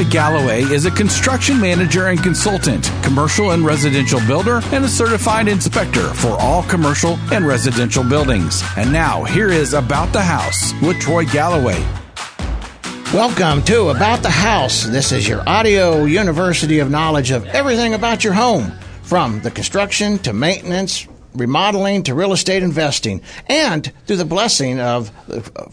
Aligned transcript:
Troy 0.00 0.08
Galloway 0.08 0.62
is 0.62 0.86
a 0.86 0.90
construction 0.90 1.60
manager 1.60 2.06
and 2.06 2.22
consultant, 2.22 2.90
commercial 3.02 3.50
and 3.50 3.62
residential 3.62 4.18
builder, 4.26 4.62
and 4.72 4.82
a 4.82 4.88
certified 4.88 5.46
inspector 5.46 6.14
for 6.14 6.40
all 6.40 6.62
commercial 6.62 7.18
and 7.30 7.46
residential 7.46 8.02
buildings. 8.02 8.62
And 8.78 8.90
now, 8.90 9.24
here 9.24 9.50
is 9.50 9.74
About 9.74 10.10
the 10.14 10.22
House 10.22 10.72
with 10.80 10.98
Troy 11.00 11.26
Galloway. 11.26 11.84
Welcome 13.12 13.62
to 13.64 13.90
About 13.90 14.22
the 14.22 14.30
House. 14.30 14.84
This 14.84 15.12
is 15.12 15.28
your 15.28 15.46
audio 15.46 16.04
university 16.04 16.78
of 16.78 16.90
knowledge 16.90 17.30
of 17.30 17.44
everything 17.48 17.92
about 17.92 18.24
your 18.24 18.32
home, 18.32 18.72
from 19.02 19.42
the 19.42 19.50
construction 19.50 20.16
to 20.20 20.32
maintenance, 20.32 21.06
remodeling 21.34 22.02
to 22.04 22.14
real 22.14 22.32
estate 22.32 22.62
investing. 22.62 23.20
And 23.46 23.92
through 24.06 24.16
the 24.16 24.24
blessing 24.24 24.80
of, 24.80 25.10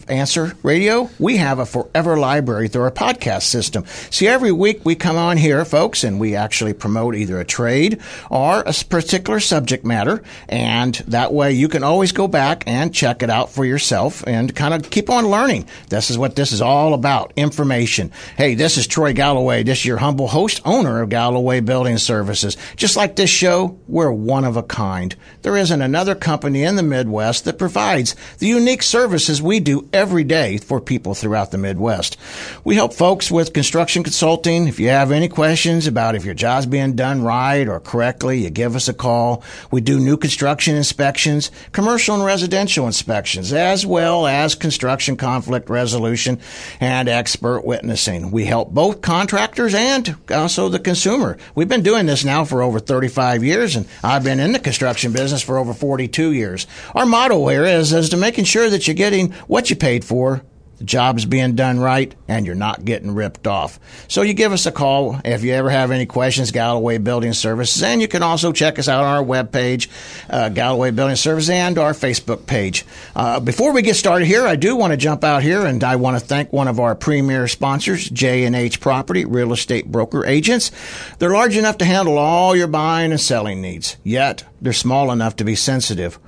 Answer 0.08 0.54
Radio, 0.62 1.10
we 1.18 1.36
have 1.38 1.58
a 1.58 1.66
forever 1.66 2.16
library 2.16 2.68
through 2.68 2.82
our 2.82 2.90
podcast 2.90 3.42
system. 3.42 3.84
See, 4.10 4.28
every 4.28 4.52
week 4.52 4.84
we 4.84 4.94
come 4.94 5.16
on 5.16 5.36
here, 5.36 5.64
folks, 5.64 6.04
and 6.04 6.20
we 6.20 6.34
actually 6.34 6.72
promote 6.72 7.14
either 7.14 7.38
a 7.38 7.44
trade 7.44 8.00
or 8.30 8.60
a 8.60 8.72
particular 8.88 9.40
subject 9.40 9.84
matter. 9.84 10.22
And 10.48 10.94
that 11.08 11.32
way 11.32 11.52
you 11.52 11.68
can 11.68 11.82
always 11.82 12.12
go 12.12 12.28
back 12.28 12.64
and 12.66 12.94
check 12.94 13.22
it 13.22 13.30
out 13.30 13.50
for 13.50 13.64
yourself 13.64 14.24
and 14.26 14.54
kind 14.54 14.74
of 14.74 14.90
keep 14.90 15.10
on 15.10 15.28
learning. 15.28 15.66
This 15.88 16.10
is 16.10 16.18
what 16.18 16.36
this 16.36 16.52
is 16.52 16.62
all 16.62 16.94
about 16.94 17.32
information. 17.36 18.12
Hey, 18.36 18.54
this 18.54 18.76
is 18.76 18.86
Troy 18.86 19.12
Galloway. 19.12 19.62
This 19.62 19.78
is 19.78 19.86
your 19.86 19.98
humble 19.98 20.28
host, 20.28 20.60
owner 20.64 21.02
of 21.02 21.08
Galloway 21.08 21.60
Building 21.60 21.98
Services. 21.98 22.56
Just 22.76 22.96
like 22.96 23.16
this 23.16 23.30
show, 23.30 23.78
we're 23.88 24.12
one 24.12 24.44
of 24.44 24.56
a 24.56 24.62
kind 24.62 25.14
there 25.48 25.56
isn't 25.56 25.80
another 25.80 26.14
company 26.14 26.62
in 26.62 26.76
the 26.76 26.82
Midwest 26.82 27.46
that 27.46 27.58
provides 27.58 28.14
the 28.36 28.46
unique 28.46 28.82
services 28.82 29.40
we 29.40 29.60
do 29.60 29.88
every 29.94 30.22
day 30.22 30.58
for 30.58 30.78
people 30.78 31.14
throughout 31.14 31.52
the 31.52 31.56
Midwest. 31.56 32.18
We 32.64 32.74
help 32.74 32.92
folks 32.92 33.30
with 33.30 33.54
construction 33.54 34.02
consulting. 34.02 34.68
If 34.68 34.78
you 34.78 34.90
have 34.90 35.10
any 35.10 35.26
questions 35.26 35.86
about 35.86 36.14
if 36.14 36.26
your 36.26 36.34
job's 36.34 36.66
being 36.66 36.96
done 36.96 37.22
right 37.22 37.66
or 37.66 37.80
correctly, 37.80 38.42
you 38.42 38.50
give 38.50 38.76
us 38.76 38.88
a 38.88 38.92
call. 38.92 39.42
We 39.70 39.80
do 39.80 39.98
new 39.98 40.18
construction 40.18 40.76
inspections, 40.76 41.50
commercial 41.72 42.16
and 42.16 42.24
residential 42.26 42.84
inspections, 42.84 43.50
as 43.50 43.86
well 43.86 44.26
as 44.26 44.54
construction 44.54 45.16
conflict 45.16 45.70
resolution 45.70 46.40
and 46.78 47.08
expert 47.08 47.64
witnessing. 47.64 48.30
We 48.30 48.44
help 48.44 48.72
both 48.72 49.00
contractors 49.00 49.74
and 49.74 50.14
also 50.30 50.68
the 50.68 50.78
consumer. 50.78 51.38
We've 51.54 51.68
been 51.68 51.82
doing 51.82 52.04
this 52.04 52.22
now 52.22 52.44
for 52.44 52.60
over 52.60 52.78
35 52.78 53.42
years 53.42 53.76
and 53.76 53.88
I've 54.04 54.24
been 54.24 54.40
in 54.40 54.52
the 54.52 54.58
construction 54.58 55.10
business 55.14 55.37
business 55.38 55.46
for 55.46 55.58
over 55.58 55.74
42 55.74 56.32
years. 56.32 56.66
Our 56.94 57.06
motto 57.06 57.46
here 57.48 57.64
is, 57.64 57.92
is 57.92 58.10
to 58.10 58.16
making 58.16 58.44
sure 58.44 58.70
that 58.70 58.86
you're 58.86 58.94
getting 58.94 59.32
what 59.46 59.70
you 59.70 59.76
paid 59.76 60.04
for 60.04 60.42
the 60.78 60.84
job's 60.84 61.24
being 61.24 61.56
done 61.56 61.80
right 61.80 62.14
and 62.28 62.46
you're 62.46 62.54
not 62.54 62.84
getting 62.84 63.14
ripped 63.14 63.46
off. 63.46 63.80
So 64.06 64.22
you 64.22 64.32
give 64.32 64.52
us 64.52 64.64
a 64.64 64.72
call 64.72 65.20
if 65.24 65.42
you 65.42 65.52
ever 65.52 65.70
have 65.70 65.90
any 65.90 66.06
questions, 66.06 66.52
Galloway 66.52 66.98
Building 66.98 67.32
Services. 67.32 67.82
And 67.82 68.00
you 68.00 68.06
can 68.06 68.22
also 68.22 68.52
check 68.52 68.78
us 68.78 68.88
out 68.88 69.04
on 69.04 69.16
our 69.16 69.24
webpage, 69.24 69.88
uh, 70.30 70.48
Galloway 70.50 70.92
Building 70.92 71.16
Services, 71.16 71.50
and 71.50 71.78
our 71.78 71.92
Facebook 71.92 72.46
page. 72.46 72.86
Uh, 73.16 73.40
before 73.40 73.72
we 73.72 73.82
get 73.82 73.96
started 73.96 74.26
here, 74.26 74.46
I 74.46 74.54
do 74.54 74.76
want 74.76 74.92
to 74.92 74.96
jump 74.96 75.24
out 75.24 75.42
here 75.42 75.66
and 75.66 75.82
I 75.82 75.96
want 75.96 76.18
to 76.18 76.24
thank 76.24 76.52
one 76.52 76.68
of 76.68 76.78
our 76.78 76.94
premier 76.94 77.48
sponsors, 77.48 78.08
J&H 78.08 78.80
Property 78.80 79.24
Real 79.24 79.52
Estate 79.52 79.90
Broker 79.90 80.24
Agents. 80.24 80.70
They're 81.18 81.30
large 81.30 81.56
enough 81.56 81.78
to 81.78 81.84
handle 81.84 82.18
all 82.18 82.54
your 82.54 82.68
buying 82.68 83.10
and 83.10 83.20
selling 83.20 83.60
needs, 83.60 83.96
yet 84.04 84.44
they're 84.60 84.72
small 84.72 85.10
enough 85.10 85.34
to 85.36 85.44
be 85.44 85.56
sensitive. 85.56 86.18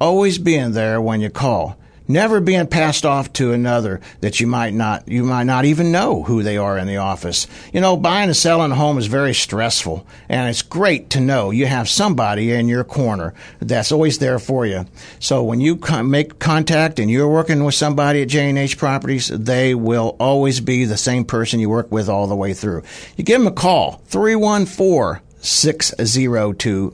Always 0.00 0.38
being 0.38 0.72
there 0.72 1.00
when 1.00 1.20
you 1.20 1.30
call 1.30 1.76
never 2.12 2.40
being 2.40 2.66
passed 2.66 3.04
off 3.04 3.32
to 3.34 3.52
another 3.52 4.00
that 4.20 4.40
you 4.40 4.46
might 4.46 4.74
not 4.74 5.08
you 5.08 5.24
might 5.24 5.44
not 5.44 5.64
even 5.64 5.90
know 5.90 6.22
who 6.22 6.42
they 6.42 6.56
are 6.56 6.78
in 6.78 6.86
the 6.86 6.98
office. 6.98 7.46
You 7.72 7.80
know, 7.80 7.96
buying 7.96 8.28
and 8.28 8.36
selling 8.36 8.72
a 8.72 8.74
home 8.74 8.98
is 8.98 9.06
very 9.06 9.34
stressful, 9.34 10.06
and 10.28 10.48
it's 10.48 10.62
great 10.62 11.10
to 11.10 11.20
know 11.20 11.50
you 11.50 11.66
have 11.66 11.88
somebody 11.88 12.52
in 12.52 12.68
your 12.68 12.84
corner 12.84 13.34
that's 13.60 13.92
always 13.92 14.18
there 14.18 14.38
for 14.38 14.66
you. 14.66 14.86
So 15.18 15.42
when 15.42 15.60
you 15.60 15.76
make 16.04 16.38
contact 16.38 16.98
and 16.98 17.10
you're 17.10 17.28
working 17.28 17.64
with 17.64 17.74
somebody 17.74 18.22
at 18.22 18.28
J&H 18.28 18.78
Properties, 18.78 19.28
they 19.28 19.74
will 19.74 20.16
always 20.20 20.60
be 20.60 20.84
the 20.84 20.96
same 20.96 21.24
person 21.24 21.60
you 21.60 21.70
work 21.70 21.90
with 21.90 22.08
all 22.08 22.26
the 22.26 22.36
way 22.36 22.54
through. 22.54 22.82
You 23.16 23.24
give 23.24 23.40
them 23.40 23.46
a 23.46 23.52
call 23.52 24.02
314 24.06 25.22
602 25.40 26.90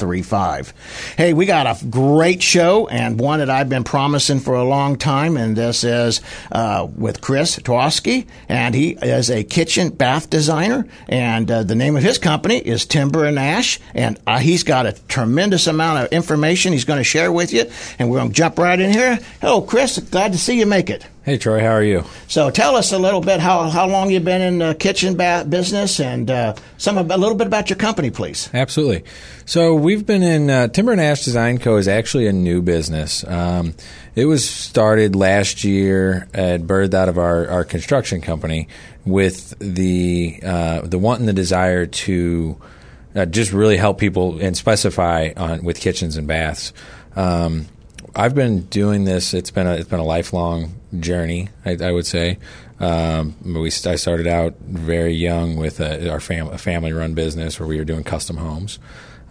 835. 0.00 1.14
Hey, 1.16 1.34
we 1.34 1.44
got 1.46 1.66
a 1.66 1.84
great 1.86 2.42
show 2.42 2.88
and 2.88 3.20
one 3.20 3.40
that 3.40 3.50
I've 3.50 3.68
been 3.68 3.84
promising 3.84 4.40
for 4.40 4.54
a 4.54 4.64
long 4.64 4.96
time, 4.96 5.36
and 5.36 5.54
this 5.54 5.84
is 5.84 6.20
uh, 6.50 6.88
with 6.96 7.20
Chris 7.20 7.58
Twaski, 7.58 8.26
and 8.48 8.74
he 8.74 8.92
is 8.92 9.30
a 9.30 9.44
kitchen 9.44 9.90
bath 9.90 10.30
designer, 10.30 10.86
and 11.08 11.50
uh, 11.50 11.62
the 11.64 11.74
name 11.74 11.96
of 11.96 12.02
his 12.02 12.18
company 12.18 12.58
is 12.58 12.86
Timber 12.86 13.24
and 13.26 13.38
Ash, 13.38 13.78
and 13.94 14.18
uh, 14.26 14.38
he's 14.38 14.62
got 14.62 14.86
a 14.86 14.92
tremendous 15.08 15.66
amount 15.66 16.04
of 16.04 16.12
information 16.12 16.72
he's 16.72 16.84
going 16.84 17.00
to 17.00 17.04
share 17.04 17.30
with 17.30 17.52
you, 17.52 17.70
and 17.98 18.10
we're 18.10 18.18
going 18.18 18.30
to 18.30 18.34
jump 18.34 18.58
right 18.58 18.80
in 18.80 18.90
here. 18.90 19.18
Hello, 19.40 19.60
Chris. 19.60 19.98
Glad 19.98 20.32
to 20.32 20.38
see 20.38 20.58
you 20.58 20.66
make 20.66 20.88
it. 20.88 21.06
Hey 21.30 21.38
Troy, 21.38 21.60
how 21.60 21.68
are 21.68 21.82
you? 21.84 22.02
So 22.26 22.50
tell 22.50 22.74
us 22.74 22.90
a 22.90 22.98
little 22.98 23.20
bit 23.20 23.38
how, 23.38 23.70
how 23.70 23.86
long 23.86 24.10
you've 24.10 24.24
been 24.24 24.42
in 24.42 24.58
the 24.58 24.74
kitchen 24.74 25.14
bath 25.14 25.48
business 25.48 26.00
and 26.00 26.28
uh, 26.28 26.56
some 26.76 26.98
a 26.98 27.04
little 27.04 27.36
bit 27.36 27.46
about 27.46 27.70
your 27.70 27.76
company, 27.76 28.10
please. 28.10 28.50
Absolutely. 28.52 29.04
So 29.44 29.76
we've 29.76 30.04
been 30.04 30.24
in 30.24 30.50
uh, 30.50 30.66
Timber 30.66 30.90
and 30.90 31.00
Ash 31.00 31.24
Design 31.24 31.58
Co. 31.58 31.76
is 31.76 31.86
actually 31.86 32.26
a 32.26 32.32
new 32.32 32.62
business. 32.62 33.22
Um, 33.22 33.74
it 34.16 34.24
was 34.24 34.44
started 34.44 35.14
last 35.14 35.62
year 35.62 36.26
at 36.34 36.62
birthed 36.62 36.94
out 36.94 37.08
of 37.08 37.16
our, 37.16 37.46
our 37.46 37.64
construction 37.64 38.20
company 38.20 38.66
with 39.04 39.56
the 39.60 40.40
uh, 40.42 40.80
the 40.80 40.98
want 40.98 41.20
and 41.20 41.28
the 41.28 41.32
desire 41.32 41.86
to 41.86 42.60
uh, 43.14 43.26
just 43.26 43.52
really 43.52 43.76
help 43.76 43.98
people 43.98 44.40
and 44.40 44.56
specify 44.56 45.30
on 45.36 45.62
with 45.62 45.78
kitchens 45.78 46.16
and 46.16 46.26
baths. 46.26 46.72
Um, 47.14 47.68
I've 48.14 48.34
been 48.34 48.62
doing 48.62 49.04
this. 49.04 49.34
It's 49.34 49.50
been 49.50 49.66
a 49.66 49.74
it's 49.74 49.88
been 49.88 50.00
a 50.00 50.04
lifelong 50.04 50.74
journey. 50.98 51.48
I, 51.64 51.76
I 51.80 51.92
would 51.92 52.06
say. 52.06 52.38
Um, 52.80 53.36
we 53.44 53.66
I 53.66 53.96
started 53.96 54.26
out 54.26 54.54
very 54.60 55.12
young 55.12 55.56
with 55.56 55.80
a, 55.80 56.10
our 56.10 56.18
fam- 56.18 56.48
a 56.48 56.56
family 56.56 56.92
run 56.94 57.12
business 57.12 57.60
where 57.60 57.66
we 57.66 57.76
were 57.76 57.84
doing 57.84 58.04
custom 58.04 58.38
homes. 58.38 58.78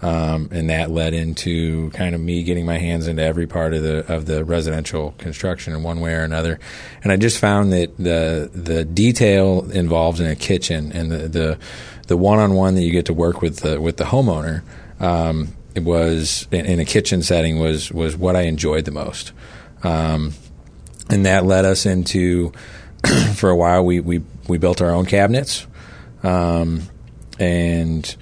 Um, 0.01 0.47
and 0.53 0.69
that 0.69 0.91
led 0.91 1.13
into 1.13 1.89
kind 1.89 2.15
of 2.15 2.21
me 2.21 2.43
getting 2.43 2.65
my 2.65 2.77
hands 2.77 3.07
into 3.07 3.21
every 3.21 3.47
part 3.47 3.73
of 3.73 3.83
the 3.83 4.11
of 4.11 4.27
the 4.27 4.45
residential 4.45 5.13
construction 5.17 5.73
in 5.73 5.83
one 5.83 5.99
way 5.99 6.13
or 6.13 6.23
another. 6.23 6.59
And 7.03 7.11
I 7.11 7.17
just 7.17 7.37
found 7.37 7.73
that 7.73 7.97
the 7.97 8.49
the 8.53 8.85
detail 8.85 9.69
involved 9.71 10.21
in 10.21 10.27
a 10.27 10.35
kitchen 10.35 10.91
and 10.93 11.11
the 11.11 11.27
the 11.27 11.59
the 12.07 12.15
one 12.15 12.39
on 12.39 12.53
one 12.53 12.75
that 12.75 12.83
you 12.83 12.91
get 12.91 13.07
to 13.07 13.13
work 13.13 13.41
with 13.41 13.57
the 13.57 13.81
with 13.81 13.97
the 13.97 14.05
homeowner 14.05 14.61
um, 15.01 15.55
was 15.79 16.47
in 16.51 16.79
a 16.79 16.85
kitchen 16.85 17.21
setting 17.21 17.59
was 17.59 17.91
was 17.91 18.15
what 18.15 18.35
I 18.35 18.41
enjoyed 18.41 18.85
the 18.85 18.91
most, 18.91 19.31
um, 19.83 20.33
and 21.09 21.25
that 21.25 21.45
led 21.45 21.65
us 21.65 21.85
into 21.85 22.51
for 23.35 23.49
a 23.49 23.55
while 23.55 23.83
we 23.83 23.99
we 23.99 24.21
we 24.47 24.57
built 24.57 24.81
our 24.81 24.91
own 24.91 25.05
cabinets, 25.05 25.65
um, 26.23 26.83
and. 27.39 28.15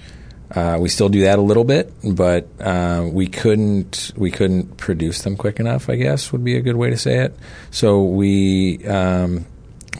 Uh, 0.50 0.78
we 0.80 0.88
still 0.88 1.10
do 1.10 1.24
that 1.24 1.38
a 1.38 1.42
little 1.42 1.62
bit, 1.62 1.92
but 2.02 2.48
uh, 2.58 3.06
we 3.12 3.26
couldn't 3.26 4.12
we 4.16 4.30
couldn't 4.30 4.78
produce 4.78 5.20
them 5.20 5.36
quick 5.36 5.60
enough. 5.60 5.90
I 5.90 5.96
guess 5.96 6.32
would 6.32 6.42
be 6.42 6.56
a 6.56 6.62
good 6.62 6.76
way 6.76 6.88
to 6.88 6.96
say 6.96 7.18
it. 7.18 7.36
So 7.70 8.02
we 8.04 8.82
um, 8.86 9.44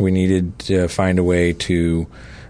we 0.00 0.10
needed 0.10 0.58
to 0.60 0.88
find 0.88 1.18
a 1.18 1.22
way 1.22 1.52
to 1.52 2.06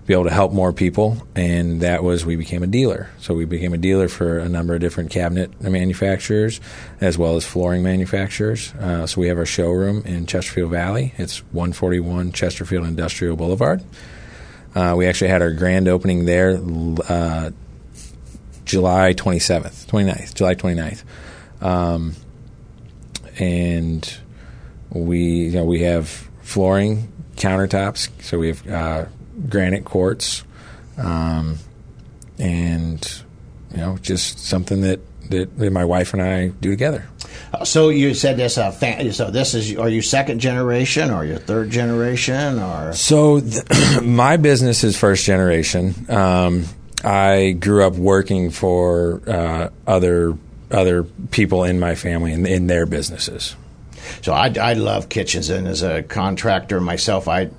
be 0.08 0.14
able 0.14 0.24
to 0.24 0.30
help 0.30 0.54
more 0.54 0.72
people, 0.72 1.19
and 1.36 1.82
that 1.82 2.02
was 2.02 2.24
we 2.24 2.34
became 2.34 2.62
a 2.62 2.66
dealer. 2.66 3.10
So 3.19 3.34
we 3.34 3.44
became 3.44 3.74
a 3.74 3.76
dealer 3.76 4.08
for 4.08 4.38
a 4.38 4.48
number 4.48 4.74
of 4.74 4.80
different 4.80 5.10
cabinet 5.10 5.60
manufacturers 5.60 6.62
as 6.98 7.19
well 7.19 7.36
as 7.36 7.44
flooring 7.44 7.82
manufacturers. 7.82 8.72
Uh, 8.76 9.06
so 9.06 9.20
we 9.20 9.28
have 9.28 9.37
our 9.37 9.44
showroom 9.44 10.02
in 10.06 10.25
Chesterfield 10.25 10.70
Valley. 10.70 11.12
It's 11.19 11.40
141 11.52 12.32
Chesterfield 12.32 12.87
Industrial 12.87 13.37
Boulevard. 13.37 13.84
Uh, 14.75 14.94
we 14.96 15.06
actually 15.06 15.28
had 15.28 15.43
our 15.43 15.52
grand 15.52 15.88
opening 15.88 16.25
there 16.25 16.58
uh, 17.11 17.50
July 18.64 19.12
27th, 19.12 19.84
29th, 19.88 20.32
July 20.32 20.54
29th. 20.54 21.04
Um, 21.62 22.14
and 23.38 24.19
we, 24.88 25.20
you 25.20 25.52
know, 25.52 25.66
we 25.66 25.82
have 25.82 26.08
flooring, 26.40 27.12
countertops. 27.37 28.08
So 28.22 28.38
we 28.38 28.49
have 28.49 28.66
uh, 28.66 29.04
granite 29.49 29.85
quartz, 29.85 30.44
um, 30.96 31.58
and 32.38 33.23
you 33.70 33.79
know, 33.79 33.99
just 33.99 34.38
something 34.38 34.81
that, 34.81 35.00
that, 35.31 35.73
my 35.73 35.85
wife 35.85 36.14
and 36.14 36.23
I 36.23 36.49
do 36.49 36.70
together. 36.70 37.06
Uh, 37.52 37.64
so 37.64 37.88
you 37.88 38.14
said 38.14 38.37
this. 38.37 38.58
Uh, 38.58 38.70
fa- 38.70 39.12
so 39.12 39.31
this 39.31 39.55
is. 39.55 39.76
Are 39.76 39.88
you 39.88 40.02
second 40.02 40.40
generation 40.40 41.11
or 41.11 41.25
your 41.25 41.38
third 41.38 41.70
generation 41.70 42.58
or? 42.58 42.93
So 42.93 43.40
th- 43.40 44.02
my 44.02 44.37
business 44.37 44.85
is 44.85 44.96
first 44.96 45.25
generation. 45.25 45.94
Um, 46.11 46.64
I 47.05 47.52
grew 47.52 47.87
up 47.87 47.94
working 47.94 48.50
for 48.50 49.23
uh, 49.26 49.70
other 49.87 50.37
other 50.70 51.05
people 51.31 51.64
in 51.64 51.81
my 51.81 51.94
family 51.94 52.32
and 52.32 52.46
in, 52.46 52.55
in 52.55 52.67
their 52.67 52.87
businesses. 52.87 53.56
So 54.23 54.32
I, 54.32 54.52
I 54.61 54.73
love 54.75 55.08
kitchens, 55.08 55.50
and 55.50 55.67
as 55.67 55.82
a 55.82 56.02
contractor 56.02 56.81
myself, 56.81 57.29
I 57.29 57.50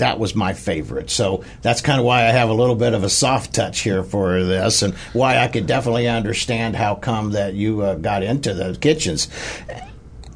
that 0.00 0.18
was 0.18 0.34
my 0.34 0.52
favorite. 0.52 1.10
So 1.10 1.44
that's 1.62 1.80
kind 1.80 1.98
of 1.98 2.04
why 2.04 2.26
I 2.26 2.30
have 2.30 2.50
a 2.50 2.54
little 2.54 2.74
bit 2.74 2.92
of 2.92 3.04
a 3.04 3.08
soft 3.08 3.54
touch 3.54 3.80
here 3.80 4.02
for 4.02 4.42
this, 4.42 4.82
and 4.82 4.94
why 5.12 5.38
I 5.38 5.48
could 5.48 5.66
definitely 5.66 6.08
understand 6.08 6.76
how 6.76 6.96
come 6.96 7.32
that 7.32 7.54
you 7.54 7.82
uh, 7.82 7.94
got 7.94 8.22
into 8.22 8.52
the 8.52 8.76
kitchens. 8.76 9.28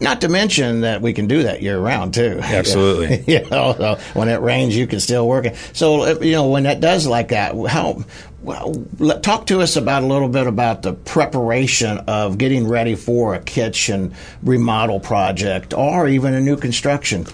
Not 0.00 0.20
to 0.22 0.28
mention 0.28 0.82
that 0.82 1.02
we 1.02 1.12
can 1.12 1.26
do 1.28 1.44
that 1.44 1.62
year 1.62 1.78
round 1.78 2.14
too. 2.14 2.40
Absolutely. 2.42 3.24
you 3.32 3.48
know, 3.48 3.74
so 3.76 3.98
when 4.12 4.28
it 4.28 4.40
rains, 4.40 4.76
you 4.76 4.86
can 4.86 5.00
still 5.00 5.26
work 5.26 5.46
it. 5.46 5.56
So 5.72 6.20
you 6.20 6.32
know, 6.32 6.48
when 6.48 6.64
that 6.64 6.80
does 6.80 7.06
like 7.06 7.28
that, 7.28 7.54
how 7.68 8.04
well, 8.42 8.74
talk 9.22 9.46
to 9.46 9.62
us 9.62 9.76
about 9.76 10.02
a 10.02 10.06
little 10.06 10.28
bit 10.28 10.46
about 10.46 10.82
the 10.82 10.92
preparation 10.92 11.98
of 12.06 12.36
getting 12.36 12.68
ready 12.68 12.94
for 12.94 13.34
a 13.34 13.40
kitchen 13.40 14.14
remodel 14.42 15.00
project 15.00 15.72
or 15.72 16.06
even 16.06 16.34
a 16.34 16.40
new 16.40 16.56
construction. 16.56 17.24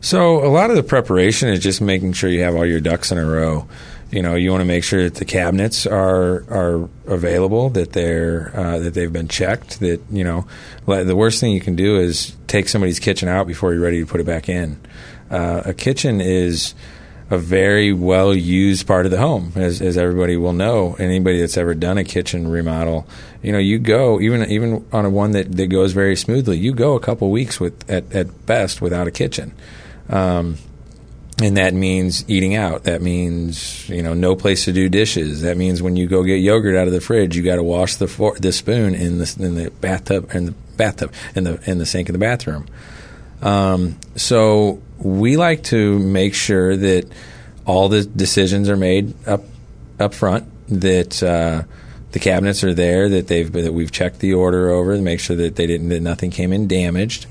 So 0.00 0.44
a 0.44 0.48
lot 0.48 0.70
of 0.70 0.76
the 0.76 0.82
preparation 0.82 1.48
is 1.48 1.60
just 1.60 1.80
making 1.80 2.12
sure 2.12 2.30
you 2.30 2.42
have 2.42 2.54
all 2.54 2.66
your 2.66 2.80
ducks 2.80 3.10
in 3.10 3.18
a 3.18 3.26
row. 3.26 3.68
You 4.10 4.22
know, 4.22 4.36
you 4.36 4.50
want 4.50 4.62
to 4.62 4.66
make 4.66 4.84
sure 4.84 5.02
that 5.04 5.16
the 5.16 5.26
cabinets 5.26 5.86
are 5.86 6.44
are 6.50 6.88
available, 7.06 7.68
that 7.70 7.92
they're 7.92 8.52
uh, 8.54 8.78
that 8.78 8.94
they've 8.94 9.12
been 9.12 9.28
checked. 9.28 9.80
That 9.80 10.00
you 10.10 10.24
know, 10.24 10.46
the 10.86 11.16
worst 11.16 11.40
thing 11.40 11.52
you 11.52 11.60
can 11.60 11.76
do 11.76 11.98
is 11.98 12.34
take 12.46 12.68
somebody's 12.68 13.00
kitchen 13.00 13.28
out 13.28 13.46
before 13.46 13.74
you're 13.74 13.82
ready 13.82 14.00
to 14.00 14.06
put 14.06 14.20
it 14.20 14.26
back 14.26 14.48
in. 14.48 14.80
Uh, 15.30 15.62
a 15.66 15.74
kitchen 15.74 16.22
is 16.22 16.74
a 17.30 17.36
very 17.36 17.92
well 17.92 18.34
used 18.34 18.86
part 18.86 19.04
of 19.04 19.10
the 19.10 19.18
home, 19.18 19.52
as, 19.54 19.82
as 19.82 19.98
everybody 19.98 20.36
will 20.36 20.54
know. 20.54 20.94
Anybody 20.98 21.40
that's 21.40 21.58
ever 21.58 21.74
done 21.74 21.98
a 21.98 22.04
kitchen 22.04 22.48
remodel, 22.48 23.06
you 23.42 23.52
know, 23.52 23.58
you 23.58 23.78
go 23.78 24.20
even 24.20 24.50
even 24.50 24.86
on 24.92 25.04
a 25.04 25.10
one 25.10 25.32
that, 25.32 25.52
that 25.56 25.66
goes 25.66 25.92
very 25.92 26.16
smoothly, 26.16 26.56
you 26.56 26.72
go 26.72 26.94
a 26.94 27.00
couple 27.00 27.30
weeks 27.30 27.60
with 27.60 27.88
at, 27.90 28.10
at 28.14 28.46
best 28.46 28.80
without 28.80 29.06
a 29.06 29.10
kitchen. 29.10 29.52
Um, 30.08 30.56
and 31.40 31.56
that 31.56 31.72
means 31.72 32.28
eating 32.28 32.56
out. 32.56 32.84
That 32.84 33.00
means 33.00 33.88
you 33.88 34.02
know 34.02 34.14
no 34.14 34.34
place 34.34 34.64
to 34.64 34.72
do 34.72 34.88
dishes. 34.88 35.42
That 35.42 35.56
means 35.56 35.80
when 35.80 35.96
you 35.96 36.08
go 36.08 36.24
get 36.24 36.36
yogurt 36.36 36.76
out 36.76 36.86
of 36.86 36.92
the 36.92 37.00
fridge, 37.00 37.36
you 37.36 37.42
got 37.42 37.56
to 37.56 37.62
wash 37.62 37.96
the 37.96 38.08
for- 38.08 38.38
the 38.38 38.52
spoon 38.52 38.94
in 38.94 39.18
the 39.18 39.36
in 39.38 39.54
the 39.54 39.70
bathtub 39.70 40.34
in 40.34 40.46
the 40.46 40.52
bathtub 40.76 41.12
in 41.34 41.44
the 41.44 41.70
in 41.70 41.78
the 41.78 41.86
sink 41.86 42.08
in 42.08 42.12
the 42.12 42.18
bathroom. 42.18 42.66
Um, 43.40 43.98
so 44.16 44.82
we 44.98 45.36
like 45.36 45.62
to 45.64 45.98
make 45.98 46.34
sure 46.34 46.76
that 46.76 47.08
all 47.66 47.88
the 47.88 48.04
decisions 48.04 48.68
are 48.68 48.76
made 48.76 49.14
up 49.26 49.44
up 50.00 50.14
front. 50.14 50.46
That 50.68 51.22
uh, 51.22 51.62
the 52.10 52.18
cabinets 52.18 52.64
are 52.64 52.74
there. 52.74 53.08
That 53.08 53.28
they've 53.28 53.50
that 53.52 53.72
we've 53.72 53.92
checked 53.92 54.18
the 54.18 54.34
order 54.34 54.70
over 54.70 54.96
to 54.96 55.02
make 55.02 55.20
sure 55.20 55.36
that 55.36 55.54
they 55.54 55.68
didn't 55.68 55.90
that 55.90 56.00
nothing 56.02 56.32
came 56.32 56.52
in 56.52 56.66
damaged 56.66 57.26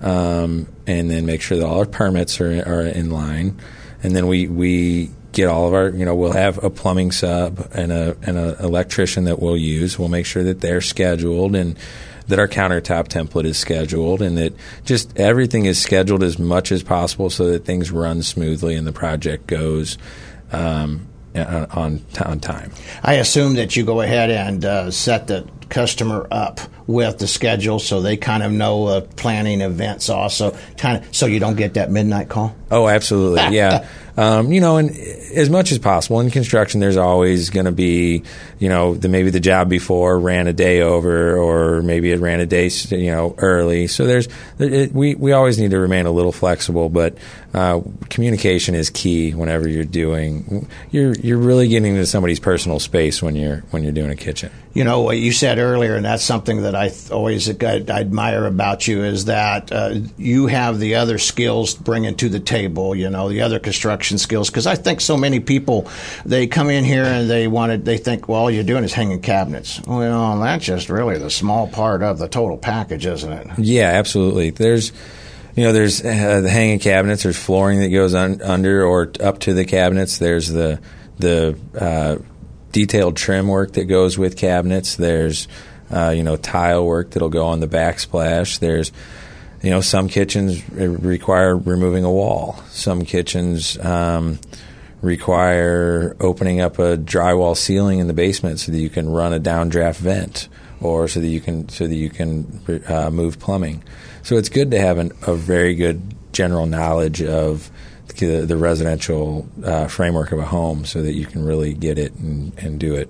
um, 0.00 0.66
and 0.86 1.10
then 1.10 1.26
make 1.26 1.42
sure 1.42 1.58
that 1.58 1.66
all 1.66 1.78
our 1.80 1.86
permits 1.86 2.40
are, 2.40 2.62
are 2.66 2.82
in 2.82 3.10
line. 3.10 3.58
And 4.02 4.16
then 4.16 4.26
we, 4.26 4.48
we 4.48 5.10
get 5.32 5.46
all 5.46 5.68
of 5.68 5.74
our, 5.74 5.90
you 5.90 6.04
know, 6.04 6.14
we'll 6.14 6.32
have 6.32 6.62
a 6.62 6.70
plumbing 6.70 7.12
sub 7.12 7.68
and 7.72 7.92
a 7.92 8.16
and 8.22 8.36
an 8.38 8.56
electrician 8.60 9.24
that 9.24 9.40
we'll 9.40 9.56
use. 9.56 9.98
We'll 9.98 10.08
make 10.08 10.26
sure 10.26 10.42
that 10.44 10.60
they're 10.60 10.80
scheduled 10.80 11.54
and 11.54 11.76
that 12.28 12.38
our 12.38 12.48
countertop 12.48 13.08
template 13.08 13.44
is 13.44 13.58
scheduled 13.58 14.22
and 14.22 14.38
that 14.38 14.54
just 14.84 15.18
everything 15.18 15.66
is 15.66 15.80
scheduled 15.80 16.22
as 16.22 16.38
much 16.38 16.72
as 16.72 16.82
possible 16.82 17.28
so 17.28 17.50
that 17.50 17.64
things 17.64 17.90
run 17.90 18.22
smoothly 18.22 18.76
and 18.76 18.86
the 18.86 18.92
project 18.92 19.46
goes 19.46 19.98
um, 20.52 21.06
on 21.34 22.04
on 22.24 22.40
time. 22.40 22.72
I 23.02 23.14
assume 23.14 23.54
that 23.54 23.76
you 23.76 23.84
go 23.84 24.00
ahead 24.00 24.30
and 24.30 24.64
uh, 24.64 24.90
set 24.90 25.26
the 25.26 25.48
customer 25.70 26.26
up 26.30 26.60
with 26.86 27.18
the 27.18 27.26
schedule 27.26 27.78
so 27.78 28.00
they 28.00 28.16
kind 28.16 28.42
of 28.42 28.50
know 28.52 28.86
uh, 28.86 29.00
planning 29.16 29.60
events 29.60 30.10
also 30.10 30.56
kind 30.76 31.02
of 31.02 31.14
so 31.14 31.26
you 31.26 31.38
don't 31.40 31.56
get 31.56 31.74
that 31.74 31.90
midnight 31.90 32.28
call? 32.28 32.54
Oh 32.70 32.88
absolutely 32.88 33.56
yeah 33.56 33.88
um, 34.20 34.52
you 34.52 34.60
know 34.60 34.76
and 34.76 34.90
as 35.34 35.48
much 35.48 35.72
as 35.72 35.78
possible 35.78 36.20
in 36.20 36.30
construction 36.30 36.78
there's 36.78 36.98
always 36.98 37.48
going 37.48 37.64
to 37.64 37.72
be 37.72 38.22
you 38.58 38.68
know 38.68 38.94
the 38.94 39.08
maybe 39.08 39.30
the 39.30 39.40
job 39.40 39.70
before 39.70 40.20
ran 40.20 40.46
a 40.46 40.52
day 40.52 40.82
over 40.82 41.38
or 41.38 41.80
maybe 41.80 42.12
it 42.12 42.20
ran 42.20 42.38
a 42.38 42.44
day 42.44 42.68
you 42.90 43.10
know 43.10 43.34
early 43.38 43.86
so 43.86 44.06
there's 44.06 44.28
it, 44.58 44.92
we 44.92 45.14
we 45.14 45.32
always 45.32 45.58
need 45.58 45.70
to 45.70 45.78
remain 45.78 46.04
a 46.04 46.10
little 46.10 46.32
flexible 46.32 46.90
but 46.90 47.16
uh, 47.54 47.80
communication 48.10 48.74
is 48.74 48.90
key 48.90 49.32
whenever 49.32 49.66
you're 49.66 49.84
doing 49.84 50.68
you're 50.90 51.14
you're 51.14 51.38
really 51.38 51.66
getting 51.68 51.92
into 51.92 52.04
somebody's 52.04 52.40
personal 52.40 52.78
space 52.78 53.22
when 53.22 53.34
you're 53.34 53.60
when 53.70 53.82
you're 53.82 53.90
doing 53.90 54.10
a 54.10 54.16
kitchen 54.16 54.50
you 54.72 54.84
know 54.84 55.00
what 55.00 55.18
you 55.18 55.32
said 55.32 55.58
earlier, 55.58 55.96
and 55.96 56.04
that's 56.04 56.22
something 56.22 56.62
that 56.62 56.76
I 56.76 56.90
th- 56.90 57.10
always 57.10 57.48
I 57.48 57.82
admire 57.88 58.46
about 58.46 58.86
you 58.86 59.02
is 59.02 59.24
that 59.24 59.72
uh, 59.72 59.96
you 60.16 60.46
have 60.46 60.78
the 60.78 60.94
other 60.94 61.18
skills 61.18 61.74
bringing 61.74 62.14
to 62.16 62.28
the 62.28 62.38
table. 62.38 62.94
You 62.94 63.10
know, 63.10 63.28
the 63.28 63.40
other 63.40 63.58
construction 63.58 64.09
skills. 64.18 64.50
Because 64.50 64.66
I 64.66 64.74
think 64.74 65.00
so 65.00 65.16
many 65.16 65.40
people 65.40 65.88
they 66.24 66.46
come 66.46 66.70
in 66.70 66.84
here 66.84 67.04
and 67.04 67.28
they 67.28 67.48
wanted 67.48 67.84
they 67.84 67.98
think, 67.98 68.28
well, 68.28 68.42
all 68.42 68.50
you're 68.50 68.64
doing 68.64 68.84
is 68.84 68.92
hanging 68.92 69.20
cabinets. 69.20 69.80
Well, 69.86 70.38
that's 70.40 70.64
just 70.64 70.88
really 70.88 71.18
the 71.18 71.30
small 71.30 71.68
part 71.68 72.02
of 72.02 72.18
the 72.18 72.28
total 72.28 72.58
package, 72.58 73.06
isn't 73.06 73.32
it? 73.32 73.58
Yeah, 73.58 73.88
absolutely. 73.88 74.50
There's 74.50 74.92
you 75.56 75.64
know, 75.64 75.72
there's 75.72 76.00
uh, 76.00 76.40
the 76.42 76.50
hanging 76.50 76.78
cabinets. 76.78 77.22
There's 77.22 77.38
flooring 77.38 77.80
that 77.80 77.88
goes 77.88 78.14
un- 78.14 78.40
under 78.42 78.84
or 78.84 79.12
up 79.20 79.40
to 79.40 79.54
the 79.54 79.64
cabinets. 79.64 80.18
There's 80.18 80.48
the 80.48 80.80
the 81.18 81.58
uh, 81.78 82.16
detailed 82.72 83.16
trim 83.16 83.48
work 83.48 83.72
that 83.72 83.84
goes 83.84 84.16
with 84.16 84.36
cabinets. 84.36 84.96
There's 84.96 85.48
uh, 85.90 86.10
you 86.10 86.22
know 86.22 86.36
tile 86.36 86.86
work 86.86 87.10
that'll 87.10 87.28
go 87.28 87.46
on 87.46 87.60
the 87.60 87.68
backsplash. 87.68 88.58
There's 88.60 88.92
you 89.62 89.70
know 89.70 89.80
some 89.80 90.08
kitchens 90.08 90.68
require 90.70 91.56
removing 91.56 92.04
a 92.04 92.10
wall. 92.10 92.62
Some 92.68 93.04
kitchens 93.04 93.78
um, 93.78 94.38
require 95.02 96.16
opening 96.20 96.60
up 96.60 96.78
a 96.78 96.96
drywall 96.96 97.56
ceiling 97.56 97.98
in 97.98 98.06
the 98.06 98.14
basement 98.14 98.60
so 98.60 98.72
that 98.72 98.78
you 98.78 98.90
can 98.90 99.08
run 99.08 99.32
a 99.32 99.40
downdraft 99.40 99.96
vent, 99.96 100.48
or 100.80 101.08
so 101.08 101.20
that 101.20 101.28
you 101.28 101.40
can 101.40 101.68
so 101.68 101.86
that 101.86 101.94
you 101.94 102.10
can 102.10 102.82
uh, 102.88 103.10
move 103.10 103.38
plumbing. 103.38 103.82
So 104.22 104.36
it's 104.36 104.48
good 104.48 104.70
to 104.72 104.80
have 104.80 104.98
an, 104.98 105.12
a 105.26 105.34
very 105.34 105.74
good 105.74 106.14
general 106.32 106.66
knowledge 106.66 107.22
of 107.22 107.70
the, 108.18 108.44
the 108.46 108.56
residential 108.56 109.48
uh, 109.64 109.88
framework 109.88 110.32
of 110.32 110.38
a 110.38 110.44
home 110.44 110.84
so 110.84 111.02
that 111.02 111.12
you 111.12 111.26
can 111.26 111.44
really 111.44 111.74
get 111.74 111.98
it 111.98 112.14
and, 112.14 112.52
and 112.58 112.78
do 112.78 112.94
it 112.94 113.08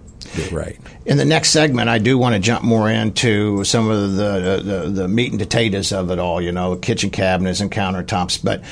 right. 0.52 0.78
In 1.06 1.16
the 1.16 1.24
next 1.24 1.50
segment, 1.50 1.88
I 1.88 1.98
do 1.98 2.18
want 2.18 2.34
to 2.34 2.40
jump 2.40 2.64
more 2.64 2.90
into 2.90 3.64
some 3.64 3.88
of 3.88 4.16
the, 4.16 4.62
the, 4.62 4.90
the 4.90 5.08
meat 5.08 5.30
and 5.30 5.40
potatoes 5.40 5.92
of 5.92 6.10
it 6.10 6.18
all, 6.18 6.40
you 6.40 6.52
know, 6.52 6.76
kitchen 6.76 7.10
cabinets 7.10 7.60
and 7.60 7.70
countertops. 7.70 8.42
But 8.42 8.62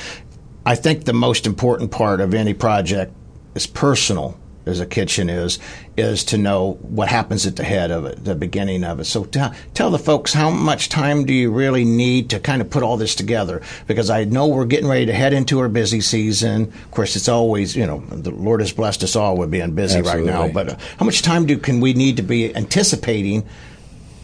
I 0.65 0.75
think 0.75 1.05
the 1.05 1.13
most 1.13 1.45
important 1.45 1.91
part 1.91 2.21
of 2.21 2.33
any 2.33 2.53
project 2.53 3.13
is 3.55 3.67
personal 3.67 4.39
as 4.69 4.79
a 4.79 4.85
kitchen 4.85 5.29
is, 5.29 5.59
is 5.97 6.23
to 6.25 6.37
know 6.37 6.73
what 6.81 7.07
happens 7.09 7.45
at 7.45 7.55
the 7.55 7.63
head 7.63 7.91
of 7.91 8.05
it, 8.05 8.23
the 8.23 8.35
beginning 8.35 8.83
of 8.83 8.99
it. 8.99 9.05
So 9.05 9.25
t- 9.25 9.41
tell 9.73 9.91
the 9.91 9.99
folks 9.99 10.33
how 10.33 10.49
much 10.49 10.89
time 10.89 11.25
do 11.25 11.33
you 11.33 11.51
really 11.51 11.85
need 11.85 12.29
to 12.31 12.39
kind 12.39 12.61
of 12.61 12.69
put 12.69 12.83
all 12.83 12.97
this 12.97 13.15
together? 13.15 13.61
Because 13.87 14.09
I 14.09 14.23
know 14.23 14.47
we're 14.47 14.65
getting 14.65 14.87
ready 14.87 15.05
to 15.07 15.13
head 15.13 15.33
into 15.33 15.59
our 15.59 15.69
busy 15.69 16.01
season. 16.01 16.63
Of 16.63 16.91
course, 16.91 17.15
it's 17.15 17.27
always, 17.27 17.75
you 17.75 17.85
know, 17.85 17.99
the 17.99 18.31
Lord 18.31 18.61
has 18.61 18.71
blessed 18.71 19.03
us 19.03 19.15
all 19.15 19.35
with 19.37 19.51
being 19.51 19.75
busy 19.75 19.99
Absolutely. 19.99 20.31
right 20.31 20.47
now. 20.47 20.53
But 20.53 20.69
uh, 20.69 20.77
how 20.97 21.05
much 21.05 21.21
time 21.21 21.45
do 21.45 21.57
can 21.57 21.81
we 21.81 21.93
need 21.93 22.17
to 22.17 22.23
be 22.23 22.55
anticipating, 22.55 23.45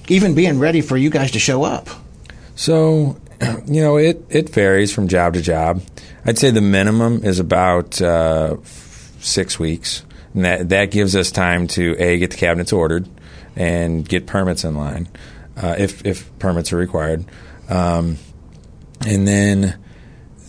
even 0.07 0.35
being 0.35 0.59
ready 0.59 0.81
for 0.81 0.97
you 0.97 1.09
guys 1.09 1.31
to 1.31 1.39
show 1.39 1.63
up? 1.63 1.89
So, 2.55 3.17
you 3.65 3.81
know, 3.81 3.97
it, 3.97 4.23
it 4.29 4.49
varies 4.49 4.93
from 4.93 5.07
job 5.07 5.33
to 5.33 5.41
job. 5.41 5.81
I'd 6.25 6.37
say 6.37 6.51
the 6.51 6.61
minimum 6.61 7.23
is 7.23 7.39
about 7.39 8.01
uh, 8.01 8.57
six 9.19 9.59
weeks. 9.59 10.04
And 10.35 10.45
that 10.45 10.69
that 10.69 10.91
gives 10.91 11.15
us 11.15 11.31
time 11.31 11.67
to 11.69 11.95
a 11.97 12.19
get 12.19 12.31
the 12.31 12.37
cabinets 12.37 12.73
ordered 12.73 13.07
and 13.55 14.07
get 14.07 14.27
permits 14.27 14.65
in 14.65 14.75
line 14.75 15.07
uh, 15.57 15.75
if 15.77 16.05
if 16.05 16.37
permits 16.39 16.73
are 16.73 16.77
required, 16.77 17.25
um, 17.69 18.17
and 19.05 19.27
then 19.27 19.79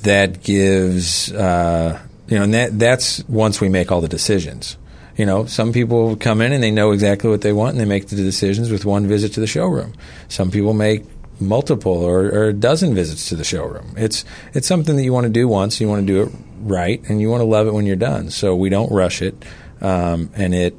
that 0.02 0.42
gives 0.42 1.32
uh, 1.32 2.00
you 2.28 2.36
know 2.36 2.44
and 2.44 2.54
that 2.54 2.78
that's 2.78 3.26
once 3.28 3.60
we 3.60 3.68
make 3.68 3.92
all 3.92 4.00
the 4.00 4.08
decisions. 4.08 4.76
You 5.16 5.24
know, 5.24 5.46
some 5.46 5.72
people 5.72 6.16
come 6.16 6.42
in 6.42 6.52
and 6.52 6.62
they 6.62 6.70
know 6.70 6.90
exactly 6.90 7.30
what 7.30 7.40
they 7.40 7.52
want 7.52 7.70
and 7.70 7.80
they 7.80 7.86
make 7.86 8.08
the 8.08 8.16
decisions 8.16 8.70
with 8.70 8.84
one 8.84 9.06
visit 9.06 9.32
to 9.34 9.40
the 9.40 9.46
showroom. 9.46 9.94
Some 10.28 10.50
people 10.50 10.74
make 10.74 11.06
multiple 11.40 12.04
or, 12.04 12.26
or, 12.26 12.44
a 12.48 12.52
dozen 12.52 12.94
visits 12.94 13.30
to 13.30 13.36
the 13.36 13.44
showroom. 13.44 13.94
It's 13.96 14.26
it's 14.52 14.66
something 14.66 14.96
that 14.96 15.04
you 15.04 15.14
want 15.14 15.24
to 15.24 15.32
do 15.32 15.48
once. 15.48 15.80
You 15.80 15.88
want 15.88 16.06
to 16.06 16.12
do 16.12 16.22
it 16.22 16.32
right, 16.60 17.02
and 17.08 17.20
you 17.20 17.30
want 17.30 17.40
to 17.40 17.46
love 17.46 17.66
it 17.66 17.72
when 17.72 17.86
you're 17.86 17.96
done. 17.96 18.30
So 18.30 18.54
we 18.54 18.68
don't 18.68 18.90
rush 18.92 19.22
it 19.22 19.42
um, 19.86 20.30
and 20.34 20.54
it 20.54 20.74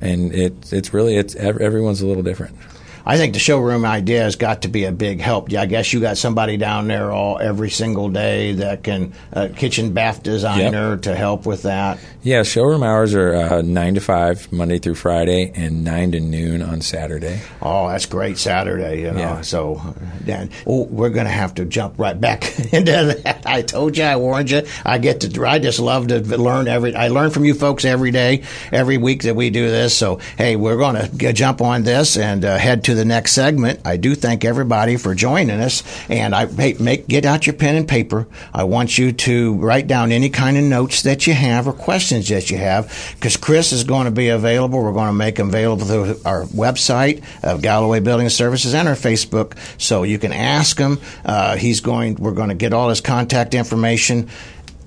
and 0.00 0.34
it 0.34 0.72
it's 0.72 0.92
really 0.92 1.16
it's 1.16 1.34
everyone's 1.36 2.00
a 2.00 2.06
little 2.06 2.22
different. 2.22 2.56
I 3.04 3.16
think 3.16 3.34
the 3.34 3.40
showroom 3.40 3.84
idea 3.84 4.22
has 4.22 4.36
got 4.36 4.62
to 4.62 4.68
be 4.68 4.84
a 4.84 4.92
big 4.92 5.20
help. 5.20 5.50
Yeah, 5.50 5.62
I 5.62 5.66
guess 5.66 5.92
you 5.92 6.00
got 6.00 6.18
somebody 6.18 6.56
down 6.56 6.88
there 6.88 7.12
all 7.12 7.38
every 7.38 7.70
single 7.70 8.08
day 8.08 8.52
that 8.54 8.82
can 8.82 9.12
uh, 9.32 9.48
kitchen 9.54 9.92
bath 9.92 10.22
designer 10.22 10.90
yep. 10.90 11.02
to 11.02 11.14
help 11.14 11.46
with 11.46 11.62
that. 11.62 11.98
Yeah, 12.22 12.42
showroom 12.42 12.82
hours 12.82 13.14
are 13.14 13.34
uh, 13.34 13.62
nine 13.62 13.94
to 13.94 14.00
five 14.00 14.52
Monday 14.52 14.78
through 14.78 14.96
Friday, 14.96 15.52
and 15.54 15.84
nine 15.84 16.12
to 16.12 16.20
noon 16.20 16.60
on 16.60 16.82
Saturday. 16.82 17.40
Oh, 17.62 17.88
that's 17.88 18.06
great 18.06 18.36
Saturday. 18.36 19.02
You 19.02 19.12
know, 19.12 19.18
yeah. 19.18 19.40
so 19.40 19.80
then 20.20 20.50
oh, 20.66 20.84
we're 20.84 21.10
going 21.10 21.24
to 21.24 21.32
have 21.32 21.54
to 21.54 21.64
jump 21.64 21.98
right 21.98 22.20
back 22.20 22.58
into 22.72 23.20
that. 23.22 23.42
I 23.46 23.62
told 23.62 23.96
you, 23.96 24.04
I 24.04 24.16
warned 24.16 24.50
you. 24.50 24.62
I 24.84 24.98
get 24.98 25.20
to. 25.22 25.46
I 25.46 25.58
just 25.58 25.78
love 25.78 26.08
to 26.08 26.20
learn 26.20 26.68
every. 26.68 26.94
I 26.94 27.08
learn 27.08 27.30
from 27.30 27.44
you 27.44 27.54
folks 27.54 27.84
every 27.84 28.10
day, 28.10 28.42
every 28.70 28.98
week 28.98 29.22
that 29.22 29.34
we 29.34 29.50
do 29.50 29.68
this. 29.68 29.96
So 29.96 30.20
hey, 30.36 30.56
we're 30.56 30.76
going 30.76 31.18
to 31.18 31.32
jump 31.32 31.62
on 31.62 31.84
this 31.84 32.16
and 32.16 32.44
uh, 32.44 32.58
head 32.58 32.84
to 32.84 32.89
the 32.94 33.04
next 33.04 33.32
segment. 33.32 33.80
I 33.84 33.96
do 33.96 34.14
thank 34.14 34.44
everybody 34.44 34.96
for 34.96 35.14
joining 35.14 35.60
us, 35.60 35.82
and 36.08 36.34
I 36.34 36.46
hey, 36.46 36.74
make 36.78 37.06
get 37.06 37.24
out 37.24 37.46
your 37.46 37.54
pen 37.54 37.76
and 37.76 37.88
paper. 37.88 38.26
I 38.52 38.64
want 38.64 38.98
you 38.98 39.12
to 39.12 39.54
write 39.56 39.86
down 39.86 40.12
any 40.12 40.30
kind 40.30 40.56
of 40.56 40.64
notes 40.64 41.02
that 41.02 41.26
you 41.26 41.34
have 41.34 41.66
or 41.66 41.72
questions 41.72 42.28
that 42.28 42.50
you 42.50 42.58
have, 42.58 43.14
because 43.14 43.36
Chris 43.36 43.72
is 43.72 43.84
going 43.84 44.04
to 44.04 44.10
be 44.10 44.28
available. 44.28 44.82
We're 44.82 44.92
going 44.92 45.08
to 45.08 45.12
make 45.12 45.38
him 45.38 45.48
available 45.48 45.86
through 45.86 46.16
our 46.24 46.44
website 46.44 47.22
of 47.42 47.62
Galloway 47.62 48.00
Building 48.00 48.28
Services 48.28 48.74
and 48.74 48.88
our 48.88 48.94
Facebook, 48.94 49.56
so 49.80 50.02
you 50.02 50.18
can 50.18 50.32
ask 50.32 50.78
him. 50.78 50.98
Uh, 51.24 51.56
he's 51.56 51.80
going. 51.80 52.16
We're 52.16 52.32
going 52.32 52.50
to 52.50 52.54
get 52.54 52.72
all 52.72 52.88
his 52.88 53.00
contact 53.00 53.54
information 53.54 54.28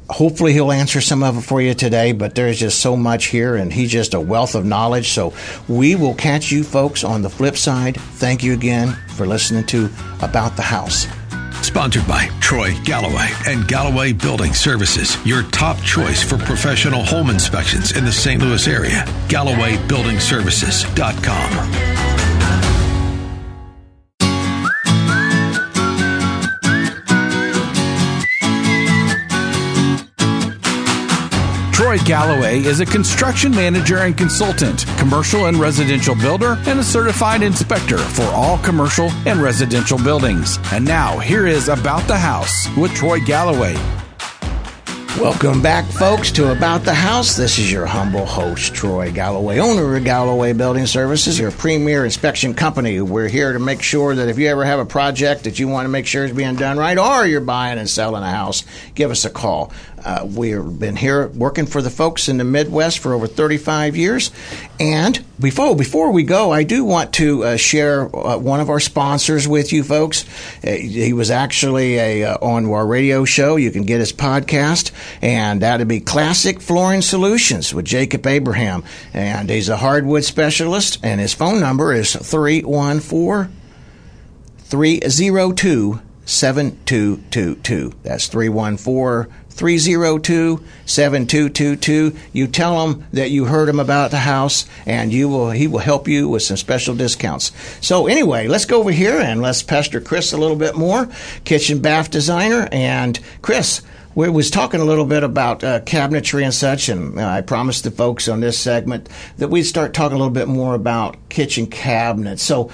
hopefully 0.10 0.53
he'll 0.53 0.72
answer 0.72 1.01
some 1.01 1.24
of 1.24 1.38
it 1.38 1.41
for 1.41 1.62
you 1.62 1.74
today 1.74 2.12
but 2.12 2.36
there's 2.36 2.60
just 2.60 2.79
so 2.79 2.95
much 2.95 3.25
here 3.25 3.55
and 3.55 3.74
he's 3.74 3.91
just 3.91 4.13
a 4.13 4.19
wealth 4.19 4.55
of 4.55 4.65
knowledge 4.65 5.10
so 5.10 5.33
we 5.67 5.95
will 5.95 6.15
catch 6.15 6.51
you 6.51 6.63
folks 6.63 7.03
on 7.03 7.22
the 7.22 7.29
flip 7.29 7.57
side 7.57 7.98
thank 7.98 8.43
you 8.43 8.53
again 8.53 8.89
for 9.15 9.25
listening 9.25 9.65
to 9.65 9.89
about 10.22 10.55
the 10.55 10.62
house 10.62 11.07
Sponsored 11.63 12.07
by 12.07 12.27
Troy 12.41 12.77
Galloway 12.83 13.29
and 13.48 13.65
Galloway 13.67 14.12
Building 14.12 14.53
Services, 14.53 15.15
your 15.25 15.43
top 15.43 15.81
choice 15.81 16.22
for 16.22 16.38
professional 16.38 17.05
home 17.05 17.29
inspections 17.29 17.93
in 17.93 18.03
the 18.03 18.12
St. 18.12 18.41
Louis 18.41 18.67
area. 18.67 19.05
GallowayBuildingServices.com. 19.29 22.02
Troy 31.74 31.98
Galloway 31.98 32.60
is 32.60 32.82
a 32.82 32.86
construction 32.86 33.50
manager 33.50 33.98
and 33.98 34.15
consultant, 34.15 34.86
commercial 35.00 35.48
and 35.48 35.58
residential 35.58 36.13
builder, 36.13 36.60
and 36.68 36.80
a 36.80 36.84
certified 36.84 37.42
inspector 37.42 37.98
for 37.98 38.25
all 38.25 38.60
commercial 38.60 39.10
and 39.25 39.42
residential 39.42 39.98
buildings. 39.98 40.60
And 40.72 40.86
now, 40.86 41.18
here 41.18 41.48
is 41.48 41.70
About 41.70 42.08
the 42.08 42.15
House 42.15 42.68
with 42.77 42.94
Troy 42.94 43.20
Galloway. 43.22 43.75
Welcome 45.20 45.62
back, 45.62 45.86
folks, 45.86 46.32
to 46.34 46.51
About 46.51 46.84
the 46.84 46.94
House. 46.94 47.38
This 47.38 47.60
is 47.60 47.72
your 47.72 47.86
humble 47.86 48.25
host, 48.25 48.74
Troy 48.74 49.12
Galloway, 49.12 49.60
owner 49.60 49.96
of 49.96 50.03
Galloway 50.03 50.53
Building 50.53 50.88
Services, 50.88 51.39
your 51.39 51.51
premier 51.51 52.03
inspection 52.03 52.56
company. 52.56 53.00
We're 53.00 53.27
here 53.27 53.53
to 53.53 53.60
make 53.60 53.84
sure 53.84 54.15
that 54.15 54.27
if 54.27 54.39
you 54.39 54.48
ever 54.48 54.65
have 54.65 54.80
a 54.80 54.86
project 54.86 55.44
that 55.44 55.60
you 55.60 55.68
want 55.68 55.86
to 55.86 55.89
make 55.89 56.08
sure 56.08 56.25
is 56.25 56.32
being 56.32 56.56
done 56.56 56.77
right, 56.77 56.98
or 56.98 57.27
you're 57.27 57.42
buying 57.42 57.77
and 57.77 57.88
selling 57.88 58.24
a 58.24 58.30
house, 58.30 58.63
give 58.96 59.12
us 59.12 59.24
a 59.24 59.30
call. 59.30 59.72
Uh, 60.03 60.27
we've 60.29 60.79
been 60.79 60.95
here 60.95 61.27
working 61.29 61.65
for 61.65 61.81
the 61.81 61.89
folks 61.89 62.27
in 62.27 62.38
the 62.38 62.43
Midwest 62.43 63.00
for 63.00 63.13
over 63.13 63.27
35 63.27 63.95
years. 63.95 64.31
And 64.79 65.24
before 65.39 65.75
before 65.75 66.12
we 66.12 66.24
go, 66.24 66.51
I 66.51 66.63
do 66.63 66.83
want 66.83 67.13
to 67.13 67.43
uh, 67.43 67.57
share 67.57 68.03
uh, 68.15 68.38
one 68.38 68.60
of 68.60 68.69
our 68.69 68.79
sponsors 68.79 69.48
with 69.48 69.72
you 69.72 69.83
folks. 69.83 70.25
Uh, 70.63 70.72
he 70.72 71.13
was 71.13 71.31
actually 71.31 71.98
a 71.98 72.24
uh, 72.25 72.38
on 72.41 72.65
our 72.69 72.86
radio 72.86 73.24
show. 73.25 73.55
You 73.55 73.72
can 73.72 73.83
get 73.83 74.00
his 74.00 74.12
podcast, 74.12 74.91
and 75.22 75.62
that'd 75.62 75.88
be 75.88 76.00
Classic 76.00 76.60
Flooring 76.60 77.01
Solutions 77.01 77.74
with 77.74 77.86
Jacob 77.86 78.27
Abraham. 78.27 78.83
And 79.13 79.50
he's 79.50 79.69
a 79.69 79.77
hardwood 79.77 80.24
specialist, 80.24 81.00
and 81.03 81.22
his 81.22 81.33
phone 81.33 81.60
number 81.60 81.93
is 81.93 82.15
314 82.15 83.55
302 84.60 86.01
7222. 86.25 87.93
That's 88.03 88.27
314 88.27 89.33
302 89.53 90.63
7222. 90.86 92.17
You 92.33 92.48
tell 92.48 92.88
him 92.88 93.05
that 93.13 93.31
you 93.31 93.45
heard 93.45 93.69
him 93.69 93.79
about 93.79 94.12
the 94.12 94.17
house 94.17 94.65
and 94.86 95.13
you 95.13 95.29
will 95.29 95.51
he 95.51 95.67
will 95.67 95.79
help 95.79 96.07
you 96.07 96.27
with 96.27 96.43
some 96.43 96.57
special 96.57 96.95
discounts. 96.95 97.51
So 97.81 98.07
anyway, 98.07 98.48
let's 98.48 98.65
go 98.65 98.79
over 98.79 98.91
here 98.91 99.17
and 99.17 99.41
let's 99.41 99.63
pester 99.63 100.01
Chris 100.01 100.33
a 100.33 100.38
little 100.38 100.57
bit 100.57 100.75
more, 100.75 101.10
kitchen 101.45 101.79
bath 101.79 102.12
designer 102.12 102.67
and 102.72 103.19
Chris 103.41 103.81
we 104.15 104.29
was 104.29 104.51
talking 104.51 104.79
a 104.79 104.86
little 104.86 105.05
bit 105.05 105.24
about 105.24 105.63
uh, 105.63 105.79
cabinetry 105.81 106.43
and 106.43 106.53
such, 106.53 106.89
and 106.89 107.19
uh, 107.19 107.27
I 107.27 107.41
promised 107.41 107.83
the 107.83 107.91
folks 107.91 108.27
on 108.27 108.41
this 108.41 108.60
segment 108.60 109.10
that 109.38 109.48
we'd 109.48 109.63
start 109.63 109.93
talking 109.93 110.15
a 110.15 110.19
little 110.19 110.33
bit 110.33 110.48
more 110.48 110.75
about 110.75 111.17
kitchen 111.29 111.65
cabinets. 111.65 112.43
So, 112.43 112.69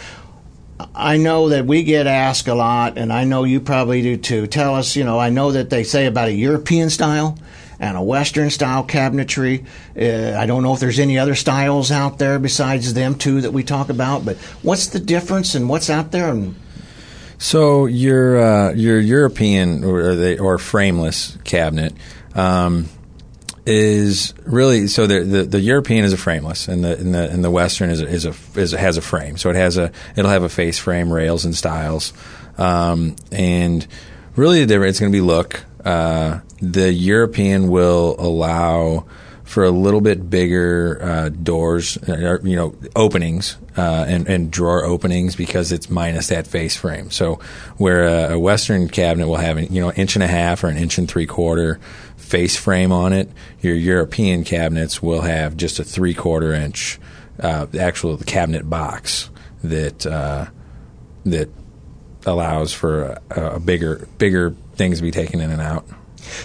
I 0.95 1.17
know 1.17 1.49
that 1.49 1.65
we 1.65 1.83
get 1.83 2.07
asked 2.07 2.47
a 2.47 2.55
lot, 2.55 2.97
and 2.97 3.11
I 3.11 3.25
know 3.25 3.43
you 3.43 3.59
probably 3.59 4.01
do 4.01 4.15
too. 4.17 4.47
Tell 4.47 4.75
us, 4.75 4.95
you 4.95 5.03
know, 5.03 5.19
I 5.19 5.29
know 5.29 5.51
that 5.51 5.69
they 5.69 5.83
say 5.83 6.05
about 6.05 6.29
a 6.29 6.33
European 6.33 6.89
style 6.89 7.37
and 7.79 7.97
a 7.97 8.01
Western 8.01 8.49
style 8.49 8.85
cabinetry. 8.85 9.65
Uh, 9.95 10.37
I 10.37 10.45
don't 10.45 10.63
know 10.63 10.73
if 10.73 10.79
there's 10.79 10.99
any 10.99 11.17
other 11.17 11.35
styles 11.35 11.91
out 11.91 12.17
there 12.17 12.39
besides 12.39 12.93
them 12.93 13.15
two 13.15 13.41
that 13.41 13.51
we 13.51 13.63
talk 13.63 13.89
about, 13.89 14.23
but 14.23 14.37
what's 14.61 14.87
the 14.87 14.99
difference 14.99 15.55
and 15.55 15.67
what's 15.67 15.89
out 15.89 16.11
there? 16.11 16.29
And 16.29 16.55
so 17.37 17.85
your 17.85 18.39
uh, 18.39 18.73
your 18.73 18.99
European 18.99 19.83
or, 19.83 20.39
or 20.39 20.57
frameless 20.57 21.37
cabinet. 21.43 21.93
Um, 22.35 22.87
is 23.69 24.33
really 24.45 24.87
so 24.87 25.05
the, 25.05 25.19
the, 25.21 25.43
the 25.43 25.59
European 25.59 26.03
is 26.03 26.11
a 26.11 26.17
frameless 26.17 26.67
and 26.67 26.83
the 26.83 26.97
and 26.97 27.13
the 27.13 27.29
and 27.29 27.43
the 27.43 27.51
Western 27.51 27.91
is 27.91 28.01
a, 28.01 28.07
is 28.07 28.25
a 28.25 28.33
is 28.55 28.73
a, 28.73 28.77
has 28.77 28.97
a 28.97 29.01
frame 29.01 29.37
so 29.37 29.49
it 29.49 29.55
has 29.55 29.77
a 29.77 29.91
it'll 30.15 30.31
have 30.31 30.43
a 30.43 30.49
face 30.49 30.79
frame 30.79 31.13
rails 31.13 31.45
and 31.45 31.55
stiles, 31.55 32.11
um, 32.57 33.15
and 33.31 33.85
really 34.35 34.61
the 34.61 34.65
difference 34.65 34.93
it's 34.93 34.99
going 34.99 35.11
to 35.11 35.15
be 35.15 35.21
look 35.21 35.63
uh, 35.85 36.39
the 36.61 36.91
European 36.91 37.69
will 37.69 38.15
allow 38.17 39.05
for 39.49 39.63
a 39.63 39.71
little 39.71 39.99
bit 39.99 40.29
bigger 40.29 40.99
uh, 41.01 41.29
doors, 41.29 41.97
uh, 42.07 42.37
you 42.43 42.55
know, 42.55 42.75
openings 42.95 43.57
uh, 43.75 44.05
and, 44.07 44.27
and, 44.27 44.51
drawer 44.51 44.85
openings 44.85 45.35
because 45.35 45.71
it's 45.71 45.89
minus 45.89 46.27
that 46.27 46.45
face 46.45 46.75
frame. 46.75 47.09
So 47.09 47.39
where 47.77 48.03
a, 48.03 48.33
a, 48.35 48.39
Western 48.39 48.87
cabinet 48.87 49.27
will 49.27 49.37
have, 49.37 49.59
you 49.59 49.81
know, 49.81 49.89
an 49.89 49.95
inch 49.95 50.15
and 50.15 50.21
a 50.21 50.27
half 50.27 50.63
or 50.63 50.67
an 50.67 50.77
inch 50.77 50.99
and 50.99 51.09
three 51.09 51.25
quarter 51.25 51.79
face 52.29 52.55
frame 52.55 52.91
on 52.91 53.11
it, 53.11 53.27
your 53.59 53.75
European 53.75 54.43
cabinets 54.43 55.01
will 55.01 55.21
have 55.21 55.57
just 55.57 55.79
a 55.79 55.83
three 55.83 56.13
quarter 56.13 56.53
inch 56.53 56.99
uh, 57.39 57.65
actual 57.79 58.17
cabinet 58.17 58.69
box 58.69 59.31
that 59.63 60.05
uh, 60.05 60.45
that 61.25 61.49
allows 62.27 62.71
for 62.71 63.19
a, 63.31 63.55
a 63.55 63.59
bigger 63.59 64.07
bigger 64.19 64.55
things 64.75 64.99
to 64.99 65.03
be 65.03 65.11
taken 65.11 65.41
in 65.41 65.49
and 65.49 65.61
out. 65.61 65.87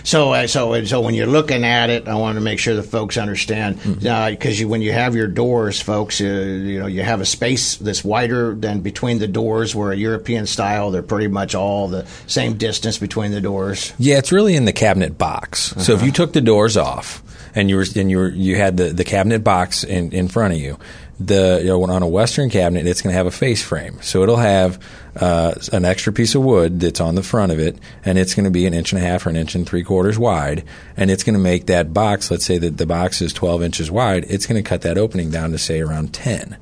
So, 0.02 0.32
uh, 0.32 0.46
so, 0.46 0.84
so 0.84 1.00
when 1.00 1.14
you're 1.14 1.26
looking 1.26 1.64
at 1.64 1.90
it, 1.90 2.08
I 2.08 2.14
want 2.14 2.36
to 2.36 2.40
make 2.40 2.58
sure 2.58 2.74
the 2.74 2.82
folks 2.82 3.16
understand 3.16 3.76
because 3.76 3.96
mm-hmm. 3.98 4.66
uh, 4.66 4.68
when 4.68 4.82
you 4.82 4.92
have 4.92 5.14
your 5.14 5.26
doors, 5.26 5.80
folks, 5.80 6.20
uh, 6.20 6.24
you 6.24 6.80
know, 6.80 6.86
you 6.86 7.02
have 7.02 7.20
a 7.20 7.26
space 7.26 7.76
that's 7.76 8.04
wider 8.04 8.54
than 8.54 8.80
between 8.80 9.18
the 9.18 9.28
doors. 9.28 9.74
Where 9.74 9.92
a 9.92 9.96
European 9.96 10.46
style, 10.46 10.90
they're 10.90 11.02
pretty 11.02 11.28
much 11.28 11.54
all 11.54 11.88
the 11.88 12.06
same 12.26 12.56
distance 12.56 12.98
between 12.98 13.32
the 13.32 13.40
doors. 13.40 13.92
Yeah, 13.98 14.18
it's 14.18 14.32
really 14.32 14.56
in 14.56 14.64
the 14.64 14.72
cabinet 14.72 15.18
box. 15.18 15.72
Uh-huh. 15.72 15.80
So 15.80 15.92
if 15.94 16.02
you 16.02 16.08
uh-huh. 16.08 16.16
took 16.16 16.32
the 16.32 16.40
doors 16.40 16.76
off 16.76 17.22
and 17.54 17.70
you 17.70 17.76
were 17.76 17.86
and 17.96 18.10
you 18.10 18.18
were 18.18 18.28
you 18.28 18.56
had 18.56 18.76
the 18.76 18.90
the 18.90 19.04
cabinet 19.04 19.44
box 19.44 19.84
in 19.84 20.12
in 20.12 20.28
front 20.28 20.54
of 20.54 20.60
you 20.60 20.78
the 21.18 21.60
you 21.62 21.68
know, 21.68 21.82
on 21.84 22.02
a 22.02 22.08
Western 22.08 22.50
cabinet, 22.50 22.86
it's 22.86 23.02
going 23.02 23.12
to 23.12 23.16
have 23.16 23.26
a 23.26 23.30
face 23.30 23.62
frame, 23.62 24.00
so 24.02 24.22
it'll 24.22 24.36
have 24.36 24.78
uh, 25.16 25.54
an 25.72 25.84
extra 25.84 26.12
piece 26.12 26.34
of 26.34 26.42
wood 26.42 26.80
that's 26.80 27.00
on 27.00 27.14
the 27.14 27.22
front 27.22 27.52
of 27.52 27.58
it, 27.58 27.78
and 28.04 28.18
it's 28.18 28.34
going 28.34 28.44
to 28.44 28.50
be 28.50 28.66
an 28.66 28.74
inch 28.74 28.92
and 28.92 29.00
a 29.00 29.04
half 29.04 29.26
or 29.26 29.30
an 29.30 29.36
inch 29.36 29.54
and 29.54 29.66
three 29.66 29.84
quarters 29.84 30.18
wide, 30.18 30.64
and 30.96 31.10
it's 31.10 31.22
going 31.22 31.34
to 31.34 31.40
make 31.40 31.66
that 31.66 31.94
box. 31.94 32.30
Let's 32.30 32.44
say 32.44 32.58
that 32.58 32.78
the 32.78 32.86
box 32.86 33.22
is 33.22 33.32
12 33.32 33.62
inches 33.62 33.90
wide, 33.90 34.24
it's 34.28 34.46
going 34.46 34.62
to 34.62 34.68
cut 34.68 34.82
that 34.82 34.98
opening 34.98 35.30
down 35.30 35.52
to 35.52 35.58
say 35.58 35.80
around 35.80 36.12
10. 36.12 36.56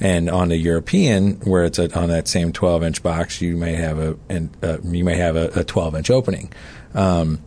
And 0.00 0.28
on 0.28 0.48
the 0.48 0.56
European, 0.56 1.36
where 1.40 1.64
it's 1.64 1.78
a, 1.78 1.96
on 1.98 2.08
that 2.08 2.28
same 2.28 2.52
12 2.52 2.82
inch 2.82 3.02
box, 3.02 3.40
you 3.40 3.56
may 3.56 3.74
have 3.74 3.98
a 3.98 4.16
and, 4.28 4.50
uh, 4.62 4.78
you 4.82 5.04
may 5.04 5.16
have 5.16 5.36
a, 5.36 5.60
a 5.60 5.64
12 5.64 5.94
inch 5.94 6.10
opening. 6.10 6.52
Um, 6.94 7.40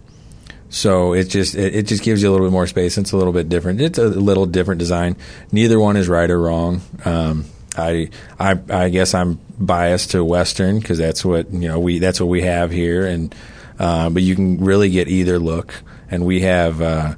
so 0.70 1.14
it 1.14 1.26
just 1.26 1.56
it, 1.56 1.76
it, 1.76 1.88
just 1.88 2.04
gives 2.04 2.22
you 2.22 2.30
a 2.30 2.32
little 2.32 2.46
bit 2.46 2.52
more 2.52 2.68
space. 2.68 2.98
It's 2.98 3.12
a 3.12 3.18
little 3.18 3.34
bit 3.34 3.50
different. 3.50 3.82
It's 3.82 3.98
a 3.98 4.08
little 4.08 4.46
different 4.46 4.80
design. 4.80 5.16
Neither 5.52 5.80
one 5.80 5.98
is 5.98 6.10
right 6.10 6.30
or 6.30 6.40
wrong. 6.40 6.82
Um, 7.06 7.46
I, 7.78 8.10
I 8.40 8.60
I 8.70 8.90
guess 8.90 9.14
I'm 9.14 9.40
biased 9.60 10.12
to 10.12 10.24
Western 10.24 10.80
because 10.80 10.98
that's 10.98 11.24
what 11.24 11.52
you 11.54 11.68
know 11.68 11.80
we 11.80 12.00
that's 12.00 12.20
what 12.20 12.28
we 12.28 12.42
have 12.42 12.72
here. 12.72 13.06
And 13.06 13.34
uh, 13.80 14.10
but 14.10 14.24
you 14.24 14.36
can 14.36 14.64
really 14.64 14.90
get 14.90 15.08
either 15.08 15.40
look. 15.40 15.84
And 16.10 16.26
we 16.26 16.42
have 16.42 16.82
uh, 16.82 17.16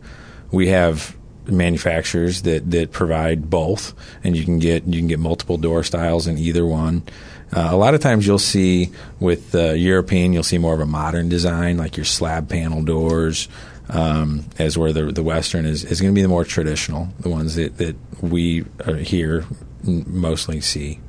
we 0.52 0.68
have 0.70 1.16
manufacturers 1.46 2.44
that, 2.44 2.70
that 2.72 2.92
provide 2.92 3.50
both, 3.50 3.94
and 4.24 4.36
you 4.36 4.44
can 4.44 4.60
get 4.60 4.86
you 4.86 5.00
can 5.00 5.08
get 5.08 5.20
multiple 5.20 5.58
door 5.58 5.84
styles 5.84 6.28
in 6.28 6.38
either 6.38 6.66
one. 6.66 7.04
Uh, 7.52 7.70
a 7.72 7.76
lot 7.76 7.94
of 7.94 8.02
times 8.02 8.28
you'll 8.28 8.38
see 8.38 8.92
with 9.20 9.56
uh, 9.56 9.72
European, 9.72 10.34
you'll 10.34 10.44
see 10.44 10.58
more 10.58 10.74
of 10.74 10.80
a 10.80 10.86
modern 10.86 11.30
design, 11.30 11.78
like 11.78 11.98
your 11.98 12.06
slab 12.06 12.50
panel 12.50 12.84
doors, 12.84 13.48
um, 13.90 14.46
as 14.60 14.78
where 14.78 14.94
the 14.94 15.12
the 15.12 15.24
Western 15.24 15.66
is, 15.66 15.84
is 15.84 16.00
going 16.00 16.14
to 16.14 16.16
be 16.16 16.22
the 16.22 16.28
more 16.28 16.46
traditional, 16.46 17.10
the 17.20 17.30
ones 17.30 17.56
that, 17.56 17.78
that 17.78 17.96
we 18.22 18.66
uh, 18.86 18.94
here 18.94 19.46
mostly 19.84 20.62
see. 20.62 21.00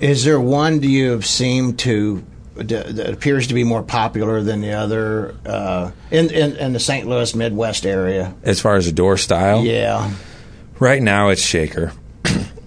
Is 0.00 0.24
there 0.24 0.40
one 0.40 0.80
do 0.80 0.88
you 0.88 1.10
have 1.12 1.24
seemed 1.24 1.78
to 1.80 2.24
that 2.56 3.10
appears 3.10 3.46
to 3.46 3.54
be 3.54 3.64
more 3.64 3.82
popular 3.82 4.42
than 4.42 4.60
the 4.60 4.72
other 4.72 5.34
uh, 5.46 5.90
in, 6.10 6.30
in, 6.30 6.56
in 6.56 6.72
the 6.74 6.80
St. 6.80 7.06
Louis 7.08 7.34
Midwest 7.34 7.86
area? 7.86 8.34
As 8.42 8.60
far 8.60 8.76
as 8.76 8.86
the 8.86 8.92
door 8.92 9.16
style, 9.16 9.64
yeah. 9.64 10.12
Right 10.78 11.02
now, 11.02 11.28
it's 11.28 11.42
shaker. 11.42 11.92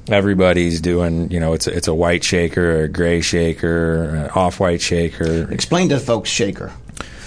Everybody's 0.09 0.81
doing, 0.81 1.31
you 1.31 1.39
know, 1.39 1.53
it's 1.53 1.67
a, 1.67 1.75
it's 1.75 1.87
a 1.87 1.93
white 1.93 2.23
shaker, 2.23 2.83
a 2.83 2.87
gray 2.87 3.21
shaker, 3.21 4.29
off 4.35 4.59
white 4.59 4.81
shaker. 4.81 5.49
Explain 5.51 5.89
to 5.89 5.99
folks 5.99 6.29
shaker. 6.29 6.73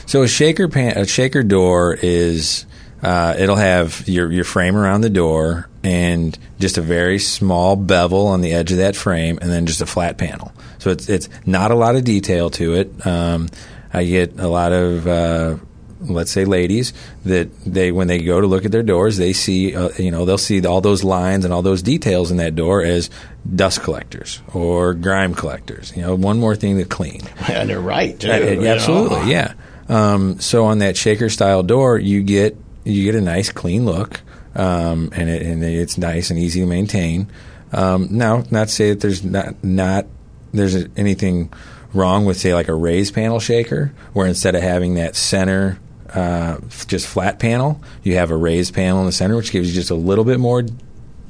So 0.04 0.22
a 0.22 0.28
shaker 0.28 0.68
pan, 0.68 0.96
a 0.98 1.06
shaker 1.06 1.42
door 1.42 1.94
is 1.94 2.66
uh, 3.02 3.34
it'll 3.38 3.56
have 3.56 4.08
your 4.08 4.30
your 4.30 4.44
frame 4.44 4.76
around 4.76 5.00
the 5.00 5.10
door 5.10 5.68
and 5.82 6.36
just 6.58 6.78
a 6.78 6.82
very 6.82 7.18
small 7.18 7.76
bevel 7.76 8.26
on 8.26 8.40
the 8.40 8.52
edge 8.52 8.72
of 8.72 8.78
that 8.78 8.96
frame, 8.96 9.38
and 9.40 9.50
then 9.50 9.66
just 9.66 9.80
a 9.80 9.86
flat 9.86 10.18
panel. 10.18 10.52
So 10.78 10.90
it's 10.90 11.08
it's 11.08 11.28
not 11.44 11.70
a 11.70 11.74
lot 11.74 11.96
of 11.96 12.04
detail 12.04 12.50
to 12.50 12.74
it. 12.74 13.06
Um, 13.06 13.48
I 13.92 14.04
get 14.04 14.38
a 14.38 14.48
lot 14.48 14.72
of 14.72 15.06
uh, 15.06 15.56
let's 16.00 16.30
say 16.30 16.44
ladies 16.44 16.92
that 17.24 17.48
they 17.64 17.90
when 17.90 18.06
they 18.08 18.18
go 18.18 18.40
to 18.40 18.46
look 18.46 18.64
at 18.64 18.72
their 18.72 18.82
doors 18.82 19.16
they 19.16 19.32
see 19.32 19.74
uh, 19.74 19.88
you 19.98 20.10
know 20.10 20.24
they'll 20.24 20.38
see 20.38 20.64
all 20.66 20.80
those 20.80 21.02
lines 21.02 21.44
and 21.44 21.54
all 21.54 21.62
those 21.62 21.82
details 21.82 22.30
in 22.30 22.36
that 22.36 22.54
door 22.54 22.82
as 22.82 23.08
dust 23.54 23.82
collectors 23.82 24.42
or 24.52 24.94
grime 24.94 25.34
collectors 25.34 25.94
you 25.96 26.02
know 26.02 26.14
one 26.14 26.38
more 26.38 26.56
thing 26.56 26.78
to 26.78 26.84
clean. 26.84 27.22
And 27.48 27.70
they're 27.70 27.80
right 27.80 28.18
too, 28.18 28.30
uh, 28.30 28.34
absolutely 28.34 29.20
know? 29.20 29.24
yeah. 29.26 29.54
Um, 29.88 30.40
so 30.40 30.66
on 30.66 30.80
that 30.80 30.96
shaker 30.96 31.30
style 31.30 31.62
door 31.62 31.98
you 31.98 32.22
get 32.22 32.56
you 32.84 33.04
get 33.04 33.14
a 33.14 33.20
nice 33.20 33.50
clean 33.50 33.86
look 33.86 34.20
um, 34.54 35.10
and, 35.12 35.28
it, 35.28 35.42
and 35.42 35.62
it's 35.62 35.98
nice 35.98 36.30
and 36.30 36.38
easy 36.38 36.60
to 36.60 36.66
maintain. 36.66 37.30
Um, 37.72 38.08
now 38.10 38.44
not 38.50 38.68
to 38.68 38.74
say 38.74 38.90
that 38.90 39.00
there's 39.00 39.24
not 39.24 39.62
not 39.62 40.06
there's 40.52 40.74
anything 40.96 41.52
wrong 41.92 42.24
with 42.24 42.36
say 42.36 42.54
like 42.54 42.68
a 42.68 42.74
raised 42.74 43.14
panel 43.14 43.40
shaker 43.40 43.92
where 44.12 44.26
instead 44.26 44.54
of 44.54 44.62
having 44.62 44.94
that 44.94 45.16
center 45.16 45.78
uh, 46.14 46.58
just 46.86 47.06
flat 47.06 47.38
panel. 47.38 47.80
You 48.02 48.16
have 48.16 48.30
a 48.30 48.36
raised 48.36 48.74
panel 48.74 49.00
in 49.00 49.06
the 49.06 49.12
center, 49.12 49.36
which 49.36 49.52
gives 49.52 49.68
you 49.68 49.74
just 49.74 49.90
a 49.90 49.94
little 49.94 50.24
bit 50.24 50.40
more 50.40 50.62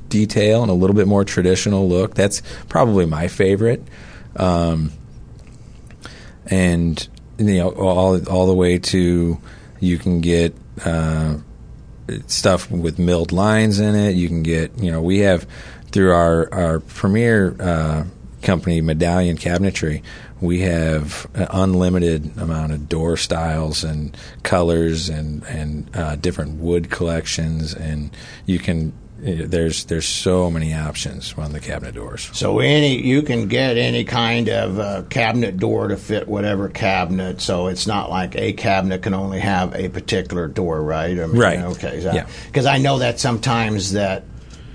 detail 0.09 0.63
and 0.63 0.71
a 0.71 0.75
little 0.75 0.97
bit 0.97 1.07
more 1.07 1.25
traditional 1.25 1.89
look. 1.89 2.15
That's 2.15 2.43
probably 2.69 3.07
my 3.07 3.29
favorite. 3.29 3.83
Um, 4.37 4.93
and 6.47 7.07
you 7.39 7.57
know, 7.57 7.71
all 7.71 8.25
all 8.29 8.47
the 8.47 8.55
way 8.55 8.79
to 8.79 9.39
you 9.81 9.99
can 9.99 10.21
get 10.21 10.55
uh, 10.85 11.37
stuff 12.27 12.71
with 12.71 12.99
milled 12.99 13.33
lines 13.33 13.81
in 13.81 13.95
it. 13.95 14.13
You 14.13 14.29
can 14.29 14.43
get 14.43 14.79
you 14.79 14.91
know 14.91 15.03
we 15.03 15.21
have 15.21 15.47
through 15.91 16.13
our 16.13 16.53
our 16.53 16.81
premier 16.81 17.57
uh, 17.61 18.05
company 18.43 18.81
Medallion 18.81 19.37
Cabinetry 19.37 20.03
we 20.41 20.61
have 20.61 21.27
an 21.35 21.49
unlimited 21.51 22.37
amount 22.39 22.73
of 22.73 22.89
door 22.89 23.17
styles 23.17 23.85
and 23.85 24.17
colors 24.43 25.09
and 25.09 25.45
and 25.45 25.91
uh, 25.97 26.17
different 26.17 26.59
wood 26.59 26.91
collections, 26.91 27.75
and 27.75 28.11
you 28.45 28.59
can. 28.59 28.93
There's 29.19 29.87
there's 29.87 30.07
so 30.07 30.51
many 30.51 30.75
options 30.75 31.33
on 31.39 31.53
the 31.53 31.61
cabinet 31.61 31.95
doors. 31.95 32.29
So 32.35 32.59
any 32.59 33.01
you 33.01 33.23
can 33.23 33.49
get 33.49 33.79
any 33.79 34.05
kind 34.05 34.51
of 34.51 34.79
uh, 34.79 35.03
cabinet 35.09 35.57
door 35.57 35.89
to 35.89 35.97
fit 35.97 36.29
whatever 36.29 36.69
cabinet. 36.69 37.41
So 37.41 37.69
it's 37.69 37.87
not 37.87 38.11
like 38.11 38.37
a 38.37 38.53
cabinet 38.53 39.01
can 39.01 39.15
only 39.15 39.41
have 39.41 39.75
a 39.75 39.89
particular 39.89 40.49
door, 40.49 40.83
right? 40.83 41.19
I 41.19 41.27
mean, 41.27 41.39
right. 41.39 41.59
Okay. 41.61 42.03
yeah. 42.03 42.29
Because 42.45 42.67
I 42.67 42.77
know 42.77 42.99
that 42.99 43.19
sometimes 43.19 43.93
that 43.93 44.25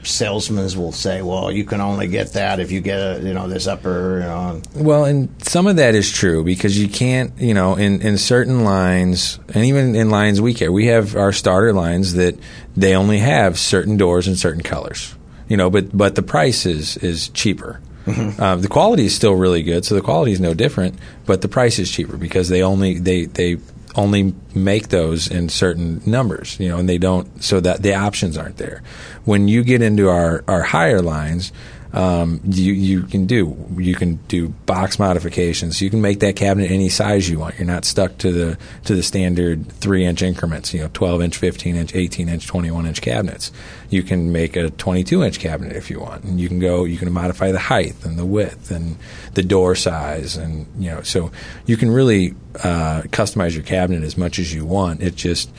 salesmen 0.04 0.70
will 0.78 0.92
say, 0.92 1.22
"Well, 1.22 1.52
you 1.52 1.64
can 1.64 1.82
only 1.82 2.08
get 2.08 2.34
that 2.34 2.60
if 2.60 2.72
you 2.72 2.82
get 2.82 2.98
a, 2.98 3.22
you 3.22 3.34
know 3.34 3.48
this 3.48 3.68
upper." 3.68 4.20
You 4.20 4.26
know. 4.26 4.62
Well, 4.76 5.06
and 5.06 5.30
some 5.44 5.68
of 5.68 5.78
that 5.78 5.96
is 5.96 6.12
true 6.12 6.44
because 6.44 6.78
you 6.78 6.88
can't, 6.88 7.34
you 7.40 7.54
know, 7.54 7.76
in 7.76 8.02
in 8.02 8.18
certain 8.18 8.64
lines, 8.64 9.40
and 9.54 9.66
even 9.66 9.96
in 9.96 10.10
lines 10.10 10.42
we 10.42 10.54
carry, 10.54 10.70
we 10.70 10.88
have 10.88 11.16
our 11.16 11.32
starter 11.32 11.74
lines 11.74 12.14
that 12.14 12.38
they 12.76 12.96
only 12.96 13.20
have 13.20 13.58
certain 13.58 13.98
doors 13.98 14.28
and 14.28 14.38
certain 14.38 14.64
colors. 14.64 15.16
You 15.48 15.58
know, 15.58 15.70
but 15.70 15.96
but 15.96 16.16
the 16.16 16.24
price 16.24 16.66
is 16.66 16.98
is 16.98 17.30
cheaper. 17.30 17.82
Mm-hmm. 18.06 18.42
Uh, 18.42 18.56
the 18.56 18.68
quality 18.68 19.06
is 19.06 19.16
still 19.16 19.34
really 19.34 19.62
good, 19.62 19.86
so 19.86 19.94
the 19.94 20.02
quality 20.02 20.32
is 20.32 20.40
no 20.40 20.54
different, 20.54 20.98
but 21.26 21.42
the 21.42 21.48
price 21.48 21.78
is 21.78 21.92
cheaper 21.92 22.18
because 22.18 22.50
they 22.50 22.64
only 22.64 22.98
they 22.98 23.26
they 23.26 23.58
only 23.96 24.34
make 24.54 24.90
those 24.90 25.28
in 25.28 25.50
certain 25.50 26.02
numbers, 26.06 26.60
you 26.60 26.70
know, 26.70 26.78
and 26.78 26.88
they 26.88 26.98
don't, 26.98 27.44
so 27.44 27.60
that 27.60 27.82
the 27.82 27.94
options 27.94 28.38
aren't 28.38 28.58
there. 28.58 28.82
When 29.26 29.48
you 29.48 29.64
get 29.64 29.82
into 29.82 30.10
our, 30.10 30.44
our 30.48 30.64
higher 30.64 31.02
lines, 31.02 31.52
um, 31.94 32.40
you 32.46 32.72
you 32.72 33.04
can 33.04 33.26
do 33.26 33.58
you 33.78 33.96
can 33.96 34.16
do 34.28 34.50
box 34.50 34.98
modifications. 34.98 35.82
You 35.82 35.90
can 35.90 36.02
make 36.02 36.22
that 36.22 36.38
cabinet 36.38 36.72
any 36.72 36.88
size 36.88 37.30
you 37.30 37.40
want. 37.40 37.58
You're 37.60 37.68
not 37.68 37.84
stuck 37.84 38.18
to 38.20 38.32
the 38.32 38.58
to 38.86 38.96
the 38.96 39.04
standard 39.04 39.70
three 39.74 40.06
inch 40.06 40.22
increments. 40.22 40.74
You 40.74 40.82
know, 40.82 40.90
12 40.94 41.22
inch, 41.22 41.38
15 41.38 41.76
inch, 41.76 41.94
18 41.94 42.30
inch, 42.30 42.48
21 42.48 42.86
inch 42.86 43.02
cabinets. 43.02 43.52
You 43.90 44.04
can 44.04 44.32
make 44.32 44.56
a 44.56 44.70
22 44.70 45.24
inch 45.24 45.40
cabinet 45.40 45.76
if 45.76 45.90
you 45.90 46.00
want, 46.00 46.24
and 46.24 46.40
you 46.40 46.48
can 46.48 46.60
go. 46.60 46.86
You 46.86 46.98
can 46.98 47.12
modify 47.12 47.52
the 47.52 47.60
height 47.60 47.96
and 48.06 48.18
the 48.18 48.26
width 48.26 48.72
and 48.72 48.96
the 49.34 49.44
door 49.44 49.76
size, 49.76 50.38
and 50.38 50.68
you 50.80 50.92
know, 50.92 51.02
so 51.02 51.32
you 51.66 51.76
can 51.76 51.92
really 51.92 52.36
uh, 52.64 53.02
customize 53.08 53.54
your 53.54 53.64
cabinet 53.64 54.04
as 54.04 54.18
much 54.18 54.40
as 54.40 54.54
you 54.54 54.66
want. 54.66 55.02
It 55.02 55.16
just 55.16 55.52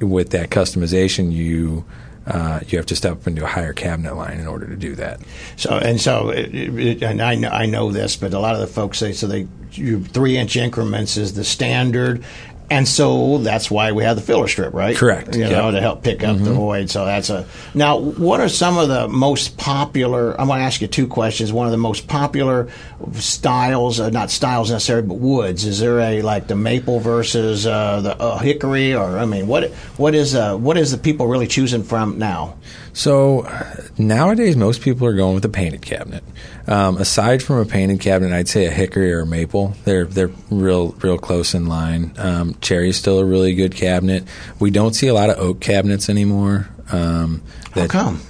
with 0.00 0.30
that 0.30 0.50
customization 0.50 1.32
you 1.32 1.84
uh, 2.26 2.60
you 2.68 2.78
have 2.78 2.86
to 2.86 2.96
step 2.96 3.12
up 3.12 3.26
into 3.26 3.44
a 3.44 3.46
higher 3.46 3.72
cabinet 3.72 4.16
line 4.16 4.40
in 4.40 4.46
order 4.46 4.66
to 4.66 4.76
do 4.76 4.94
that. 4.96 5.20
So 5.56 5.78
and 5.78 6.00
so, 6.00 6.30
it, 6.30 6.54
it, 6.54 7.02
and 7.02 7.22
I 7.22 7.36
know, 7.36 7.48
I 7.48 7.66
know 7.66 7.92
this, 7.92 8.16
but 8.16 8.34
a 8.34 8.38
lot 8.38 8.54
of 8.54 8.60
the 8.60 8.66
folks 8.66 8.98
say 8.98 9.12
so 9.12 9.26
they 9.26 9.46
three 9.72 10.36
inch 10.36 10.56
increments 10.56 11.16
is 11.16 11.34
the 11.34 11.44
standard, 11.44 12.24
and 12.68 12.86
so 12.88 13.38
that's 13.38 13.70
why 13.70 13.92
we 13.92 14.02
have 14.02 14.16
the 14.16 14.22
filler 14.22 14.48
strip, 14.48 14.74
right? 14.74 14.96
Correct. 14.96 15.36
You 15.36 15.44
know, 15.44 15.66
yep. 15.66 15.74
to 15.74 15.80
help 15.80 16.02
pick 16.02 16.24
up 16.24 16.36
mm-hmm. 16.36 16.44
the 16.44 16.52
void. 16.52 16.90
So 16.90 17.04
that's 17.04 17.30
a. 17.30 17.46
Now, 17.74 17.98
what 17.98 18.40
are 18.40 18.48
some 18.48 18.76
of 18.76 18.88
the 18.88 19.06
most 19.08 19.56
popular? 19.56 20.38
I'm 20.40 20.48
going 20.48 20.58
to 20.58 20.64
ask 20.64 20.80
you 20.80 20.88
two 20.88 21.06
questions. 21.06 21.52
One 21.52 21.66
of 21.66 21.70
the 21.70 21.78
most 21.78 22.08
popular 22.08 22.68
styles, 23.12 24.00
uh, 24.00 24.10
not 24.10 24.30
styles 24.30 24.70
necessarily, 24.70 25.06
but 25.06 25.14
woods. 25.14 25.64
Is 25.64 25.78
there 25.78 26.00
a 26.00 26.22
like 26.22 26.48
the 26.48 26.56
maple 26.56 26.98
versus 26.98 27.66
uh, 27.66 28.00
the 28.00 28.20
uh, 28.20 28.38
hickory, 28.38 28.94
or 28.94 29.16
I 29.16 29.26
mean, 29.26 29.46
what 29.46 29.70
what 29.96 30.16
is 30.16 30.34
uh, 30.34 30.56
what 30.56 30.76
is 30.76 30.90
the 30.90 30.98
people 30.98 31.28
really 31.28 31.46
choosing 31.46 31.84
from 31.84 32.18
now? 32.18 32.56
So 32.92 33.46
nowadays, 33.96 34.56
most 34.56 34.80
people 34.80 35.06
are 35.06 35.14
going 35.14 35.34
with 35.34 35.44
a 35.44 35.50
painted 35.50 35.82
cabinet. 35.82 36.24
Um, 36.68 36.96
aside 36.96 37.42
from 37.42 37.58
a 37.58 37.64
painted 37.64 38.00
cabinet, 38.00 38.34
I'd 38.34 38.48
say 38.48 38.66
a 38.66 38.70
hickory 38.70 39.12
or 39.12 39.20
a 39.20 39.26
maple. 39.26 39.74
They're 39.84 40.04
they're 40.04 40.30
real 40.50 40.92
real 40.92 41.18
close 41.18 41.54
in 41.54 41.66
line. 41.66 42.12
Um, 42.18 42.56
cherry 42.60 42.88
is 42.88 42.96
still 42.96 43.20
a 43.20 43.24
really 43.24 43.54
good 43.54 43.74
cabinet. 43.74 44.24
We 44.58 44.70
don't 44.70 44.94
see 44.94 45.06
a 45.06 45.14
lot 45.14 45.30
of 45.30 45.38
oak 45.38 45.60
cabinets 45.60 46.08
anymore. 46.08 46.68
Um, 46.90 47.42
How 47.72 47.86
come? 47.86 48.20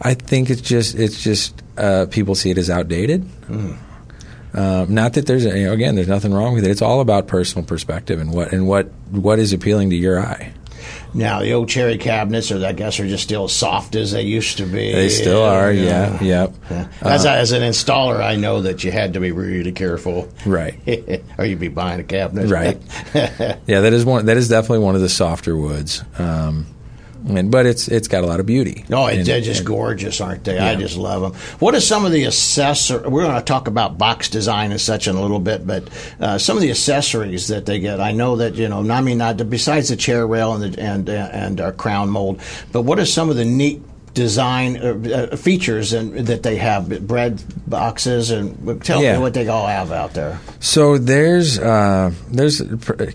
I 0.00 0.14
think 0.14 0.50
it's 0.50 0.60
just 0.60 0.94
it's 0.94 1.22
just 1.22 1.62
uh, 1.78 2.06
people 2.10 2.34
see 2.34 2.50
it 2.50 2.58
as 2.58 2.68
outdated. 2.68 3.22
Mm. 3.48 3.78
Uh, 4.52 4.86
not 4.88 5.14
that 5.14 5.26
there's 5.26 5.44
you 5.44 5.64
know, 5.64 5.72
again 5.72 5.94
there's 5.94 6.08
nothing 6.08 6.32
wrong 6.32 6.54
with 6.54 6.64
it. 6.64 6.70
It's 6.70 6.82
all 6.82 7.00
about 7.00 7.26
personal 7.26 7.66
perspective 7.66 8.20
and 8.20 8.32
what 8.32 8.52
and 8.52 8.68
what 8.68 8.86
what 9.10 9.38
is 9.38 9.52
appealing 9.52 9.90
to 9.90 9.96
your 9.96 10.20
eye. 10.20 10.52
Now 11.14 11.40
the 11.40 11.52
old 11.52 11.68
cherry 11.68 11.96
cabinets, 11.96 12.50
are 12.50 12.64
I 12.64 12.72
guess, 12.72 12.98
are 12.98 13.06
just 13.06 13.22
still 13.22 13.46
soft 13.48 13.94
as 13.94 14.12
they 14.12 14.22
used 14.22 14.58
to 14.58 14.66
be. 14.66 14.92
They 14.92 15.08
still 15.08 15.42
are, 15.42 15.72
yeah, 15.72 16.22
yeah. 16.22 16.50
yeah. 16.70 16.88
As, 17.00 17.24
uh, 17.24 17.30
as 17.30 17.52
an 17.52 17.62
installer, 17.62 18.20
I 18.20 18.34
know 18.34 18.62
that 18.62 18.82
you 18.82 18.90
had 18.90 19.14
to 19.14 19.20
be 19.20 19.30
really 19.30 19.72
careful, 19.72 20.28
right? 20.44 20.74
or 21.38 21.44
you'd 21.44 21.60
be 21.60 21.68
buying 21.68 22.00
a 22.00 22.04
cabinet, 22.04 22.50
right? 22.50 22.80
yeah, 23.14 23.80
that 23.80 23.92
is 23.92 24.04
one. 24.04 24.26
That 24.26 24.36
is 24.36 24.48
definitely 24.48 24.80
one 24.80 24.96
of 24.96 25.00
the 25.00 25.08
softer 25.08 25.56
woods. 25.56 26.02
Um, 26.18 26.66
and, 27.28 27.50
but 27.50 27.66
it's 27.66 27.88
it's 27.88 28.08
got 28.08 28.24
a 28.24 28.26
lot 28.26 28.40
of 28.40 28.46
beauty. 28.46 28.84
Oh, 28.90 29.06
and, 29.06 29.24
they're 29.24 29.40
just 29.40 29.60
and, 29.60 29.66
gorgeous, 29.66 30.20
aren't 30.20 30.44
they? 30.44 30.56
Yeah. 30.56 30.70
I 30.70 30.76
just 30.76 30.96
love 30.96 31.22
them. 31.22 31.40
What 31.58 31.74
are 31.74 31.80
some 31.80 32.04
of 32.04 32.12
the 32.12 32.26
accessories? 32.26 33.06
We're 33.06 33.22
going 33.22 33.34
to 33.34 33.42
talk 33.42 33.66
about 33.66 33.96
box 33.98 34.28
design 34.28 34.70
and 34.70 34.80
such 34.80 35.08
in 35.08 35.16
a 35.16 35.20
little 35.20 35.40
bit, 35.40 35.66
but 35.66 35.88
uh, 36.20 36.38
some 36.38 36.56
of 36.56 36.62
the 36.62 36.70
accessories 36.70 37.48
that 37.48 37.66
they 37.66 37.80
get. 37.80 38.00
I 38.00 38.12
know 38.12 38.36
that 38.36 38.54
you 38.54 38.68
know. 38.68 38.88
I 38.90 39.00
mean, 39.00 39.18
not 39.18 39.36
besides 39.48 39.88
the 39.88 39.96
chair 39.96 40.26
rail 40.26 40.54
and 40.54 40.74
the, 40.74 40.80
and 40.80 41.08
and 41.08 41.60
our 41.60 41.72
crown 41.72 42.10
mold, 42.10 42.40
but 42.72 42.82
what 42.82 42.98
are 42.98 43.06
some 43.06 43.30
of 43.30 43.36
the 43.36 43.44
neat 43.44 43.82
design 44.14 44.76
uh, 44.76 45.28
uh, 45.32 45.36
features 45.36 45.92
and 45.92 46.26
that 46.26 46.42
they 46.42 46.56
have 46.56 47.06
bread 47.06 47.42
boxes 47.66 48.30
and 48.30 48.82
tell 48.84 49.02
yeah. 49.02 49.14
me 49.14 49.18
what 49.18 49.34
they 49.34 49.46
all 49.48 49.66
have 49.66 49.92
out 49.92 50.14
there 50.14 50.38
so 50.60 50.96
there's 50.96 51.58
uh, 51.58 52.12
there's 52.30 52.62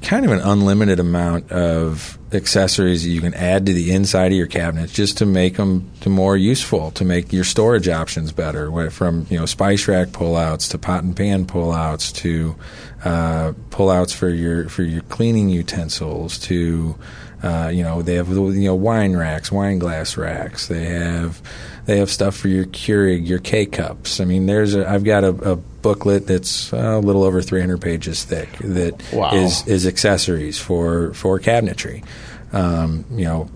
kind 0.02 0.26
of 0.26 0.32
an 0.32 0.40
unlimited 0.40 1.00
amount 1.00 1.52
of 1.52 2.20
accessories 2.34 3.04
that 3.04 3.10
you 3.10 3.22
can 3.22 3.34
add 3.34 3.66
to 3.66 3.74
the 3.74 3.92
inside 3.92 4.32
of 4.32 4.38
your 4.38 4.48
cabinets 4.48 4.94
just 4.94 5.18
to 5.18 5.26
make 5.26 5.58
them 5.58 5.90
to 6.02 6.10
more 6.10 6.38
useful, 6.38 6.92
to 6.92 7.04
make 7.04 7.34
your 7.34 7.44
storage 7.44 7.88
options 7.88 8.32
better. 8.32 8.90
From 8.92 9.26
you 9.30 9.40
know 9.40 9.46
spice 9.46 9.88
rack 9.88 10.10
pullouts 10.10 10.70
to 10.72 10.78
pot 10.78 11.04
and 11.04 11.16
pan 11.16 11.46
pullouts 11.46 12.14
to 12.16 12.56
uh, 13.04 13.54
pullouts 13.70 14.14
for 14.14 14.30
your 14.30 14.70
for 14.70 14.84
your 14.84 15.02
cleaning 15.04 15.50
utensils 15.50 16.38
to 16.40 16.96
uh, 17.44 17.70
you 17.74 17.84
know 17.84 18.02
they 18.02 18.16
have 18.16 18.30
you 18.30 18.66
know 18.66 18.76
wine 18.76 19.16
racks, 19.16 19.52
wine 19.52 19.80
glass 19.80 20.18
racks. 20.18 20.68
They 20.68 20.86
have 20.86 21.42
they 21.86 21.98
have 21.98 22.12
stuff 22.12 22.36
for 22.36 22.50
your 22.50 22.66
Keurig, 22.66 23.28
your 23.28 23.40
K 23.40 23.66
cups. 23.66 24.20
I 24.20 24.26
mean, 24.26 24.46
there's 24.46 24.76
a, 24.76 24.88
I've 24.88 25.04
got 25.04 25.24
a, 25.24 25.30
a 25.30 25.56
booklet 25.56 26.28
that's 26.28 26.72
uh, 26.74 26.78
a 26.78 27.00
little 27.00 27.24
over 27.24 27.42
300 27.42 27.82
pages 27.82 28.24
thick 28.24 28.50
that 28.60 29.02
wow. 29.14 29.34
is 29.34 29.66
is 29.68 29.88
accessories 29.88 30.60
for 30.60 31.14
for 31.14 31.40
cabinetry. 31.40 32.04
Um, 32.52 33.06
you 33.12 33.26
know, 33.26 33.50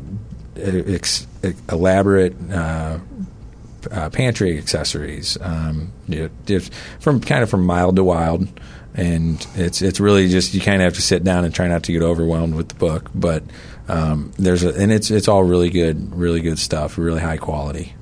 ex, 0.56 1.28
elaborate. 1.70 2.36
Uh, 2.52 3.00
uh, 3.92 4.10
pantry 4.10 4.58
accessories, 4.58 5.38
um, 5.42 5.92
you 6.08 6.32
know, 6.48 6.60
from 7.00 7.20
kind 7.20 7.44
of 7.44 7.50
from 7.50 7.66
mild 7.66 7.98
to 7.98 8.04
wild, 8.04 8.48
and 8.94 9.46
it's 9.56 9.82
it's 9.82 10.00
really 10.00 10.30
just 10.30 10.54
you 10.54 10.62
kind 10.62 10.82
of 10.82 10.86
have 10.86 10.94
to 10.94 11.02
sit 11.02 11.24
down 11.24 11.46
and 11.46 11.54
try 11.54 11.68
not 11.68 11.84
to 11.84 11.92
get 11.92 12.02
overwhelmed 12.02 12.56
with 12.56 12.70
the 12.70 12.76
book. 12.76 13.10
But 13.14 13.44
um, 13.88 14.32
there's 14.38 14.64
a, 14.64 14.74
and 14.74 14.92
it's 14.92 15.12
it's 15.12 15.28
all 15.28 15.44
really 15.44 15.70
good, 15.70 16.16
really 16.16 16.42
good 16.42 16.60
stuff, 16.60 16.98
really 16.98 17.22
high 17.22 17.38
quality. 17.38 17.94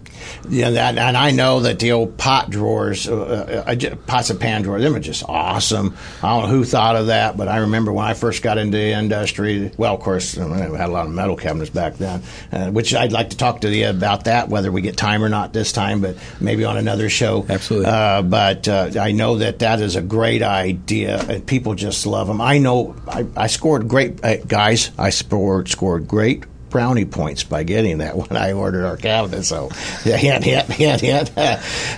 Yeah, 0.49 0.67
and, 0.67 0.99
and 0.99 1.17
I 1.17 1.31
know 1.31 1.61
that 1.61 1.79
the 1.79 1.91
old 1.91 2.17
pot 2.17 2.49
drawers, 2.49 3.07
uh, 3.07 3.63
uh, 3.67 3.71
uh 3.71 3.95
pots 4.07 4.29
and 4.29 4.39
pan 4.39 4.61
drawers, 4.61 4.81
them 4.81 4.95
are 4.95 4.99
just 4.99 5.23
awesome. 5.27 5.95
I 6.21 6.29
don't 6.29 6.43
know 6.43 6.55
who 6.55 6.63
thought 6.63 6.95
of 6.95 7.07
that, 7.07 7.37
but 7.37 7.47
I 7.47 7.57
remember 7.57 7.91
when 7.91 8.05
I 8.05 8.13
first 8.13 8.41
got 8.41 8.57
into 8.57 8.77
the 8.77 8.93
industry. 8.93 9.71
Well, 9.77 9.93
of 9.93 10.01
course, 10.01 10.35
we 10.35 10.43
had 10.43 10.89
a 10.89 10.93
lot 10.93 11.05
of 11.05 11.11
metal 11.11 11.35
cabinets 11.35 11.69
back 11.69 11.95
then, 11.95 12.23
uh, 12.51 12.71
which 12.71 12.93
I'd 12.93 13.11
like 13.11 13.31
to 13.31 13.37
talk 13.37 13.61
to 13.61 13.75
you 13.75 13.89
about 13.89 14.25
that, 14.25 14.49
whether 14.49 14.71
we 14.71 14.81
get 14.81 14.97
time 14.97 15.23
or 15.23 15.29
not 15.29 15.53
this 15.53 15.71
time, 15.71 16.01
but 16.01 16.17
maybe 16.39 16.65
on 16.65 16.77
another 16.77 17.09
show. 17.09 17.45
Absolutely. 17.47 17.89
Uh, 17.89 18.21
but 18.21 18.67
uh, 18.67 18.91
I 18.99 19.11
know 19.11 19.37
that 19.37 19.59
that 19.59 19.81
is 19.81 19.95
a 19.95 20.01
great 20.01 20.41
idea, 20.41 21.19
and 21.27 21.45
people 21.45 21.75
just 21.75 22.05
love 22.05 22.27
them. 22.27 22.41
I 22.41 22.57
know 22.57 22.95
I, 23.07 23.25
I 23.35 23.47
scored 23.47 23.87
great, 23.87 24.21
guys. 24.47 24.91
I 24.97 25.09
scored 25.09 25.69
scored 25.69 26.07
great 26.07 26.45
brownie 26.71 27.05
points 27.05 27.43
by 27.43 27.63
getting 27.63 27.99
that 27.99 28.17
when 28.29 28.35
I 28.35 28.53
ordered 28.53 28.85
our 28.85 28.97
cabinet. 28.97 29.43
So, 29.43 29.69
yeah, 30.05 30.17
hint, 30.17 30.43
hint, 30.43 30.67
hint, 30.69 31.01
hint. 31.01 31.37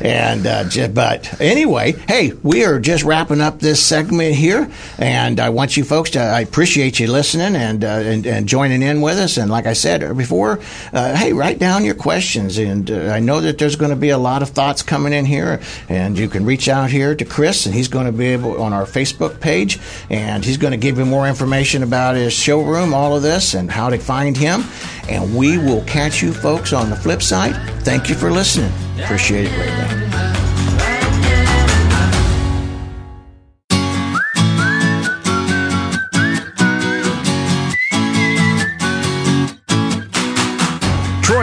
and 0.01 0.45
uh, 0.45 0.63
just, 0.65 0.93
but 0.93 1.39
anyway, 1.39 1.93
hey, 2.07 2.33
we 2.43 2.65
are 2.65 2.79
just 2.79 3.03
wrapping 3.03 3.39
up 3.39 3.59
this 3.59 3.83
segment 3.83 4.35
here, 4.35 4.69
and 4.97 5.39
I 5.39 5.49
want 5.49 5.77
you 5.77 5.83
folks 5.83 6.11
to. 6.11 6.19
I 6.19 6.41
appreciate 6.41 6.99
you 6.99 7.07
listening 7.07 7.55
and 7.55 7.83
uh, 7.83 7.87
and, 7.87 8.25
and, 8.25 8.47
joining 8.47 8.81
in 8.81 9.01
with 9.01 9.17
us. 9.17 9.37
And 9.37 9.49
like 9.49 9.65
I 9.65 9.73
said 9.73 10.17
before, 10.17 10.59
uh, 10.91 11.15
hey, 11.15 11.33
write 11.33 11.59
down 11.59 11.85
your 11.85 11.95
questions, 11.95 12.57
and 12.57 12.89
uh, 12.89 13.11
I 13.11 13.19
know 13.19 13.41
that 13.41 13.57
there's 13.57 13.75
going 13.75 13.91
to 13.91 13.95
be 13.95 14.09
a 14.09 14.17
lot 14.17 14.41
of 14.41 14.49
thoughts 14.49 14.81
coming 14.81 15.13
in 15.13 15.25
here, 15.25 15.61
and 15.89 16.17
you 16.17 16.27
can 16.27 16.45
reach 16.45 16.67
out 16.67 16.89
here 16.89 17.15
to 17.15 17.25
Chris, 17.25 17.65
and 17.65 17.75
he's 17.75 17.87
going 17.87 18.05
to 18.05 18.11
be 18.11 18.27
able 18.27 18.61
on 18.61 18.73
our 18.73 18.85
Facebook 18.85 19.39
page, 19.39 19.79
and 20.09 20.43
he's 20.43 20.57
going 20.57 20.71
to 20.71 20.77
give 20.77 20.97
you 20.97 21.05
more 21.05 21.27
information 21.27 21.83
about 21.83 22.15
his 22.15 22.33
showroom, 22.33 22.93
all 22.93 23.15
of 23.15 23.21
this, 23.21 23.53
and 23.53 23.71
how 23.71 23.89
to 23.89 23.97
find 23.97 24.35
him. 24.35 24.62
And 25.09 25.35
we 25.35 25.57
will 25.57 25.83
catch 25.83 26.21
you 26.21 26.33
folks 26.33 26.73
on 26.73 26.89
the 26.89 26.95
flip 26.95 27.21
side. 27.21 27.55
Thank 27.83 28.09
you 28.09 28.15
for 28.15 28.31
listening. 28.31 28.71
Appreciate 28.99 29.47
it 29.47 29.55
greatly. 29.55 30.03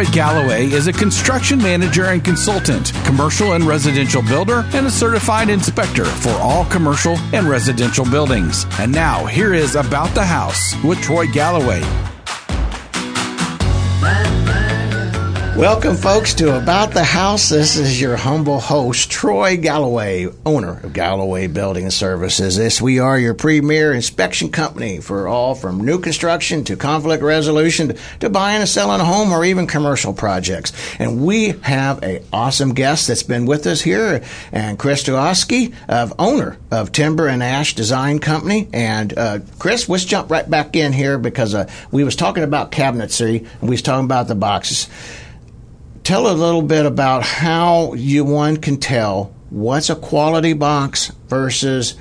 Troy 0.00 0.04
Galloway 0.12 0.64
is 0.66 0.87
a 0.87 0.94
construction 0.94 1.59
manager 1.59 2.06
and 2.06 2.24
consultant, 2.24 2.92
commercial 3.04 3.52
and 3.52 3.64
residential 3.64 4.22
builder, 4.22 4.64
and 4.72 4.87
a 4.87 4.90
certified 4.90 5.50
inspector 5.50 6.06
for 6.06 6.30
all 6.30 6.64
commercial 6.66 7.18
and 7.35 7.46
residential 7.46 8.06
buildings. 8.06 8.64
And 8.78 8.92
now, 8.92 9.26
here 9.26 9.52
is 9.52 9.74
About 9.74 10.14
the 10.14 10.24
House 10.24 10.74
with 10.83 11.02
Troy 11.02 11.26
Galloway. 11.26 11.83
Welcome, 15.56 15.96
folks, 15.96 16.32
to 16.34 16.56
About 16.56 16.92
the 16.92 17.04
House. 17.04 17.50
This 17.50 17.76
is 17.76 18.00
your 18.00 18.16
humble 18.16 18.60
host, 18.60 19.10
Troy 19.10 19.58
Galloway, 19.58 20.28
owner 20.46 20.80
of 20.82 20.94
Galloway 20.94 21.48
Building 21.48 21.90
Services. 21.90 22.56
This 22.56 22.80
we 22.80 22.98
are 22.98 23.18
your 23.18 23.34
premier 23.34 23.92
inspection 23.92 24.50
company 24.50 25.00
for 25.00 25.28
all 25.28 25.54
from 25.54 25.84
new 25.84 25.98
construction 25.98 26.64
to 26.64 26.76
conflict 26.76 27.22
resolution 27.22 27.94
to, 28.20 28.30
buying 28.30 28.60
and 28.60 28.68
selling 28.68 29.00
a 29.02 29.04
home 29.04 29.32
or 29.32 29.44
even 29.44 29.66
commercial 29.66 30.14
projects. 30.14 30.72
And 30.98 31.26
we 31.26 31.48
have 31.62 32.02
an 32.04 32.24
awesome 32.32 32.72
guest 32.72 33.08
that's 33.08 33.24
been 33.24 33.44
with 33.44 33.66
us 33.66 33.82
here, 33.82 34.22
and 34.52 34.78
Chris 34.78 35.02
Tuoski, 35.02 35.74
of 35.88 36.14
owner 36.18 36.56
of 36.70 36.92
Timber 36.92 37.26
and 37.26 37.42
Ash 37.42 37.74
Design 37.74 38.18
Company. 38.20 38.68
And 38.72 39.18
uh, 39.18 39.40
Chris, 39.58 39.88
let's 39.88 40.06
jump 40.06 40.30
right 40.30 40.48
back 40.48 40.74
in 40.74 40.94
here 40.94 41.18
because 41.18 41.54
uh, 41.54 41.68
we 41.90 42.02
was 42.02 42.16
talking 42.16 42.44
about 42.44 42.72
cabinetry 42.72 43.40
and 43.60 43.68
we 43.68 43.70
was 43.70 43.82
talking 43.82 44.06
about 44.06 44.28
the 44.28 44.36
boxes 44.36 44.88
tell 46.04 46.30
a 46.30 46.34
little 46.34 46.62
bit 46.62 46.86
about 46.86 47.22
how 47.22 47.94
you 47.94 48.24
one 48.24 48.56
can 48.56 48.78
tell 48.78 49.34
what's 49.50 49.90
a 49.90 49.96
quality 49.96 50.52
box 50.52 51.08
versus 51.28 51.96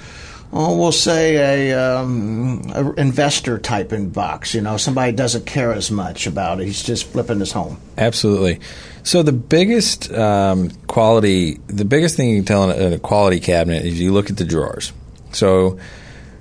oh, 0.52 0.78
we'll 0.78 0.92
say 0.92 1.72
a, 1.72 1.80
um, 1.80 2.72
a, 2.74 2.92
investor 2.94 3.60
type 3.60 3.94
in 3.94 4.10
box. 4.10 4.54
You 4.54 4.62
know, 4.62 4.78
somebody 4.78 5.12
doesn't 5.12 5.46
care 5.46 5.74
as 5.74 5.92
much 5.92 6.28
about 6.28 6.60
it. 6.60 6.66
He's 6.66 6.84
just 6.84 7.06
flipping 7.06 7.40
his 7.40 7.52
home. 7.52 7.80
Absolutely. 7.98 8.60
So 9.04 9.24
the 9.24 9.32
biggest 9.32 10.12
um, 10.12 10.72
quality, 10.88 11.60
the 11.68 11.86
biggest 11.86 12.18
thing 12.18 12.30
you 12.30 12.38
can 12.38 12.46
tell 12.46 12.70
in 12.70 12.80
a, 12.80 12.88
in 12.88 12.94
a, 12.94 13.00
quality 13.00 13.40
cabinet 13.40 13.86
is 13.86 14.00
you 14.00 14.12
look 14.12 14.30
at 14.30 14.38
the 14.38 14.46
drawers. 14.46 14.92
So 15.32 15.80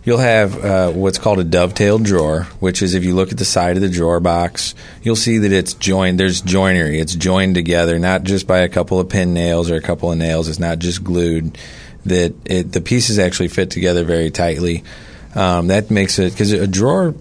you'll 0.08 0.16
have 0.16 0.64
uh, 0.64 0.90
what's 0.90 1.18
called 1.18 1.38
a 1.38 1.44
dovetailed 1.44 2.02
drawer, 2.02 2.44
which 2.60 2.80
is 2.80 2.94
if 2.94 3.04
you 3.04 3.14
look 3.14 3.30
at 3.30 3.36
the 3.36 3.44
side 3.44 3.76
of 3.76 3.82
the 3.82 3.90
drawer 3.90 4.20
box, 4.20 4.74
you'll 5.02 5.14
see 5.14 5.36
that 5.36 5.52
it's 5.52 5.74
joined. 5.74 6.18
There's 6.18 6.40
joinery. 6.40 6.98
It's 6.98 7.14
joined 7.14 7.56
together, 7.56 7.98
not 7.98 8.22
just 8.22 8.46
by 8.46 8.60
a 8.60 8.70
couple 8.70 8.98
of 9.00 9.10
pin 9.10 9.34
nails 9.34 9.70
or 9.70 9.76
a 9.76 9.82
couple 9.82 10.10
of 10.10 10.16
nails. 10.16 10.48
It's 10.48 10.58
not 10.58 10.78
just 10.78 11.04
glued. 11.04 11.58
That 12.06 12.34
it, 12.46 12.72
the 12.72 12.80
pieces 12.80 13.18
actually 13.18 13.48
fit 13.48 13.70
together 13.70 14.02
very 14.02 14.30
tightly. 14.30 14.82
Um, 15.34 15.66
that 15.66 15.90
makes 15.90 16.18
it 16.18 16.32
because 16.32 16.52
a 16.52 16.66
drawer 16.66 17.14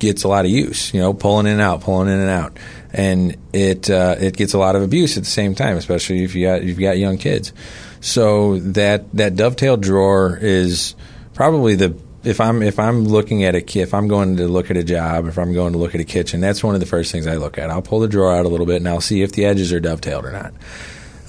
gets 0.00 0.24
a 0.24 0.28
lot 0.28 0.44
of 0.44 0.50
use. 0.50 0.92
You 0.92 0.98
know, 0.98 1.14
pulling 1.14 1.46
in 1.46 1.52
and 1.52 1.62
out, 1.62 1.82
pulling 1.82 2.08
in 2.08 2.18
and 2.18 2.28
out, 2.28 2.56
and 2.92 3.36
it 3.52 3.88
uh, 3.88 4.16
it 4.18 4.36
gets 4.36 4.52
a 4.52 4.58
lot 4.58 4.74
of 4.74 4.82
abuse 4.82 5.16
at 5.16 5.22
the 5.22 5.30
same 5.30 5.54
time, 5.54 5.76
especially 5.76 6.24
if 6.24 6.34
you 6.34 6.48
got 6.48 6.64
you've 6.64 6.80
got 6.80 6.98
young 6.98 7.18
kids. 7.18 7.52
So 8.00 8.58
that 8.58 9.12
that 9.12 9.36
dovetail 9.36 9.76
drawer 9.76 10.36
is 10.42 10.96
probably 11.34 11.76
the 11.76 11.96
if 12.24 12.40
I'm 12.40 12.62
if 12.62 12.78
I'm 12.78 13.04
looking 13.04 13.44
at 13.44 13.54
a 13.54 13.80
if 13.80 13.94
I'm 13.94 14.08
going 14.08 14.36
to 14.36 14.46
look 14.46 14.70
at 14.70 14.76
a 14.76 14.84
job, 14.84 15.26
if 15.26 15.38
I'm 15.38 15.52
going 15.52 15.72
to 15.72 15.78
look 15.78 15.94
at 15.94 16.00
a 16.00 16.04
kitchen, 16.04 16.40
that's 16.40 16.62
one 16.62 16.74
of 16.74 16.80
the 16.80 16.86
first 16.86 17.10
things 17.10 17.26
I 17.26 17.36
look 17.36 17.58
at. 17.58 17.70
I'll 17.70 17.82
pull 17.82 18.00
the 18.00 18.08
drawer 18.08 18.34
out 18.34 18.46
a 18.46 18.48
little 18.48 18.66
bit 18.66 18.76
and 18.76 18.88
I'll 18.88 19.00
see 19.00 19.22
if 19.22 19.32
the 19.32 19.44
edges 19.44 19.72
are 19.72 19.80
dovetailed 19.80 20.24
or 20.24 20.32
not. 20.32 20.54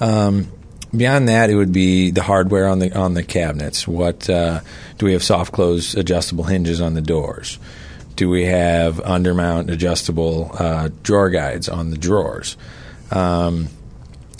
Um, 0.00 0.48
beyond 0.96 1.28
that, 1.28 1.50
it 1.50 1.56
would 1.56 1.72
be 1.72 2.10
the 2.10 2.22
hardware 2.22 2.68
on 2.68 2.78
the 2.78 2.96
on 2.96 3.14
the 3.14 3.22
cabinets. 3.22 3.88
What 3.88 4.28
uh, 4.30 4.60
do 4.98 5.06
we 5.06 5.12
have? 5.12 5.22
Soft 5.22 5.52
close 5.52 5.94
adjustable 5.94 6.44
hinges 6.44 6.80
on 6.80 6.94
the 6.94 7.02
doors. 7.02 7.58
Do 8.16 8.30
we 8.30 8.44
have 8.44 8.96
undermount 8.96 9.72
adjustable 9.72 10.50
uh, 10.56 10.90
drawer 11.02 11.30
guides 11.30 11.68
on 11.68 11.90
the 11.90 11.98
drawers? 11.98 12.56
Um, 13.10 13.68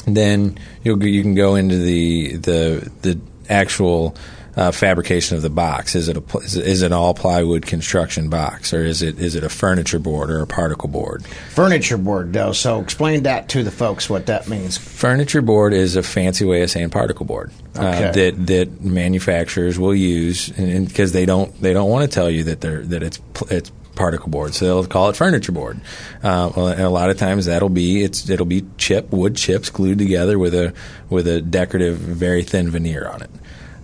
then 0.07 0.59
you 0.85 0.97
you 1.01 1.23
can 1.23 1.35
go 1.35 1.57
into 1.57 1.79
the 1.79 2.37
the 2.37 2.93
the 3.03 3.21
actual 3.49 4.17
uh, 4.57 4.71
fabrication 4.71 5.37
of 5.37 5.43
the 5.43 5.51
box? 5.51 5.95
Is 5.95 6.09
it 6.09 6.17
a 6.17 6.39
is 6.39 6.83
it 6.83 6.87
an 6.87 6.93
all 6.93 7.15
plywood 7.15 7.67
construction 7.67 8.29
box, 8.29 8.73
or 8.73 8.85
is 8.85 9.03
it 9.03 9.19
is 9.19 9.35
it 9.35 9.45
a 9.45 9.49
furniture 9.49 9.99
board 9.99 10.31
or 10.31 10.41
a 10.41 10.47
particle 10.47 10.89
board? 10.89 11.25
Furniture 11.51 11.99
board, 11.99 12.33
though. 12.33 12.53
So 12.53 12.81
explain 12.81 13.25
that 13.25 13.49
to 13.51 13.63
the 13.63 13.71
folks 13.71 14.09
what 14.09 14.27
that 14.27 14.49
means. 14.49 14.77
Furniture 14.77 15.43
board 15.43 15.73
is 15.73 15.97
a 15.97 16.03
fancy 16.03 16.45
way 16.45 16.63
of 16.63 16.71
saying 16.71 16.91
particle 16.91 17.27
board 17.27 17.51
uh, 17.77 17.81
okay. 17.81 18.05
uh, 18.09 18.13
that 18.13 18.47
that 18.47 18.81
manufacturers 18.81 19.79
will 19.79 19.95
use, 19.95 20.49
because 20.51 21.13
they 21.13 21.27
don't 21.27 21.61
they 21.61 21.73
don't 21.73 21.91
want 21.91 22.09
to 22.09 22.15
tell 22.15 22.31
you 22.31 22.45
that 22.45 22.61
they're 22.61 22.83
that 22.83 23.03
it's 23.03 23.21
it's 23.51 23.71
particle 23.95 24.29
board, 24.29 24.55
so 24.55 24.65
they'll 24.65 24.87
call 24.87 25.09
it 25.09 25.17
furniture 25.17 25.53
board. 25.53 25.81
Uh, 26.23 26.51
and 26.73 26.81
a 26.81 26.91
lot 26.91 27.11
of 27.11 27.17
times 27.17 27.47
that'll 27.47 27.69
be 27.69 28.03
it's 28.03 28.29
it'll 28.29 28.47
be 28.47 28.65
chip 28.77 29.13
wood 29.13 29.37
chips 29.37 29.71
glued 29.71 29.99
together 29.99 30.39
with 30.39 30.55
a 30.55 30.75
with 31.11 31.29
a 31.29 31.41
decorative 31.41 31.97
very 31.97 32.43
thin 32.43 32.71
veneer 32.71 33.09
on 33.09 33.23
it. 33.23 33.31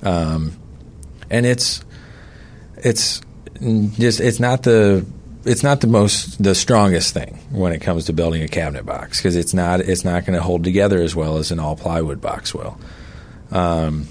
Um, 0.02 0.60
and 1.31 1.47
it's 1.47 1.85
it's 2.79 3.21
just 3.61 4.21
it's 4.21 4.40
not 4.40 4.62
the 4.62 5.05
it's 5.45 5.62
not 5.62 5.81
the 5.81 5.87
most 5.87 6.43
the 6.43 6.55
strongest 6.55 7.14
thing 7.14 7.38
when 7.51 7.73
it 7.73 7.81
comes 7.81 8.07
to 8.07 8.12
building 8.12 8.43
a 8.43 8.49
cabinet 8.49 8.85
box 8.85 9.19
because 9.19 9.37
it's 9.37 9.55
not 9.55 9.81
it's 9.81 10.05
not 10.05 10.27
going 10.27 10.37
to 10.37 10.43
hold 10.43 10.64
together 10.64 11.01
as 11.01 11.16
well 11.16 11.38
as 11.38 11.51
an 11.51 11.59
all 11.59 11.77
plywood 11.77 12.21
box 12.21 12.55
will. 12.55 12.79
Um, 13.51 14.07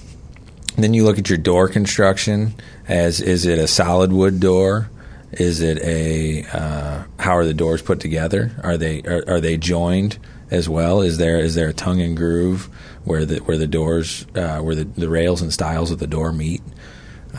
then 0.77 0.93
you 0.93 1.03
look 1.03 1.17
at 1.17 1.29
your 1.29 1.37
door 1.37 1.67
construction 1.67 2.55
as 2.87 3.21
is 3.21 3.45
it 3.45 3.59
a 3.59 3.67
solid 3.67 4.11
wood 4.11 4.39
door? 4.39 4.89
Is 5.31 5.61
it 5.61 5.77
a 5.83 6.43
uh, 6.51 7.03
how 7.19 7.37
are 7.37 7.45
the 7.45 7.53
doors 7.53 7.81
put 7.81 7.99
together? 7.99 8.51
Are 8.63 8.77
they 8.77 9.01
are, 9.03 9.23
are, 9.27 9.41
they 9.41 9.57
joined 9.57 10.17
as 10.49 10.67
well? 10.67 11.01
Is 11.01 11.17
there 11.19 11.37
is 11.37 11.53
there 11.53 11.69
a 11.69 11.73
tongue 11.73 12.01
and 12.01 12.17
groove 12.17 12.65
where 13.03 13.25
the 13.25 13.37
where 13.39 13.57
the 13.57 13.67
doors 13.67 14.25
uh, 14.33 14.59
where 14.59 14.73
the, 14.73 14.85
the 14.85 15.09
rails 15.09 15.41
and 15.43 15.53
stiles 15.53 15.91
of 15.91 15.99
the 15.99 16.07
door 16.07 16.31
meet? 16.31 16.61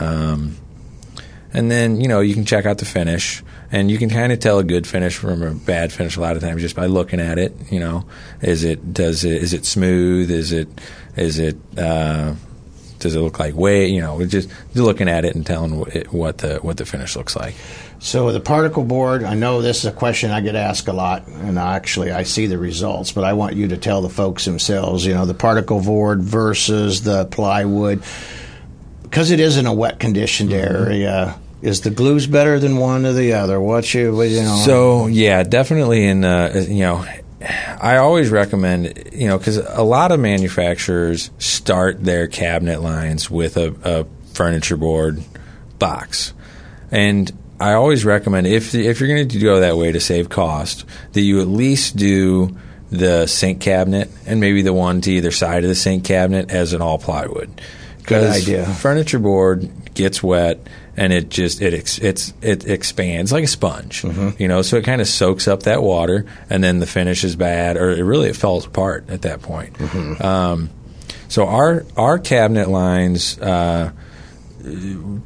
Um, 0.01 0.57
and 1.53 1.69
then 1.69 1.99
you 1.99 2.07
know 2.07 2.21
you 2.21 2.33
can 2.33 2.45
check 2.45 2.65
out 2.65 2.77
the 2.77 2.85
finish, 2.85 3.43
and 3.71 3.91
you 3.91 3.97
can 3.97 4.09
kind 4.09 4.31
of 4.31 4.39
tell 4.39 4.59
a 4.59 4.63
good 4.63 4.87
finish 4.87 5.17
from 5.17 5.43
a 5.43 5.53
bad 5.53 5.91
finish 5.91 6.15
a 6.15 6.21
lot 6.21 6.35
of 6.35 6.41
times 6.41 6.61
just 6.61 6.75
by 6.75 6.85
looking 6.85 7.19
at 7.19 7.37
it. 7.37 7.53
You 7.71 7.79
know, 7.79 8.05
is 8.41 8.63
it 8.63 8.93
does 8.93 9.23
it 9.23 9.43
is 9.43 9.53
it 9.53 9.65
smooth? 9.65 10.31
Is 10.31 10.51
it 10.51 10.69
is 11.15 11.39
it 11.39 11.57
uh, 11.77 12.35
does 12.99 13.15
it 13.15 13.19
look 13.19 13.39
like 13.39 13.55
way? 13.55 13.87
You 13.87 14.01
know, 14.01 14.25
just 14.25 14.49
looking 14.75 15.09
at 15.09 15.25
it 15.25 15.35
and 15.35 15.45
telling 15.45 15.79
what 16.11 16.37
the 16.37 16.59
what 16.59 16.77
the 16.77 16.85
finish 16.85 17.15
looks 17.15 17.35
like. 17.35 17.55
So 17.99 18.31
the 18.31 18.39
particle 18.39 18.83
board, 18.83 19.23
I 19.23 19.35
know 19.35 19.61
this 19.61 19.79
is 19.79 19.85
a 19.85 19.91
question 19.91 20.31
I 20.31 20.41
get 20.41 20.55
asked 20.55 20.87
a 20.87 20.93
lot, 20.93 21.27
and 21.27 21.59
actually 21.59 22.11
I 22.11 22.23
see 22.23 22.47
the 22.47 22.57
results, 22.57 23.11
but 23.11 23.23
I 23.23 23.33
want 23.33 23.55
you 23.55 23.67
to 23.67 23.77
tell 23.77 24.01
the 24.01 24.09
folks 24.09 24.45
themselves. 24.45 25.05
You 25.05 25.13
know, 25.13 25.25
the 25.25 25.35
particle 25.35 25.81
board 25.81 26.23
versus 26.23 27.03
the 27.03 27.25
plywood, 27.25 28.03
because 29.11 29.29
it 29.29 29.39
is 29.39 29.57
in 29.57 29.67
a 29.67 29.73
wet 29.73 29.99
conditioned 29.99 30.49
mm-hmm. 30.49 30.83
area. 30.85 31.39
Is 31.61 31.81
the 31.81 31.91
glues 31.91 32.25
better 32.25 32.57
than 32.57 32.77
one 32.77 33.05
or 33.05 33.13
the 33.13 33.33
other? 33.33 33.61
What's 33.61 33.93
you, 33.93 34.19
you 34.23 34.41
know? 34.41 34.63
So 34.65 35.05
yeah, 35.05 35.43
definitely 35.43 36.05
in 36.05 36.25
uh, 36.25 36.65
you 36.67 36.79
know 36.79 37.05
I 37.79 37.97
always 37.97 38.29
recommend, 38.29 39.09
you 39.11 39.27
know, 39.27 39.37
because 39.37 39.57
a 39.57 39.83
lot 39.83 40.11
of 40.11 40.19
manufacturers 40.19 41.31
start 41.39 42.03
their 42.03 42.27
cabinet 42.27 42.81
lines 42.81 43.29
with 43.29 43.57
a, 43.57 43.75
a, 43.83 44.05
furniture 44.33 44.77
board 44.77 45.21
box, 45.77 46.33
and 46.89 47.31
I 47.59 47.73
always 47.73 48.05
recommend 48.05 48.47
if 48.47 48.73
if 48.73 48.99
you're 48.99 49.09
going 49.09 49.27
to 49.27 49.39
go 49.39 49.59
that 49.59 49.75
way 49.75 49.91
to 49.91 49.99
save 49.99 50.29
cost, 50.29 50.85
that 51.11 51.21
you 51.21 51.41
at 51.41 51.47
least 51.47 51.97
do 51.97 52.57
the 52.91 53.27
sink 53.27 53.61
cabinet 53.61 54.09
and 54.25 54.39
maybe 54.39 54.61
the 54.61 54.73
one 54.73 55.01
to 55.01 55.11
either 55.11 55.31
side 55.31 55.63
of 55.63 55.69
the 55.69 55.75
sink 55.75 56.05
cabinet 56.05 56.49
as 56.49 56.73
an 56.73 56.81
all 56.81 56.97
plywood. 56.97 57.61
Good 58.05 58.31
idea. 58.31 58.65
Furniture 58.65 59.19
board 59.19 59.69
gets 59.93 60.23
wet 60.23 60.67
and 60.97 61.13
it 61.13 61.29
just 61.29 61.61
it 61.61 61.73
ex, 61.73 61.99
it's 61.99 62.33
it 62.41 62.67
expands 62.67 63.31
like 63.31 63.43
a 63.43 63.47
sponge, 63.47 64.01
mm-hmm. 64.01 64.41
you 64.41 64.47
know. 64.47 64.61
So 64.61 64.77
it 64.77 64.83
kind 64.83 65.01
of 65.01 65.07
soaks 65.07 65.47
up 65.47 65.63
that 65.63 65.81
water, 65.81 66.25
and 66.49 66.63
then 66.63 66.79
the 66.79 66.85
finish 66.85 67.23
is 67.23 67.35
bad, 67.35 67.77
or 67.77 67.91
it 67.91 68.03
really 68.03 68.29
it 68.29 68.35
falls 68.35 68.65
apart 68.65 69.09
at 69.09 69.21
that 69.23 69.41
point. 69.41 69.73
Mm-hmm. 69.75 70.21
Um, 70.21 70.69
so 71.27 71.47
our 71.47 71.85
our 71.97 72.19
cabinet 72.19 72.69
lines. 72.69 73.39
Uh, 73.39 73.91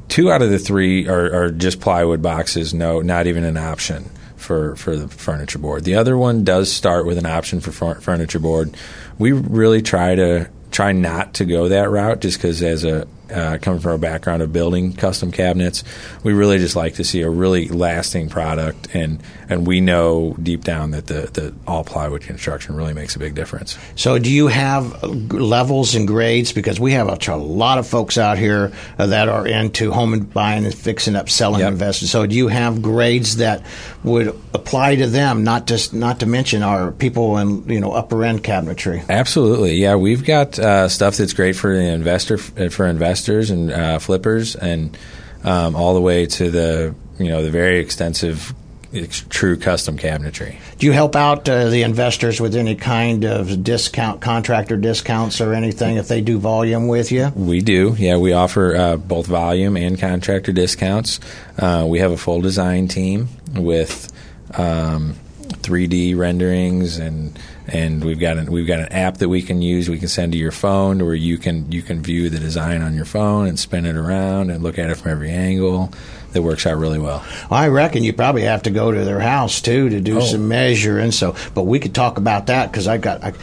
two 0.08 0.32
out 0.32 0.42
of 0.42 0.50
the 0.50 0.58
three 0.58 1.10
are, 1.10 1.44
are, 1.44 1.52
just 1.52 1.82
plywood 1.82 2.22
boxes. 2.22 2.74
No, 2.74 3.02
not 3.02 3.28
even 3.28 3.44
an 3.44 3.58
option 3.58 4.10
for 4.38 4.78
for 4.78 4.96
the 4.96 5.10
furniture 5.10 5.60
board. 5.60 5.84
The 5.84 5.96
other 5.96 6.18
one 6.18 6.46
does 6.46 6.72
start 6.72 7.06
with 7.06 7.18
an 7.18 7.26
option 7.26 7.60
for 7.60 7.96
furniture 8.00 8.40
board. 8.40 8.78
We 9.18 9.34
really 9.34 9.82
try 9.82 10.16
to 10.16 10.50
try 10.76 10.92
not 10.92 11.36
to 11.36 11.46
go 11.46 11.70
that 11.70 11.90
route 11.90 12.20
just 12.20 12.38
because 12.38 12.62
as 12.62 12.84
a 12.84 13.08
uh, 13.32 13.58
coming 13.62 13.80
from 13.80 13.94
a 13.94 13.98
background 13.98 14.42
of 14.42 14.54
building 14.54 14.94
custom 14.94 15.32
cabinets, 15.32 15.84
we 16.24 16.34
really 16.34 16.58
just 16.58 16.76
like 16.76 16.96
to 16.96 17.04
see 17.04 17.22
a 17.22 17.30
really 17.30 17.68
lasting 17.70 18.30
product, 18.30 18.94
and 18.94 19.22
and 19.50 19.66
we 19.66 19.82
know 19.82 20.36
deep 20.42 20.64
down 20.64 20.92
that 20.92 21.08
the, 21.08 21.30
the 21.34 21.56
all 21.66 21.84
plywood 21.84 22.22
construction 22.22 22.76
really 22.76 22.94
makes 22.94 23.16
a 23.16 23.20
big 23.20 23.34
difference. 23.34 23.78
So, 23.96 24.20
do 24.20 24.30
you 24.30 24.48
have 24.48 25.02
levels 25.32 25.96
and 25.96 26.08
grades? 26.08 26.52
Because 26.52 26.80
we 26.80 26.92
have 26.92 27.08
a, 27.08 27.32
a 27.32 27.38
lot 27.38 27.78
of 27.78 27.88
folks 27.88 28.18
out 28.18 28.38
here 28.38 28.72
uh, 29.00 29.08
that 29.08 29.28
are 29.28 29.48
into 29.48 29.92
home 29.92 30.14
and 30.14 30.32
buying 30.32 30.66
and 30.66 30.76
fixing 30.76 31.16
up, 31.16 31.30
selling, 31.30 31.62
yep. 31.62 31.72
investing. 31.72 32.08
So, 32.08 32.28
do 32.28 32.36
you 32.36 32.48
have 32.48 32.82
grades 32.82 33.38
that 33.38 33.66
would 34.06 34.28
apply 34.54 34.96
to 34.96 35.08
them? 35.08 35.44
Not 35.44 35.68
just 35.68 35.94
not 35.94 36.20
to 36.20 36.26
mention 36.26 36.64
our 36.64 36.92
people 36.92 37.38
in 37.38 37.68
you 37.68 37.80
know 37.80 37.92
upper 37.92 38.24
end 38.24 38.44
cabinetry. 38.44 39.08
Absolutely, 39.10 39.76
yeah. 39.76 39.96
We've 39.96 40.24
got 40.24 40.58
uh, 40.58 40.88
stuff 40.88 41.18
that's 41.18 41.34
great 41.34 41.56
for 41.56 41.76
the 41.76 41.84
investor 41.84 42.38
for 42.38 42.86
investors 42.86 43.50
and 43.50 43.72
uh, 43.72 44.00
flippers, 44.00 44.56
and 44.56 44.98
um, 45.44 45.76
all 45.76 45.94
the 45.94 46.02
way 46.02 46.26
to 46.28 46.52
the 46.52 46.96
you 47.18 47.30
know 47.30 47.44
the 47.44 47.52
very 47.52 47.80
extensive 47.80 48.54
true 49.04 49.58
custom 49.58 49.98
cabinetry. 49.98 50.58
Do 50.78 50.86
you 50.86 50.92
help 50.92 51.16
out 51.16 51.48
uh, 51.48 51.70
the 51.70 51.84
investors 51.84 52.40
with 52.40 52.56
any 52.56 52.76
kind 52.76 53.26
of 53.26 53.64
discount, 53.64 54.22
contractor 54.22 54.78
discounts 54.78 55.42
or 55.42 55.54
anything 55.54 55.98
if 55.98 56.08
they 56.08 56.22
do 56.22 56.38
volume 56.38 56.88
with 56.88 57.12
you? 57.12 57.32
We 57.36 57.62
do. 57.62 57.96
Yeah, 57.98 58.18
we 58.18 58.34
offer 58.34 58.76
uh, 58.76 58.98
both 58.98 59.28
volume 59.28 59.78
and 59.78 60.00
contractor 60.00 60.52
discounts. 60.52 61.20
Uh, 61.58 61.86
we 61.88 62.00
have 62.00 62.12
a 62.12 62.18
full 62.18 62.42
design 62.42 62.88
team 62.88 63.30
with 63.54 64.12
um, 64.54 65.16
3D 65.48 66.16
renderings 66.16 66.98
and 66.98 67.38
and 67.68 68.04
we've 68.04 68.20
got 68.20 68.38
an 68.38 68.52
we've 68.52 68.68
got 68.68 68.80
an 68.80 68.90
app 68.90 69.18
that 69.18 69.30
we 69.30 69.42
can 69.42 69.62
use. 69.62 69.90
We 69.90 69.98
can 69.98 70.08
send 70.08 70.34
to 70.34 70.38
your 70.38 70.52
phone 70.52 71.04
where 71.04 71.16
you 71.16 71.38
can 71.38 71.72
you 71.72 71.82
can 71.82 72.02
view 72.02 72.30
the 72.30 72.40
design 72.40 72.82
on 72.82 72.94
your 72.94 73.06
phone 73.06 73.48
and 73.48 73.60
spin 73.60 73.86
it 73.86 73.96
around 73.96 74.52
and 74.52 74.64
look 74.64 74.78
at 74.78 74.90
it 74.90 74.96
from 74.96 75.12
every 75.12 75.32
angle 75.32 75.92
that 76.36 76.44
works 76.44 76.66
out 76.66 76.78
really 76.78 77.00
well. 77.00 77.26
I 77.50 77.70
reckon 77.70 78.04
you 78.04 78.14
probably 78.14 78.44
have 78.44 78.64
to 78.64 78.70
go 78.70 78.92
to 78.92 79.04
their 79.04 79.20
house 79.20 79.62
too 79.62 79.90
to 79.90 80.00
do 80.00 80.18
oh. 80.18 80.22
some 80.22 80.48
measuring. 80.48 81.12
So, 81.12 81.36
but 81.54 81.64
we 81.64 81.80
could 81.80 81.96
talk 81.96 82.18
about 82.18 82.48
that 82.48 82.72
because 82.72 82.88
I 82.88 82.98
got 82.98 83.24
I, 83.24 83.34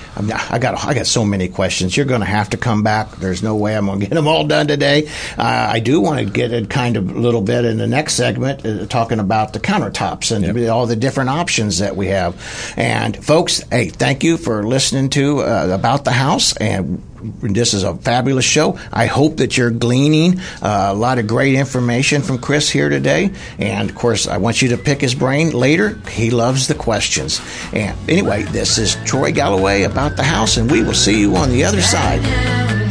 I, 0.50 0.58
got 0.58 0.84
I 0.84 0.94
got 0.94 1.06
so 1.06 1.24
many 1.24 1.48
questions. 1.48 1.96
You're 1.96 2.06
going 2.06 2.20
to 2.20 2.26
have 2.26 2.50
to 2.50 2.56
come 2.56 2.82
back. 2.82 3.10
There's 3.16 3.42
no 3.42 3.56
way 3.56 3.76
I'm 3.76 3.86
going 3.86 4.00
to 4.00 4.06
get 4.06 4.14
them 4.14 4.28
all 4.28 4.46
done 4.46 4.68
today. 4.68 5.08
Uh, 5.36 5.70
I 5.70 5.80
do 5.80 6.00
want 6.00 6.20
to 6.20 6.24
get 6.30 6.52
a 6.52 6.66
kind 6.66 6.96
of 6.96 7.10
a 7.10 7.18
little 7.18 7.42
bit 7.42 7.64
in 7.64 7.78
the 7.78 7.86
next 7.86 8.14
segment 8.14 8.64
uh, 8.64 8.86
talking 8.86 9.18
about 9.18 9.52
the 9.52 9.60
countertops 9.60 10.34
and 10.34 10.56
yep. 10.56 10.70
all 10.70 10.86
the 10.86 10.96
different 10.96 11.30
options 11.30 11.78
that 11.78 11.96
we 11.96 12.08
have. 12.08 12.74
And 12.76 13.16
folks, 13.24 13.60
hey, 13.70 13.88
thank 13.88 14.22
you 14.22 14.36
for 14.36 14.62
listening 14.64 15.10
to 15.10 15.40
uh, 15.40 15.68
about 15.72 16.04
the 16.04 16.12
house 16.12 16.56
and 16.56 17.02
this 17.22 17.74
is 17.74 17.84
a 17.84 17.94
fabulous 17.94 18.44
show. 18.44 18.78
I 18.92 19.06
hope 19.06 19.38
that 19.38 19.56
you're 19.56 19.70
gleaning 19.70 20.40
uh, 20.60 20.90
a 20.90 20.94
lot 20.94 21.18
of 21.18 21.26
great 21.26 21.54
information 21.54 22.22
from 22.22 22.38
Chris 22.38 22.68
here 22.70 22.88
today. 22.88 23.32
And 23.58 23.88
of 23.88 23.96
course, 23.96 24.26
I 24.26 24.38
want 24.38 24.62
you 24.62 24.68
to 24.70 24.76
pick 24.76 25.00
his 25.00 25.14
brain 25.14 25.50
later. 25.50 26.00
He 26.10 26.30
loves 26.30 26.68
the 26.68 26.74
questions. 26.74 27.40
And 27.72 27.96
anyway, 28.08 28.42
this 28.44 28.78
is 28.78 28.96
Troy 29.04 29.32
Galloway 29.32 29.82
about 29.82 30.16
the 30.16 30.24
house, 30.24 30.56
and 30.56 30.70
we 30.70 30.82
will 30.82 30.94
see 30.94 31.20
you 31.20 31.36
on 31.36 31.50
the 31.50 31.64
other 31.64 31.82
side. 31.82 32.81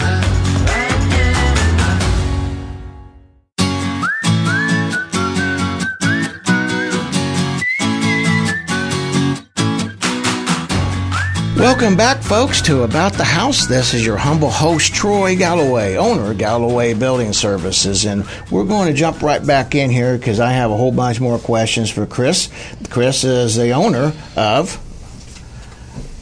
Welcome 11.62 11.96
back, 11.96 12.24
folks, 12.24 12.60
to 12.64 12.82
About 12.82 13.14
the 13.14 13.24
House. 13.24 13.68
This 13.68 13.94
is 13.94 14.04
your 14.04 14.18
humble 14.18 14.50
host, 14.50 14.96
Troy 14.96 15.36
Galloway, 15.36 15.96
owner 15.96 16.32
of 16.32 16.40
Galloway 16.40 16.96
Building 16.96 17.34
Services. 17.34 18.04
And 18.04 18.26
we're 18.50 18.64
going 18.64 18.88
to 18.88 18.96
jump 18.96 19.22
right 19.22 19.46
back 19.46 19.76
in 19.76 19.92
here 19.92 20.18
because 20.18 20.40
I 20.40 20.54
have 20.54 20.72
a 20.72 20.76
whole 20.76 20.92
bunch 20.92 21.22
more 21.22 21.38
questions 21.38 21.92
for 21.92 22.08
Chris. 22.08 22.50
Chris 22.90 23.24
is 23.24 23.58
the 23.58 23.74
owner 23.74 24.12
of 24.36 24.82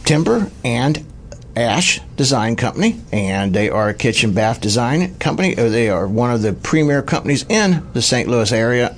Timber 0.03 0.51
and 0.65 1.05
Ash 1.55 2.01
Design 2.17 2.57
Company, 2.57 2.99
and 3.13 3.53
they 3.53 3.69
are 3.69 3.87
a 3.87 3.93
kitchen 3.93 4.33
bath 4.33 4.59
design 4.59 5.15
company. 5.19 5.53
They 5.53 5.89
are 5.89 6.05
one 6.05 6.31
of 6.31 6.41
the 6.41 6.51
premier 6.51 7.01
companies 7.01 7.45
in 7.47 7.87
the 7.93 8.01
St. 8.01 8.27
Louis 8.27 8.51
area 8.51 8.97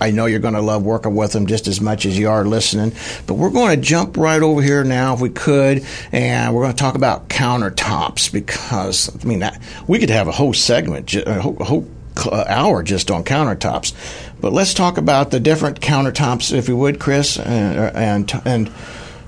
I 0.00 0.10
know 0.10 0.26
you're 0.26 0.40
going 0.40 0.54
to 0.54 0.62
love 0.62 0.82
working 0.82 1.14
with 1.14 1.32
them 1.32 1.46
just 1.46 1.68
as 1.68 1.80
much 1.80 2.06
as 2.06 2.18
you 2.18 2.30
are 2.30 2.44
listening. 2.44 2.92
But 3.26 3.34
we're 3.34 3.50
going 3.50 3.76
to 3.76 3.82
jump 3.82 4.16
right 4.16 4.42
over 4.42 4.62
here 4.62 4.82
now, 4.82 5.14
if 5.14 5.20
we 5.20 5.28
could, 5.28 5.84
and 6.10 6.54
we're 6.54 6.62
going 6.62 6.74
to 6.74 6.78
talk 6.78 6.94
about 6.94 7.28
countertops 7.28 8.32
because 8.32 9.14
I 9.22 9.26
mean 9.26 9.40
that, 9.40 9.60
we 9.86 9.98
could 9.98 10.10
have 10.10 10.28
a 10.28 10.32
whole 10.32 10.54
segment, 10.54 11.14
a 11.14 11.40
whole, 11.40 11.56
a 11.60 11.64
whole 11.64 11.88
hour 12.28 12.82
just 12.82 13.10
on 13.10 13.24
countertops. 13.24 13.94
But 14.40 14.52
let's 14.52 14.74
talk 14.74 14.98
about 14.98 15.30
the 15.30 15.40
different 15.40 15.80
countertops, 15.80 16.52
if 16.52 16.68
you 16.68 16.76
would, 16.76 16.98
Chris, 16.98 17.38
and 17.38 17.78
and, 17.78 18.42
and 18.44 18.72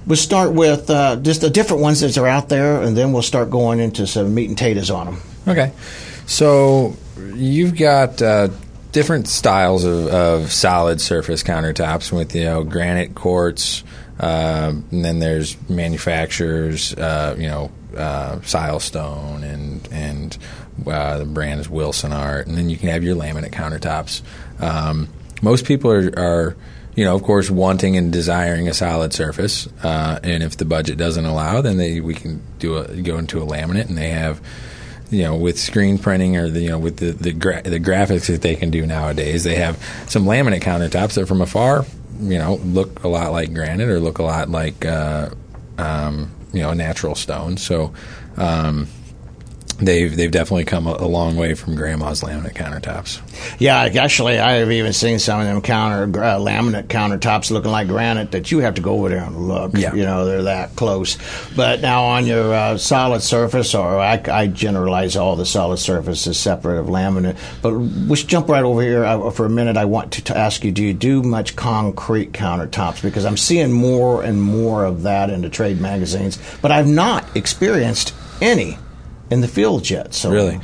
we'll 0.06 0.16
start 0.16 0.52
with 0.52 0.90
uh, 0.90 1.16
just 1.16 1.40
the 1.40 1.50
different 1.50 1.82
ones 1.82 2.00
that 2.00 2.16
are 2.18 2.26
out 2.26 2.48
there, 2.48 2.80
and 2.80 2.96
then 2.96 3.12
we'll 3.12 3.22
start 3.22 3.50
going 3.50 3.78
into 3.78 4.06
some 4.06 4.35
meat 4.35 4.48
and 4.48 4.58
taters 4.58 4.90
on 4.90 5.06
them. 5.06 5.20
Okay, 5.46 5.72
so 6.26 6.96
you've 7.35 7.76
got. 7.76 8.20
Uh, 8.20 8.48
different 8.92 9.26
styles 9.26 9.85
of, 9.85 10.07
of 10.07 10.52
solid 10.52 11.00
surface 11.00 11.42
countertops 11.42 12.12
with 12.12 12.35
you 12.35 12.44
know 12.44 12.62
granite 12.62 13.14
quartz, 13.14 13.83
uh, 14.20 14.72
and 14.90 15.05
then 15.05 15.18
there's 15.18 15.57
manufacturers, 15.68 16.94
uh, 16.94 17.35
you 17.38 17.48
know, 17.48 17.70
uh, 17.96 18.37
Silestone 18.37 19.42
and 19.42 19.88
and 19.90 20.38
uh, 20.87 21.18
the 21.18 21.24
brand 21.24 21.61
is 21.61 21.68
Wilsonart, 21.68 22.46
and 22.46 22.57
then 22.57 22.70
you 22.70 22.76
can 22.76 22.88
have 22.90 23.02
your 23.02 23.16
laminate 23.16 23.50
countertops. 23.50 24.22
Um, 24.61 25.09
most 25.42 25.64
people 25.66 25.90
are, 25.90 26.12
are, 26.16 26.57
you 26.94 27.05
know, 27.05 27.16
of 27.16 27.22
course, 27.22 27.50
wanting 27.50 27.96
and 27.96 28.12
desiring 28.12 28.68
a 28.68 28.74
solid 28.74 29.12
surface, 29.12 29.66
uh, 29.83 30.20
and 30.22 30.42
if 30.42 30.57
the 30.57 30.64
budget 30.64 30.98
doesn't 30.98 31.24
allow, 31.24 31.61
then 31.62 31.78
they 31.78 32.00
we 32.00 32.14
can 32.14 32.42
do 32.59 32.76
a 32.76 32.96
go 33.02 33.18
into 33.18 33.42
a 33.42 33.46
laminate, 33.46 33.88
and 33.88 33.96
they 33.98 34.11
have 34.11 34.40
you 35.12 35.22
know 35.22 35.37
with 35.37 35.59
screen 35.59 35.98
printing 35.98 36.37
or 36.37 36.48
the 36.48 36.61
you 36.61 36.68
know 36.70 36.79
with 36.79 36.96
the 36.96 37.12
the, 37.12 37.33
gra- 37.33 37.62
the 37.62 37.79
graphics 37.79 38.27
that 38.27 38.42
they 38.42 38.57
can 38.57 38.70
do 38.70 38.87
nowadays. 38.87 39.44
They 39.44 39.57
have 39.57 39.77
some 40.09 40.25
laminate 40.25 40.62
countertops 40.62 41.14
that 41.14 41.27
from 41.27 41.40
afar 41.40 41.85
you 42.20 42.38
know 42.38 42.57
look 42.64 43.05
a 43.05 43.09
lot 43.09 43.33
like 43.33 43.53
granite 43.53 43.88
or 43.88 44.01
look 44.01 44.18
a 44.18 44.22
lot 44.22 44.48
like 44.48 44.85
uh, 44.85 45.31
um, 45.79 46.31
you 46.53 46.62
know 46.62 46.72
natural 46.72 47.14
stone. 47.14 47.57
So. 47.57 47.92
Um, 48.37 48.88
they've 49.78 50.14
they've 50.16 50.30
definitely 50.30 50.64
come 50.64 50.87
a, 50.87 50.92
a, 50.92 51.06
long 51.06 51.37
way 51.37 51.54
from 51.54 51.74
grandma's 51.74 52.22
laminate 52.22 52.54
countertops. 52.54 53.20
Yeah, 53.58 53.76
actually, 53.80 54.38
I 54.38 54.52
have 54.52 54.70
even 54.70 54.92
seen 54.92 55.18
some 55.18 55.40
of 55.40 55.46
them 55.46 55.61
counter 55.62 56.22
uh, 56.22 56.38
laminate 56.38 56.88
countertops 56.88 57.50
looking 57.50 57.70
like 57.70 57.88
granite 57.88 58.32
that 58.32 58.50
you 58.50 58.58
have 58.58 58.74
to 58.74 58.82
go 58.82 58.94
over 58.94 59.08
there 59.08 59.24
and 59.24 59.48
look. 59.48 59.72
Yeah. 59.74 59.94
you 59.94 60.04
know 60.04 60.24
they're 60.24 60.44
that 60.44 60.76
close. 60.76 61.18
But 61.56 61.80
now 61.80 62.04
on 62.04 62.26
your 62.26 62.52
uh, 62.52 62.78
solid 62.78 63.22
surface, 63.22 63.74
or 63.74 63.98
I, 63.98 64.22
I, 64.30 64.46
generalize 64.46 65.16
all 65.16 65.37
the 65.37 65.46
solid 65.46 65.78
surfaces 65.78 66.38
separate 66.38 66.78
of 66.78 66.87
laminate. 66.87 67.37
But 67.62 67.70
let's 67.70 68.24
jump 68.24 68.48
right 68.48 68.64
over 68.64 68.82
here 68.82 69.04
uh, 69.04 69.30
for 69.30 69.46
a 69.46 69.50
minute. 69.50 69.76
I 69.76 69.85
want 69.85 70.12
to, 70.12 70.24
to 70.24 70.37
ask 70.37 70.64
you: 70.64 70.72
Do 70.72 70.82
you 70.82 70.94
do 70.94 71.22
much 71.22 71.56
concrete 71.56 72.32
countertops? 72.32 73.02
Because 73.02 73.24
I'm 73.24 73.37
seeing 73.37 73.72
more 73.72 74.22
and 74.22 74.42
more 74.42 74.85
of 74.85 75.02
that 75.02 75.30
in 75.30 75.42
the 75.42 75.50
trade 75.50 75.80
magazines, 75.80 76.38
but 76.61 76.70
I've 76.70 76.88
not 76.88 77.37
experienced 77.37 78.14
any 78.40 78.78
in 79.30 79.40
the 79.40 79.48
field 79.48 79.88
yet. 79.88 80.14
So 80.14 80.30
really, 80.30 80.61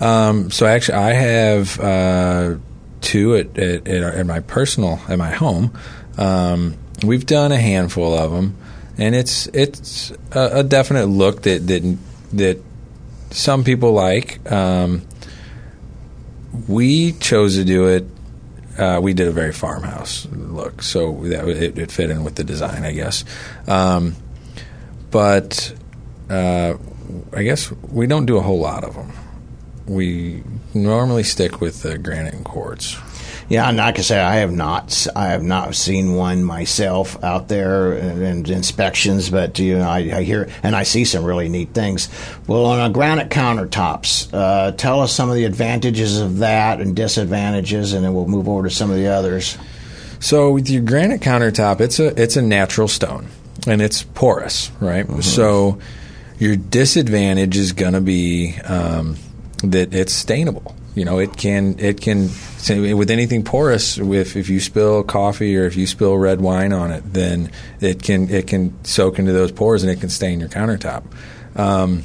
um, 0.00 0.50
so 0.50 0.66
actually, 0.66 0.98
I 0.98 1.12
have 1.12 1.80
uh, 1.80 2.56
two 3.00 3.36
at, 3.36 3.58
at, 3.58 3.86
at, 3.86 4.26
my 4.26 4.40
personal 4.40 5.00
at 5.08 5.18
my 5.18 5.30
home. 5.30 5.76
Um, 6.18 6.76
we've 7.04 7.26
done 7.26 7.52
a 7.52 7.58
handful 7.58 8.14
of 8.16 8.32
them, 8.32 8.56
and 8.98 9.14
it's 9.14 9.46
it's 9.48 10.10
a, 10.32 10.58
a 10.58 10.62
definite 10.64 11.06
look 11.06 11.42
that 11.42 11.66
that 11.66 11.98
that 12.32 12.58
some 13.30 13.64
people 13.64 13.92
like. 13.92 14.50
Um, 14.50 15.02
we 16.68 17.12
chose 17.12 17.56
to 17.56 17.64
do 17.64 17.86
it. 17.88 18.06
Uh, 18.78 19.00
we 19.02 19.12
did 19.12 19.28
a 19.28 19.32
very 19.32 19.52
farmhouse 19.52 20.26
look, 20.32 20.82
so 20.82 21.12
that 21.24 21.46
it, 21.48 21.78
it, 21.78 21.92
fit 21.92 22.10
in 22.10 22.24
with 22.24 22.36
the 22.36 22.44
design, 22.44 22.84
I 22.84 22.92
guess. 22.92 23.24
Um, 23.66 24.16
but 25.10 25.74
uh, 26.30 26.74
I 27.32 27.42
guess 27.42 27.70
we 27.72 28.06
don't 28.06 28.26
do 28.26 28.36
a 28.36 28.42
whole 28.42 28.60
lot 28.60 28.84
of 28.84 28.94
them. 28.94 29.12
We 29.86 30.42
normally 30.74 31.22
stick 31.22 31.60
with 31.60 31.82
the 31.82 31.98
granite 31.98 32.34
and 32.34 32.44
quartz. 32.44 32.96
Yeah, 33.48 33.68
and 33.68 33.76
like 33.76 33.98
I 33.98 34.02
say, 34.02 34.18
I 34.18 34.36
have 34.36 34.52
not, 34.52 35.06
I 35.14 35.28
have 35.28 35.42
not 35.42 35.74
seen 35.74 36.14
one 36.14 36.42
myself 36.44 37.22
out 37.22 37.48
there 37.48 37.92
in, 37.92 38.22
in 38.22 38.50
inspections, 38.50 39.28
but 39.28 39.58
you 39.58 39.78
know, 39.78 39.88
I, 39.88 39.98
I, 39.98 40.22
hear 40.22 40.48
and 40.62 40.74
I 40.74 40.84
see 40.84 41.04
some 41.04 41.24
really 41.24 41.48
neat 41.48 41.74
things. 41.74 42.08
Well, 42.46 42.64
on 42.64 42.90
a 42.90 42.92
granite 42.92 43.28
countertops, 43.28 44.32
uh, 44.32 44.72
tell 44.72 45.00
us 45.00 45.12
some 45.12 45.28
of 45.28 45.34
the 45.34 45.44
advantages 45.44 46.20
of 46.20 46.38
that 46.38 46.80
and 46.80 46.96
disadvantages, 46.96 47.92
and 47.92 48.04
then 48.04 48.14
we'll 48.14 48.26
move 48.26 48.48
over 48.48 48.68
to 48.68 48.74
some 48.74 48.90
of 48.90 48.96
the 48.96 49.08
others. 49.08 49.58
So, 50.20 50.52
with 50.52 50.70
your 50.70 50.82
granite 50.82 51.20
countertop, 51.20 51.80
it's 51.80 51.98
a 51.98 52.18
it's 52.20 52.36
a 52.36 52.42
natural 52.42 52.88
stone, 52.88 53.26
and 53.66 53.82
it's 53.82 54.02
porous, 54.02 54.70
right? 54.80 55.04
Mm-hmm. 55.04 55.20
So 55.20 55.78
your 56.42 56.56
disadvantage 56.56 57.56
is 57.56 57.70
going 57.70 57.92
to 57.92 58.00
be 58.00 58.58
um, 58.64 59.16
that 59.62 59.94
it's 59.94 60.12
stainable. 60.12 60.74
You 60.96 61.04
know, 61.04 61.20
it 61.20 61.36
can 61.36 61.78
it 61.78 62.00
can 62.00 62.30
with 62.68 63.10
anything 63.10 63.44
porous. 63.44 63.96
If 63.96 64.36
if 64.36 64.50
you 64.50 64.58
spill 64.58 65.04
coffee 65.04 65.56
or 65.56 65.66
if 65.66 65.76
you 65.76 65.86
spill 65.86 66.18
red 66.18 66.40
wine 66.40 66.72
on 66.72 66.90
it, 66.90 67.04
then 67.12 67.52
it 67.80 68.02
can 68.02 68.28
it 68.28 68.48
can 68.48 68.84
soak 68.84 69.20
into 69.20 69.32
those 69.32 69.52
pores 69.52 69.84
and 69.84 69.92
it 69.92 70.00
can 70.00 70.10
stain 70.10 70.40
your 70.40 70.48
countertop. 70.48 71.04
Um, 71.54 72.02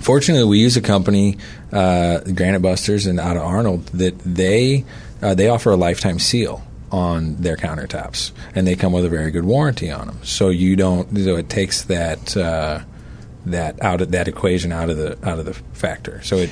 fortunately, 0.00 0.44
we 0.44 0.58
use 0.58 0.76
a 0.76 0.82
company, 0.82 1.38
uh, 1.72 2.18
Granite 2.18 2.60
Busters, 2.60 3.06
and 3.06 3.18
out 3.18 3.38
of 3.38 3.42
Arnold, 3.42 3.86
that 3.86 4.18
they 4.18 4.84
uh, 5.22 5.34
they 5.34 5.48
offer 5.48 5.70
a 5.70 5.76
lifetime 5.76 6.18
seal 6.18 6.62
on 6.90 7.36
their 7.36 7.56
countertops, 7.56 8.32
and 8.54 8.66
they 8.66 8.76
come 8.76 8.92
with 8.92 9.06
a 9.06 9.08
very 9.08 9.30
good 9.30 9.46
warranty 9.46 9.90
on 9.90 10.08
them. 10.08 10.18
So 10.22 10.50
you 10.50 10.76
don't. 10.76 11.08
So 11.16 11.36
it 11.36 11.48
takes 11.48 11.84
that. 11.84 12.36
Uh, 12.36 12.82
that 13.46 13.82
out 13.82 14.00
of 14.00 14.10
that 14.12 14.28
equation 14.28 14.72
out 14.72 14.90
of 14.90 14.96
the 14.96 15.18
out 15.26 15.38
of 15.38 15.44
the 15.44 15.54
factor. 15.54 16.22
So 16.22 16.36
it. 16.36 16.50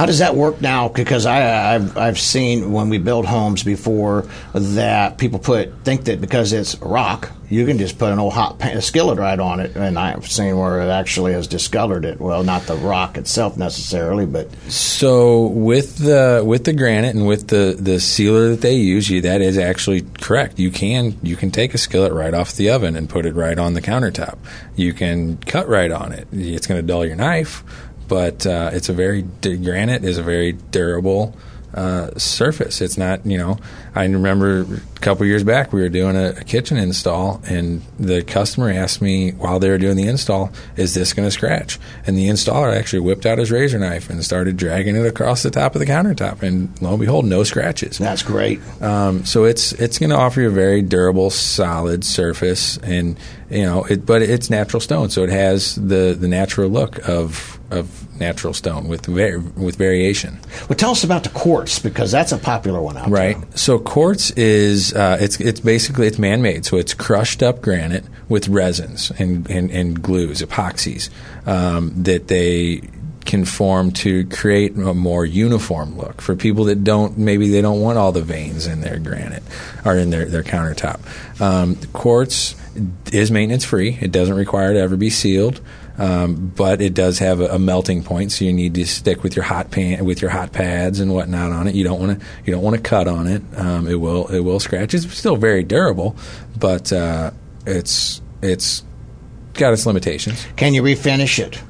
How 0.00 0.06
does 0.06 0.20
that 0.20 0.34
work 0.34 0.62
now? 0.62 0.88
Because 0.88 1.26
I, 1.26 1.74
I've 1.74 1.98
I've 1.98 2.18
seen 2.18 2.72
when 2.72 2.88
we 2.88 2.96
build 2.96 3.26
homes 3.26 3.62
before 3.62 4.26
that 4.54 5.18
people 5.18 5.38
put 5.38 5.84
think 5.84 6.04
that 6.04 6.22
because 6.22 6.54
it's 6.54 6.74
rock 6.80 7.30
you 7.50 7.66
can 7.66 7.78
just 7.78 7.98
put 7.98 8.12
an 8.12 8.20
old 8.20 8.32
hot 8.32 8.60
pan, 8.60 8.80
skillet 8.80 9.18
right 9.18 9.38
on 9.38 9.58
it, 9.58 9.74
and 9.74 9.98
I've 9.98 10.30
seen 10.30 10.56
where 10.56 10.80
it 10.80 10.88
actually 10.88 11.32
has 11.32 11.48
discolored 11.48 12.04
it. 12.04 12.20
Well, 12.20 12.44
not 12.44 12.62
the 12.62 12.76
rock 12.76 13.18
itself 13.18 13.56
necessarily, 13.56 14.24
but 14.24 14.48
so 14.70 15.46
with 15.48 15.98
the 15.98 16.44
with 16.46 16.64
the 16.64 16.72
granite 16.72 17.16
and 17.16 17.26
with 17.26 17.48
the 17.48 17.76
the 17.78 17.98
sealer 17.98 18.50
that 18.50 18.60
they 18.60 18.76
use, 18.76 19.10
you, 19.10 19.20
that 19.22 19.40
is 19.40 19.58
actually 19.58 20.02
correct. 20.20 20.60
You 20.60 20.70
can 20.70 21.18
you 21.24 21.34
can 21.34 21.50
take 21.50 21.74
a 21.74 21.78
skillet 21.78 22.12
right 22.12 22.32
off 22.32 22.52
the 22.54 22.70
oven 22.70 22.94
and 22.94 23.08
put 23.08 23.26
it 23.26 23.34
right 23.34 23.58
on 23.58 23.74
the 23.74 23.82
countertop. 23.82 24.38
You 24.76 24.92
can 24.92 25.38
cut 25.38 25.68
right 25.68 25.90
on 25.90 26.12
it. 26.12 26.28
It's 26.32 26.68
going 26.68 26.80
to 26.80 26.86
dull 26.86 27.04
your 27.04 27.16
knife, 27.16 27.64
but 28.10 28.44
uh, 28.44 28.70
it's 28.72 28.88
a 28.88 28.92
very 28.92 29.22
granite 29.22 30.04
is 30.04 30.18
a 30.18 30.22
very 30.22 30.52
durable 30.52 31.34
uh, 31.72 32.10
surface. 32.18 32.80
It's 32.80 32.98
not, 32.98 33.24
you 33.24 33.38
know, 33.38 33.56
I 33.94 34.02
remember 34.04 34.62
a 34.62 34.98
couple 34.98 35.24
years 35.24 35.44
back 35.44 35.72
we 35.72 35.80
were 35.80 35.88
doing 35.88 36.16
a, 36.16 36.30
a, 36.30 36.44
kitchen 36.44 36.76
install, 36.76 37.40
and 37.46 37.82
the 37.98 38.22
customer 38.22 38.70
asked 38.70 39.00
me 39.00 39.30
while 39.30 39.60
they 39.60 39.70
were 39.70 39.78
doing 39.78 39.96
the 39.96 40.08
install, 40.08 40.52
"Is 40.76 40.94
this 40.94 41.12
going 41.12 41.28
to 41.28 41.30
scratch?" 41.30 41.78
And 42.08 42.18
the 42.18 42.28
installer 42.28 42.76
actually 42.76 43.00
whipped 43.00 43.24
out 43.24 43.38
his 43.38 43.52
razor 43.52 43.78
knife 43.78 44.10
and 44.10 44.24
started 44.24 44.56
dragging 44.56 44.96
it 44.96 45.06
across 45.06 45.44
the 45.44 45.50
top 45.50 45.76
of 45.76 45.78
the 45.78 45.86
countertop, 45.86 46.42
and 46.42 46.70
lo 46.82 46.90
and 46.90 47.00
behold, 47.00 47.24
no 47.24 47.44
scratches. 47.44 47.98
That's 47.98 48.24
great. 48.24 48.60
Um, 48.82 49.24
so 49.24 49.44
it's 49.44 49.72
it's 49.74 49.98
going 49.98 50.10
to 50.10 50.16
offer 50.16 50.40
you 50.40 50.48
a 50.48 50.50
very 50.50 50.82
durable, 50.82 51.30
solid 51.30 52.04
surface, 52.04 52.78
and 52.78 53.16
you 53.50 53.64
know, 53.64 53.84
it, 53.84 54.06
but 54.06 54.22
it's 54.22 54.48
natural 54.48 54.80
stone, 54.80 55.10
so 55.10 55.22
it 55.22 55.30
has 55.30 55.74
the 55.74 56.16
the 56.18 56.28
natural 56.28 56.68
look 56.68 57.06
of 57.08 57.58
of 57.70 58.20
natural 58.20 58.54
stone 58.54 58.88
with 58.88 59.08
with 59.08 59.76
variation. 59.76 60.38
Well, 60.68 60.76
tell 60.76 60.90
us 60.92 61.04
about 61.04 61.24
the 61.24 61.30
quartz 61.30 61.78
because 61.78 62.10
that's 62.10 62.32
a 62.32 62.38
popular 62.38 62.80
one 62.80 62.96
out 62.96 63.08
right. 63.08 63.34
there. 63.34 63.42
Right. 63.42 63.58
So 63.58 63.78
quartz 63.78 64.30
is 64.32 64.94
uh, 64.94 65.18
it's 65.20 65.40
it's 65.40 65.60
basically 65.60 66.06
it's 66.06 66.18
man 66.18 66.42
made. 66.42 66.64
So 66.64 66.76
it's 66.76 66.94
crushed 66.94 67.42
up 67.42 67.60
granite 67.60 68.04
with 68.28 68.48
resins 68.48 69.10
and 69.18 69.48
and, 69.50 69.70
and 69.70 70.00
glues, 70.00 70.42
epoxies 70.42 71.10
um, 71.46 71.92
that 72.02 72.28
they 72.28 72.82
can 73.24 73.44
form 73.44 73.92
to 73.92 74.26
create 74.26 74.76
a 74.76 74.94
more 74.94 75.24
uniform 75.24 75.96
look 75.96 76.22
for 76.22 76.34
people 76.34 76.64
that 76.64 76.82
don't 76.82 77.18
maybe 77.18 77.50
they 77.50 77.60
don't 77.60 77.80
want 77.80 77.98
all 77.98 78.12
the 78.12 78.22
veins 78.22 78.66
in 78.66 78.80
their 78.80 78.98
granite 78.98 79.42
or 79.84 79.96
in 79.96 80.10
their 80.10 80.24
their 80.24 80.42
countertop. 80.42 81.00
Um, 81.40 81.76
quartz 81.92 82.54
is 83.12 83.30
maintenance 83.30 83.64
free. 83.64 83.98
It 84.00 84.12
doesn't 84.12 84.34
require 84.34 84.72
to 84.72 84.78
ever 84.78 84.96
be 84.96 85.10
sealed. 85.10 85.60
Um, 85.98 86.52
but 86.56 86.80
it 86.80 86.94
does 86.94 87.18
have 87.18 87.40
a, 87.40 87.48
a, 87.48 87.58
melting 87.58 88.02
point, 88.02 88.32
so 88.32 88.46
you 88.46 88.54
need 88.54 88.74
to 88.76 88.86
stick 88.86 89.22
with 89.22 89.36
your 89.36 89.44
hot 89.44 89.70
pan 89.70 90.02
with 90.06 90.22
your 90.22 90.30
hot 90.30 90.50
pads 90.50 90.98
and 90.98 91.12
whatnot 91.12 91.52
on 91.52 91.68
it. 91.68 91.74
You 91.74 91.84
don't 91.84 92.00
want 92.00 92.18
to 92.18 92.26
you 92.46 92.54
don't 92.54 92.62
want 92.62 92.76
to 92.76 92.80
cut 92.80 93.06
on 93.06 93.26
it. 93.26 93.42
Um, 93.54 93.86
it 93.86 93.96
will 93.96 94.26
it 94.28 94.40
will 94.40 94.60
scratch. 94.60 94.94
It's 94.94 95.12
still 95.14 95.36
very 95.36 95.62
durable, 95.62 96.16
but 96.58 96.90
uh, 96.90 97.32
it's 97.66 98.22
it's 98.40 98.82
got 99.52 99.74
its 99.74 99.84
limitations. 99.84 100.46
Can 100.56 100.72
you 100.72 100.82
refinish 100.82 101.38
it? 101.38 101.60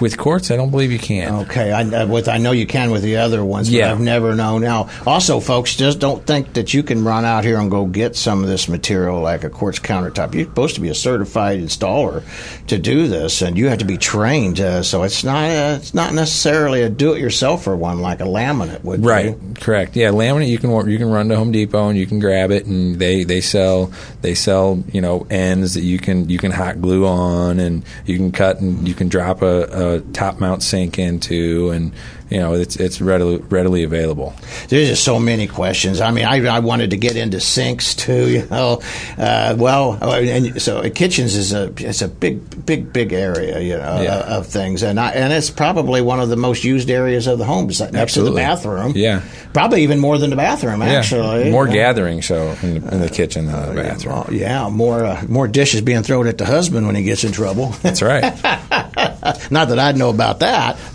With 0.00 0.16
quartz, 0.16 0.50
I 0.50 0.56
don't 0.56 0.70
believe 0.70 0.92
you 0.92 0.98
can. 0.98 1.34
Okay, 1.42 1.72
I, 1.72 2.04
with 2.04 2.28
I 2.28 2.38
know 2.38 2.52
you 2.52 2.66
can 2.66 2.92
with 2.92 3.02
the 3.02 3.16
other 3.16 3.44
ones, 3.44 3.68
yeah. 3.68 3.90
I've 3.90 4.00
never 4.00 4.34
known. 4.36 4.60
Now, 4.60 4.90
also, 5.04 5.40
folks, 5.40 5.74
just 5.74 5.98
don't 5.98 6.24
think 6.24 6.52
that 6.52 6.72
you 6.72 6.84
can 6.84 7.04
run 7.04 7.24
out 7.24 7.44
here 7.44 7.58
and 7.58 7.68
go 7.70 7.84
get 7.84 8.14
some 8.14 8.42
of 8.42 8.48
this 8.48 8.68
material 8.68 9.20
like 9.20 9.42
a 9.42 9.50
quartz 9.50 9.80
countertop. 9.80 10.34
You're 10.34 10.44
supposed 10.44 10.76
to 10.76 10.80
be 10.80 10.88
a 10.88 10.94
certified 10.94 11.58
installer 11.58 12.22
to 12.68 12.78
do 12.78 13.08
this, 13.08 13.42
and 13.42 13.58
you 13.58 13.68
have 13.68 13.78
to 13.78 13.84
be 13.84 13.96
trained. 13.96 14.60
Uh, 14.60 14.82
so 14.82 15.02
it's 15.02 15.24
not 15.24 15.44
a, 15.48 15.76
it's 15.76 15.94
not 15.94 16.14
necessarily 16.14 16.82
a 16.82 16.88
do-it-yourselfer 16.88 17.76
one 17.76 18.00
like 18.00 18.20
a 18.20 18.24
laminate 18.24 18.84
would. 18.84 19.04
Right, 19.04 19.36
correct. 19.56 19.96
Yeah, 19.96 20.10
laminate 20.10 20.48
you 20.48 20.58
can 20.58 20.70
you 20.88 20.98
can 20.98 21.10
run 21.10 21.28
to 21.30 21.36
Home 21.36 21.50
Depot 21.50 21.88
and 21.88 21.98
you 21.98 22.06
can 22.06 22.20
grab 22.20 22.50
it, 22.50 22.66
and 22.66 23.00
they 23.00 23.24
they 23.24 23.40
sell 23.40 23.92
they 24.20 24.34
sell 24.34 24.82
you 24.92 25.00
know 25.00 25.26
ends 25.30 25.74
that 25.74 25.82
you 25.82 25.98
can 25.98 26.28
you 26.28 26.38
can 26.38 26.52
hot 26.52 26.80
glue 26.80 27.06
on, 27.06 27.58
and 27.58 27.84
you 28.06 28.16
can 28.16 28.30
cut 28.30 28.60
and 28.60 28.86
you 28.86 28.94
can 28.94 29.08
drop 29.08 29.42
a, 29.42 29.64
a 29.64 29.87
Uh, 29.88 30.00
top 30.12 30.38
mount 30.38 30.62
sink 30.62 30.98
into, 30.98 31.70
and 31.70 31.92
you 32.30 32.38
know 32.38 32.54
it's 32.54 32.76
it's 32.76 33.00
readily 33.00 33.38
readily 33.38 33.84
available. 33.84 34.34
There's 34.68 34.88
just 34.88 35.04
so 35.04 35.18
many 35.18 35.46
questions. 35.46 36.00
I 36.00 36.10
mean, 36.10 36.24
I, 36.24 36.44
I 36.46 36.58
wanted 36.60 36.90
to 36.90 36.96
get 36.96 37.16
into 37.16 37.40
sinks 37.40 37.94
too. 37.94 38.28
You 38.28 38.46
know, 38.46 38.82
uh, 39.16 39.56
well, 39.58 39.98
uh, 40.02 40.20
and 40.20 40.60
so 40.60 40.88
kitchens 40.90 41.34
is 41.34 41.52
a 41.52 41.72
it's 41.78 42.02
a 42.02 42.08
big 42.08 42.66
big 42.66 42.92
big 42.92 43.12
area 43.12 43.60
you 43.60 43.76
know 43.76 44.00
yeah. 44.02 44.36
of 44.36 44.46
things, 44.46 44.82
and 44.82 45.00
I, 45.00 45.10
and 45.10 45.32
it's 45.32 45.50
probably 45.50 46.02
one 46.02 46.20
of 46.20 46.28
the 46.28 46.36
most 46.36 46.64
used 46.64 46.90
areas 46.90 47.26
of 47.26 47.38
the 47.38 47.44
home, 47.44 47.66
next 47.66 47.80
Absolutely. 47.80 48.30
to 48.30 48.34
the 48.34 48.40
bathroom. 48.40 48.92
Yeah, 48.94 49.22
probably 49.52 49.82
even 49.82 49.98
more 49.98 50.18
than 50.18 50.30
the 50.30 50.36
bathroom. 50.36 50.82
Actually, 50.82 51.46
yeah. 51.46 51.50
more 51.50 51.66
gathering 51.66 52.22
so 52.22 52.56
in 52.62 52.80
the, 52.80 52.94
in 52.94 53.00
the 53.00 53.08
kitchen 53.08 53.46
than 53.46 53.74
the 53.74 53.82
bathroom. 53.82 54.26
yeah, 54.30 54.68
more 54.68 55.04
uh, 55.04 55.24
more 55.28 55.48
dishes 55.48 55.80
being 55.80 56.02
thrown 56.02 56.26
at 56.26 56.38
the 56.38 56.46
husband 56.46 56.86
when 56.86 56.94
he 56.94 57.02
gets 57.02 57.24
in 57.24 57.32
trouble. 57.32 57.68
That's 57.82 58.02
right. 58.02 58.22
Not 59.50 59.68
that 59.68 59.78
I'd 59.78 59.96
know 59.96 60.10
about 60.10 60.40
that. 60.40 60.76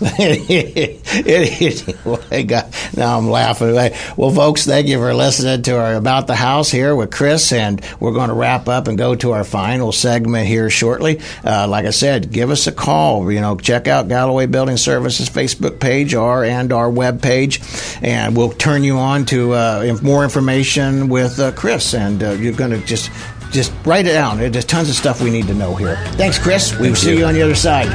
now 2.96 3.18
I'm 3.18 3.30
laughing. 3.30 3.74
Well, 4.16 4.30
folks, 4.30 4.66
thank 4.66 4.88
you 4.88 4.98
for 4.98 5.14
listening 5.14 5.62
to 5.62 5.78
our 5.78 5.94
About 5.94 6.26
the 6.26 6.34
House 6.34 6.70
here 6.70 6.94
with 6.94 7.10
Chris, 7.10 7.50
and 7.52 7.80
we're 7.98 8.12
going 8.12 8.28
to 8.28 8.34
wrap 8.34 8.68
up 8.68 8.88
and 8.88 8.98
go 8.98 9.14
to 9.14 9.32
our 9.32 9.44
final 9.44 9.90
segment 9.90 10.46
here 10.46 10.68
shortly. 10.68 11.20
Uh, 11.42 11.66
like 11.66 11.86
I 11.86 11.90
said, 11.90 12.30
give 12.30 12.50
us 12.50 12.66
a 12.66 12.72
call. 12.72 13.32
You 13.32 13.40
know, 13.40 13.56
check 13.56 13.88
out 13.88 14.08
Galloway 14.08 14.46
Building 14.46 14.76
Services 14.76 15.30
Facebook 15.30 15.80
page 15.80 16.14
or 16.14 16.44
and 16.44 16.72
our 16.72 16.90
web 16.90 17.22
page, 17.22 17.60
and 18.02 18.36
we'll 18.36 18.52
turn 18.52 18.84
you 18.84 18.98
on 18.98 19.24
to 19.26 19.54
uh, 19.54 19.96
more 20.02 20.24
information 20.24 21.08
with 21.08 21.38
uh, 21.40 21.52
Chris, 21.52 21.94
and 21.94 22.22
uh, 22.22 22.32
you're 22.32 22.52
going 22.52 22.70
to 22.72 22.84
just 22.84 23.10
just 23.50 23.72
write 23.86 24.06
it 24.06 24.12
down. 24.12 24.38
There's 24.38 24.64
tons 24.64 24.90
of 24.90 24.94
stuff 24.94 25.22
we 25.22 25.30
need 25.30 25.46
to 25.46 25.54
know 25.54 25.74
here. 25.74 25.96
Thanks, 26.16 26.38
Chris. 26.38 26.78
We 26.78 26.88
will 26.88 26.96
see 26.96 27.12
you. 27.12 27.18
you 27.20 27.24
on 27.24 27.34
the 27.34 27.42
other 27.42 27.54
side. 27.54 27.88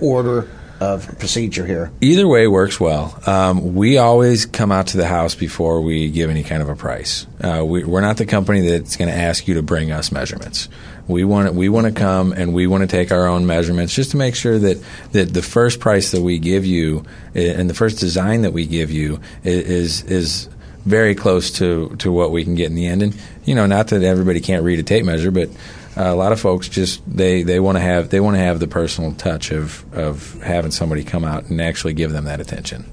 order? 0.00 0.48
Of 0.78 1.18
procedure 1.18 1.64
here. 1.64 1.90
Either 2.02 2.28
way 2.28 2.46
works 2.46 2.78
well. 2.78 3.18
Um, 3.26 3.74
we 3.74 3.96
always 3.96 4.44
come 4.44 4.70
out 4.70 4.88
to 4.88 4.98
the 4.98 5.06
house 5.06 5.34
before 5.34 5.80
we 5.80 6.10
give 6.10 6.28
any 6.28 6.42
kind 6.42 6.62
of 6.62 6.68
a 6.68 6.76
price. 6.76 7.26
Uh, 7.40 7.64
we, 7.64 7.82
are 7.82 8.00
not 8.02 8.18
the 8.18 8.26
company 8.26 8.68
that's 8.68 8.96
going 8.96 9.08
to 9.08 9.16
ask 9.16 9.48
you 9.48 9.54
to 9.54 9.62
bring 9.62 9.90
us 9.90 10.12
measurements. 10.12 10.68
We 11.08 11.24
want 11.24 11.54
we 11.54 11.70
want 11.70 11.86
to 11.86 11.92
come 11.92 12.32
and 12.32 12.52
we 12.52 12.66
want 12.66 12.82
to 12.82 12.88
take 12.88 13.10
our 13.10 13.26
own 13.26 13.46
measurements 13.46 13.94
just 13.94 14.10
to 14.10 14.16
make 14.18 14.34
sure 14.34 14.58
that 14.58 14.82
that 15.12 15.32
the 15.32 15.42
first 15.42 15.80
price 15.80 16.10
that 16.10 16.20
we 16.20 16.38
give 16.38 16.66
you 16.66 17.04
eh, 17.34 17.54
and 17.56 17.70
the 17.70 17.74
first 17.74 17.98
design 17.98 18.42
that 18.42 18.52
we 18.52 18.66
give 18.66 18.90
you 18.90 19.20
is 19.44 20.02
is 20.02 20.48
very 20.84 21.14
close 21.14 21.52
to 21.52 21.96
to 22.00 22.12
what 22.12 22.32
we 22.32 22.44
can 22.44 22.54
get 22.54 22.66
in 22.66 22.74
the 22.74 22.86
end. 22.86 23.02
And 23.02 23.16
you 23.44 23.54
know, 23.54 23.66
not 23.66 23.88
that 23.88 24.02
everybody 24.02 24.40
can't 24.40 24.62
read 24.62 24.78
a 24.78 24.82
tape 24.82 25.04
measure, 25.04 25.30
but 25.30 25.48
uh, 25.96 26.04
a 26.04 26.14
lot 26.14 26.32
of 26.32 26.40
folks 26.40 26.68
just 26.68 27.02
they, 27.06 27.42
they 27.42 27.60
want 27.60 27.76
to 27.76 27.80
have 27.80 28.10
they 28.10 28.20
want 28.20 28.36
to 28.36 28.40
have 28.40 28.60
the 28.60 28.68
personal 28.68 29.12
touch 29.12 29.50
of 29.50 29.84
of 29.94 30.40
having 30.42 30.70
somebody 30.70 31.04
come 31.04 31.24
out 31.24 31.44
and 31.44 31.60
actually 31.60 31.94
give 31.94 32.12
them 32.12 32.24
that 32.24 32.40
attention. 32.40 32.92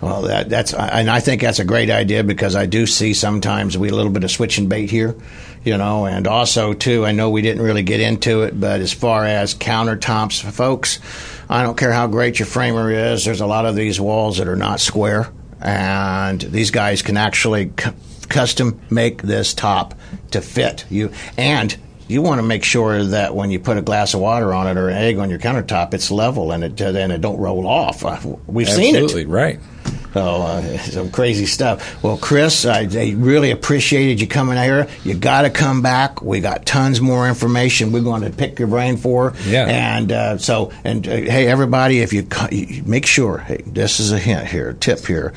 Well, 0.00 0.22
that, 0.22 0.48
that's 0.48 0.74
and 0.74 1.08
I 1.08 1.20
think 1.20 1.42
that's 1.42 1.60
a 1.60 1.64
great 1.64 1.88
idea 1.88 2.24
because 2.24 2.56
I 2.56 2.66
do 2.66 2.86
see 2.86 3.14
sometimes 3.14 3.78
we 3.78 3.88
a 3.88 3.94
little 3.94 4.10
bit 4.10 4.24
of 4.24 4.32
switching 4.32 4.68
bait 4.68 4.90
here 4.90 5.16
you 5.64 5.78
know, 5.78 6.06
and 6.06 6.26
also 6.26 6.72
too, 6.72 7.06
I 7.06 7.12
know 7.12 7.30
we 7.30 7.42
didn't 7.42 7.62
really 7.62 7.82
get 7.82 8.00
into 8.00 8.42
it, 8.42 8.58
but 8.58 8.80
as 8.80 8.92
far 8.92 9.24
as 9.24 9.54
countertops, 9.54 10.42
folks, 10.50 10.98
I 11.48 11.62
don't 11.62 11.76
care 11.76 11.92
how 11.92 12.06
great 12.06 12.38
your 12.38 12.46
framer 12.46 12.90
is. 12.90 13.24
There's 13.24 13.40
a 13.40 13.46
lot 13.46 13.66
of 13.66 13.76
these 13.76 14.00
walls 14.00 14.38
that 14.38 14.48
are 14.48 14.56
not 14.56 14.80
square, 14.80 15.30
and 15.60 16.40
these 16.40 16.70
guys 16.70 17.02
can 17.02 17.16
actually 17.16 17.72
c- 17.78 17.92
custom 18.28 18.80
make 18.90 19.22
this 19.22 19.54
top 19.54 19.94
to 20.32 20.40
fit 20.40 20.84
you. 20.90 21.12
And 21.36 21.76
you 22.12 22.22
want 22.22 22.38
to 22.38 22.42
make 22.42 22.64
sure 22.64 23.02
that 23.02 23.34
when 23.34 23.50
you 23.50 23.58
put 23.58 23.78
a 23.78 23.82
glass 23.82 24.14
of 24.14 24.20
water 24.20 24.52
on 24.52 24.66
it 24.66 24.76
or 24.76 24.88
an 24.88 24.96
egg 24.96 25.18
on 25.18 25.30
your 25.30 25.38
countertop, 25.38 25.94
it's 25.94 26.10
level 26.10 26.52
and 26.52 26.62
it 26.62 26.80
and 26.80 27.12
it 27.12 27.20
don't 27.20 27.38
roll 27.38 27.66
off. 27.66 28.04
Uh, 28.04 28.18
we've 28.46 28.68
Absolutely, 28.68 28.92
seen 28.92 28.96
it. 28.96 29.04
Absolutely 29.04 29.32
right. 29.32 29.60
So 30.12 30.20
uh, 30.20 30.78
some 30.78 31.10
crazy 31.10 31.46
stuff. 31.46 32.02
Well, 32.02 32.18
Chris, 32.18 32.66
I, 32.66 32.80
I 32.92 33.14
really 33.16 33.50
appreciated 33.50 34.20
you 34.20 34.26
coming 34.26 34.58
here. 34.58 34.86
You 35.04 35.14
got 35.14 35.42
to 35.42 35.50
come 35.50 35.80
back. 35.80 36.20
We 36.20 36.40
got 36.40 36.66
tons 36.66 37.00
more 37.00 37.26
information. 37.26 37.92
We're 37.92 38.02
going 38.02 38.22
to 38.22 38.30
pick 38.30 38.58
your 38.58 38.68
brain 38.68 38.98
for. 38.98 39.32
Yeah. 39.46 39.66
And 39.66 40.12
uh, 40.12 40.38
so, 40.38 40.70
and 40.84 41.06
uh, 41.08 41.10
hey, 41.10 41.46
everybody, 41.48 42.00
if 42.00 42.12
you 42.12 42.26
make 42.84 43.06
sure, 43.06 43.38
hey, 43.38 43.62
this 43.66 44.00
is 44.00 44.12
a 44.12 44.18
hint 44.18 44.46
here, 44.48 44.74
tip 44.74 45.06
here. 45.06 45.32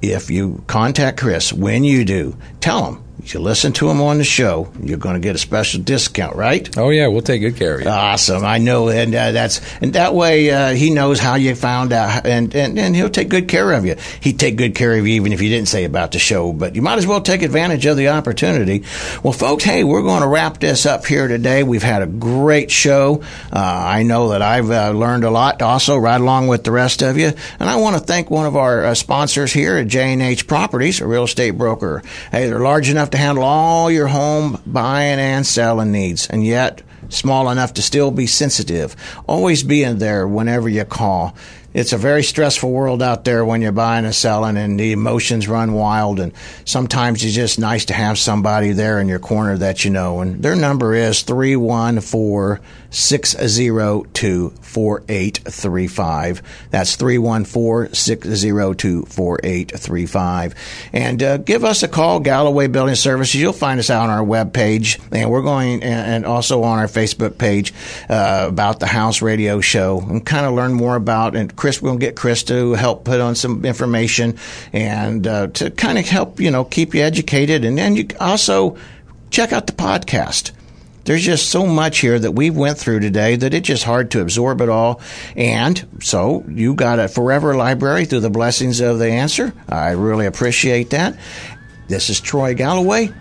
If 0.00 0.30
you 0.30 0.62
contact 0.68 1.18
Chris, 1.18 1.52
when 1.52 1.82
you 1.82 2.04
do, 2.04 2.36
tell 2.60 2.92
him 2.92 3.02
you 3.34 3.40
listen 3.40 3.72
to 3.74 3.90
him 3.90 4.00
on 4.00 4.18
the 4.18 4.24
show, 4.24 4.70
you're 4.80 4.98
going 4.98 5.14
to 5.14 5.20
get 5.20 5.34
a 5.34 5.38
special 5.38 5.80
discount, 5.80 6.36
right? 6.36 6.76
Oh 6.76 6.90
yeah, 6.90 7.08
we'll 7.08 7.22
take 7.22 7.40
good 7.40 7.56
care 7.56 7.76
of 7.76 7.82
you. 7.82 7.88
Awesome, 7.88 8.44
I 8.44 8.58
know, 8.58 8.88
and 8.88 9.14
uh, 9.14 9.32
that's 9.32 9.60
and 9.80 9.92
that 9.94 10.14
way 10.14 10.50
uh, 10.50 10.70
he 10.70 10.90
knows 10.90 11.18
how 11.18 11.34
you 11.34 11.54
found 11.54 11.92
out, 11.92 12.26
and, 12.26 12.54
and 12.54 12.78
and 12.78 12.94
he'll 12.94 13.10
take 13.10 13.28
good 13.28 13.48
care 13.48 13.72
of 13.72 13.84
you. 13.84 13.96
He'd 14.20 14.38
take 14.38 14.56
good 14.56 14.74
care 14.74 14.92
of 14.92 15.06
you 15.06 15.14
even 15.14 15.32
if 15.32 15.40
you 15.40 15.48
didn't 15.48 15.68
say 15.68 15.84
about 15.84 16.12
the 16.12 16.18
show, 16.18 16.52
but 16.52 16.74
you 16.74 16.82
might 16.82 16.98
as 16.98 17.06
well 17.06 17.20
take 17.20 17.42
advantage 17.42 17.86
of 17.86 17.96
the 17.96 18.08
opportunity. 18.08 18.84
Well, 19.22 19.32
folks, 19.32 19.64
hey, 19.64 19.84
we're 19.84 20.02
going 20.02 20.22
to 20.22 20.28
wrap 20.28 20.58
this 20.58 20.86
up 20.86 21.06
here 21.06 21.28
today. 21.28 21.62
We've 21.62 21.82
had 21.82 22.02
a 22.02 22.06
great 22.06 22.70
show. 22.70 23.22
Uh, 23.52 23.58
I 23.58 24.02
know 24.02 24.30
that 24.30 24.42
I've 24.42 24.70
uh, 24.70 24.90
learned 24.90 25.24
a 25.24 25.30
lot, 25.30 25.62
also 25.62 25.96
right 25.96 26.20
along 26.20 26.48
with 26.48 26.64
the 26.64 26.72
rest 26.72 27.02
of 27.02 27.16
you, 27.16 27.32
and 27.58 27.68
I 27.68 27.76
want 27.76 27.96
to 27.96 28.02
thank 28.02 28.30
one 28.30 28.46
of 28.46 28.56
our 28.56 28.84
uh, 28.84 28.94
sponsors 28.94 29.52
here 29.52 29.76
at 29.76 29.88
J 29.88 30.12
and 30.12 30.22
H 30.22 30.46
Properties, 30.46 31.00
a 31.00 31.06
real 31.06 31.24
estate 31.24 31.52
broker. 31.52 32.02
Hey, 32.30 32.48
they're 32.48 32.60
large 32.60 32.88
enough 32.88 33.10
to 33.10 33.15
handle 33.16 33.44
all 33.44 33.90
your 33.90 34.06
home 34.06 34.60
buying 34.66 35.18
and 35.18 35.46
selling 35.46 35.92
needs, 35.92 36.28
and 36.28 36.44
yet 36.44 36.82
small 37.08 37.50
enough 37.50 37.74
to 37.74 37.82
still 37.82 38.10
be 38.10 38.26
sensitive. 38.26 38.96
Always 39.26 39.62
be 39.62 39.82
in 39.82 39.98
there 39.98 40.26
whenever 40.26 40.68
you 40.68 40.84
call 40.84 41.36
it's 41.76 41.92
a 41.92 41.98
very 41.98 42.22
stressful 42.22 42.72
world 42.72 43.02
out 43.02 43.24
there 43.26 43.44
when 43.44 43.60
you're 43.60 43.70
buying 43.70 44.06
and 44.06 44.14
selling 44.14 44.56
and 44.56 44.80
the 44.80 44.92
emotions 44.92 45.46
run 45.46 45.74
wild 45.74 46.18
and 46.18 46.32
sometimes 46.64 47.22
it's 47.22 47.34
just 47.34 47.58
nice 47.58 47.84
to 47.84 47.92
have 47.92 48.18
somebody 48.18 48.72
there 48.72 48.98
in 48.98 49.08
your 49.08 49.18
corner 49.18 49.58
that 49.58 49.84
you 49.84 49.90
know. 49.90 50.20
And 50.20 50.42
their 50.42 50.56
number 50.56 50.94
is 50.94 51.20
314 51.20 52.64
602 52.88 54.50
4835 54.62 56.42
that's 56.70 56.96
314 56.96 57.94
602 57.94 59.02
4835 59.02 60.54
and 60.94 61.22
uh, 61.22 61.36
give 61.36 61.64
us 61.64 61.82
a 61.82 61.88
call 61.88 62.20
Galloway 62.20 62.68
Building 62.68 62.94
Services. 62.94 63.34
You'll 63.34 63.52
find 63.52 63.78
us 63.78 63.90
out 63.90 64.04
on 64.04 64.10
our 64.10 64.24
web 64.24 64.54
page 64.54 64.98
and 65.12 65.30
we're 65.30 65.42
going 65.42 65.82
and 65.82 66.24
also 66.24 66.62
on 66.62 66.78
our 66.78 66.86
Facebook 66.86 67.36
page 67.36 67.74
uh, 68.08 68.46
about 68.48 68.80
the 68.80 68.86
house 68.86 69.20
radio 69.20 69.60
show 69.60 70.00
and 70.00 70.24
kind 70.24 70.46
of 70.46 70.54
learn 70.54 70.72
more 70.72 70.96
about 70.96 71.36
and 71.36 71.54
Chris, 71.66 71.82
we're 71.82 71.88
going 71.88 71.98
to 71.98 72.06
get 72.06 72.14
Chris 72.14 72.44
to 72.44 72.74
help 72.74 73.04
put 73.04 73.20
on 73.20 73.34
some 73.34 73.64
information 73.64 74.38
and 74.72 75.26
uh, 75.26 75.48
to 75.48 75.68
kind 75.68 75.98
of 75.98 76.06
help, 76.08 76.38
you 76.38 76.48
know, 76.48 76.62
keep 76.62 76.94
you 76.94 77.02
educated. 77.02 77.64
And 77.64 77.76
then 77.76 77.96
you 77.96 78.06
also 78.20 78.76
check 79.30 79.52
out 79.52 79.66
the 79.66 79.72
podcast. 79.72 80.52
There's 81.06 81.24
just 81.24 81.50
so 81.50 81.66
much 81.66 81.98
here 81.98 82.20
that 82.20 82.30
we've 82.30 82.56
went 82.56 82.78
through 82.78 83.00
today 83.00 83.34
that 83.34 83.52
it's 83.52 83.66
just 83.66 83.82
hard 83.82 84.12
to 84.12 84.20
absorb 84.20 84.60
it 84.60 84.68
all. 84.68 85.00
And 85.34 85.84
so 86.00 86.44
you 86.46 86.74
got 86.74 87.00
a 87.00 87.08
forever 87.08 87.56
library 87.56 88.04
through 88.04 88.20
the 88.20 88.30
blessings 88.30 88.78
of 88.78 89.00
the 89.00 89.10
answer. 89.10 89.52
I 89.68 89.90
really 89.90 90.26
appreciate 90.26 90.90
that. 90.90 91.18
This 91.88 92.10
is 92.10 92.20
Troy 92.20 92.54
Galloway, 92.54 93.12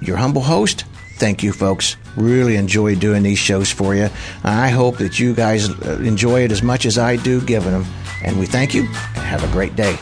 your 0.00 0.16
humble 0.16 0.42
host. 0.42 0.86
Thank 1.18 1.44
you, 1.44 1.52
folks. 1.52 1.96
Really 2.16 2.56
enjoy 2.56 2.94
doing 2.94 3.22
these 3.22 3.38
shows 3.38 3.70
for 3.70 3.94
you. 3.94 4.08
I 4.44 4.68
hope 4.68 4.98
that 4.98 5.18
you 5.18 5.34
guys 5.34 5.70
uh, 5.70 5.98
enjoy 6.02 6.44
it 6.44 6.52
as 6.52 6.62
much 6.62 6.86
as 6.86 6.98
I 6.98 7.16
do 7.16 7.40
giving 7.40 7.72
them. 7.72 7.86
And 8.24 8.38
we 8.38 8.46
thank 8.46 8.74
you 8.74 8.82
and 8.82 9.24
have 9.24 9.42
a 9.42 9.52
great 9.52 9.76
day. 9.76 9.96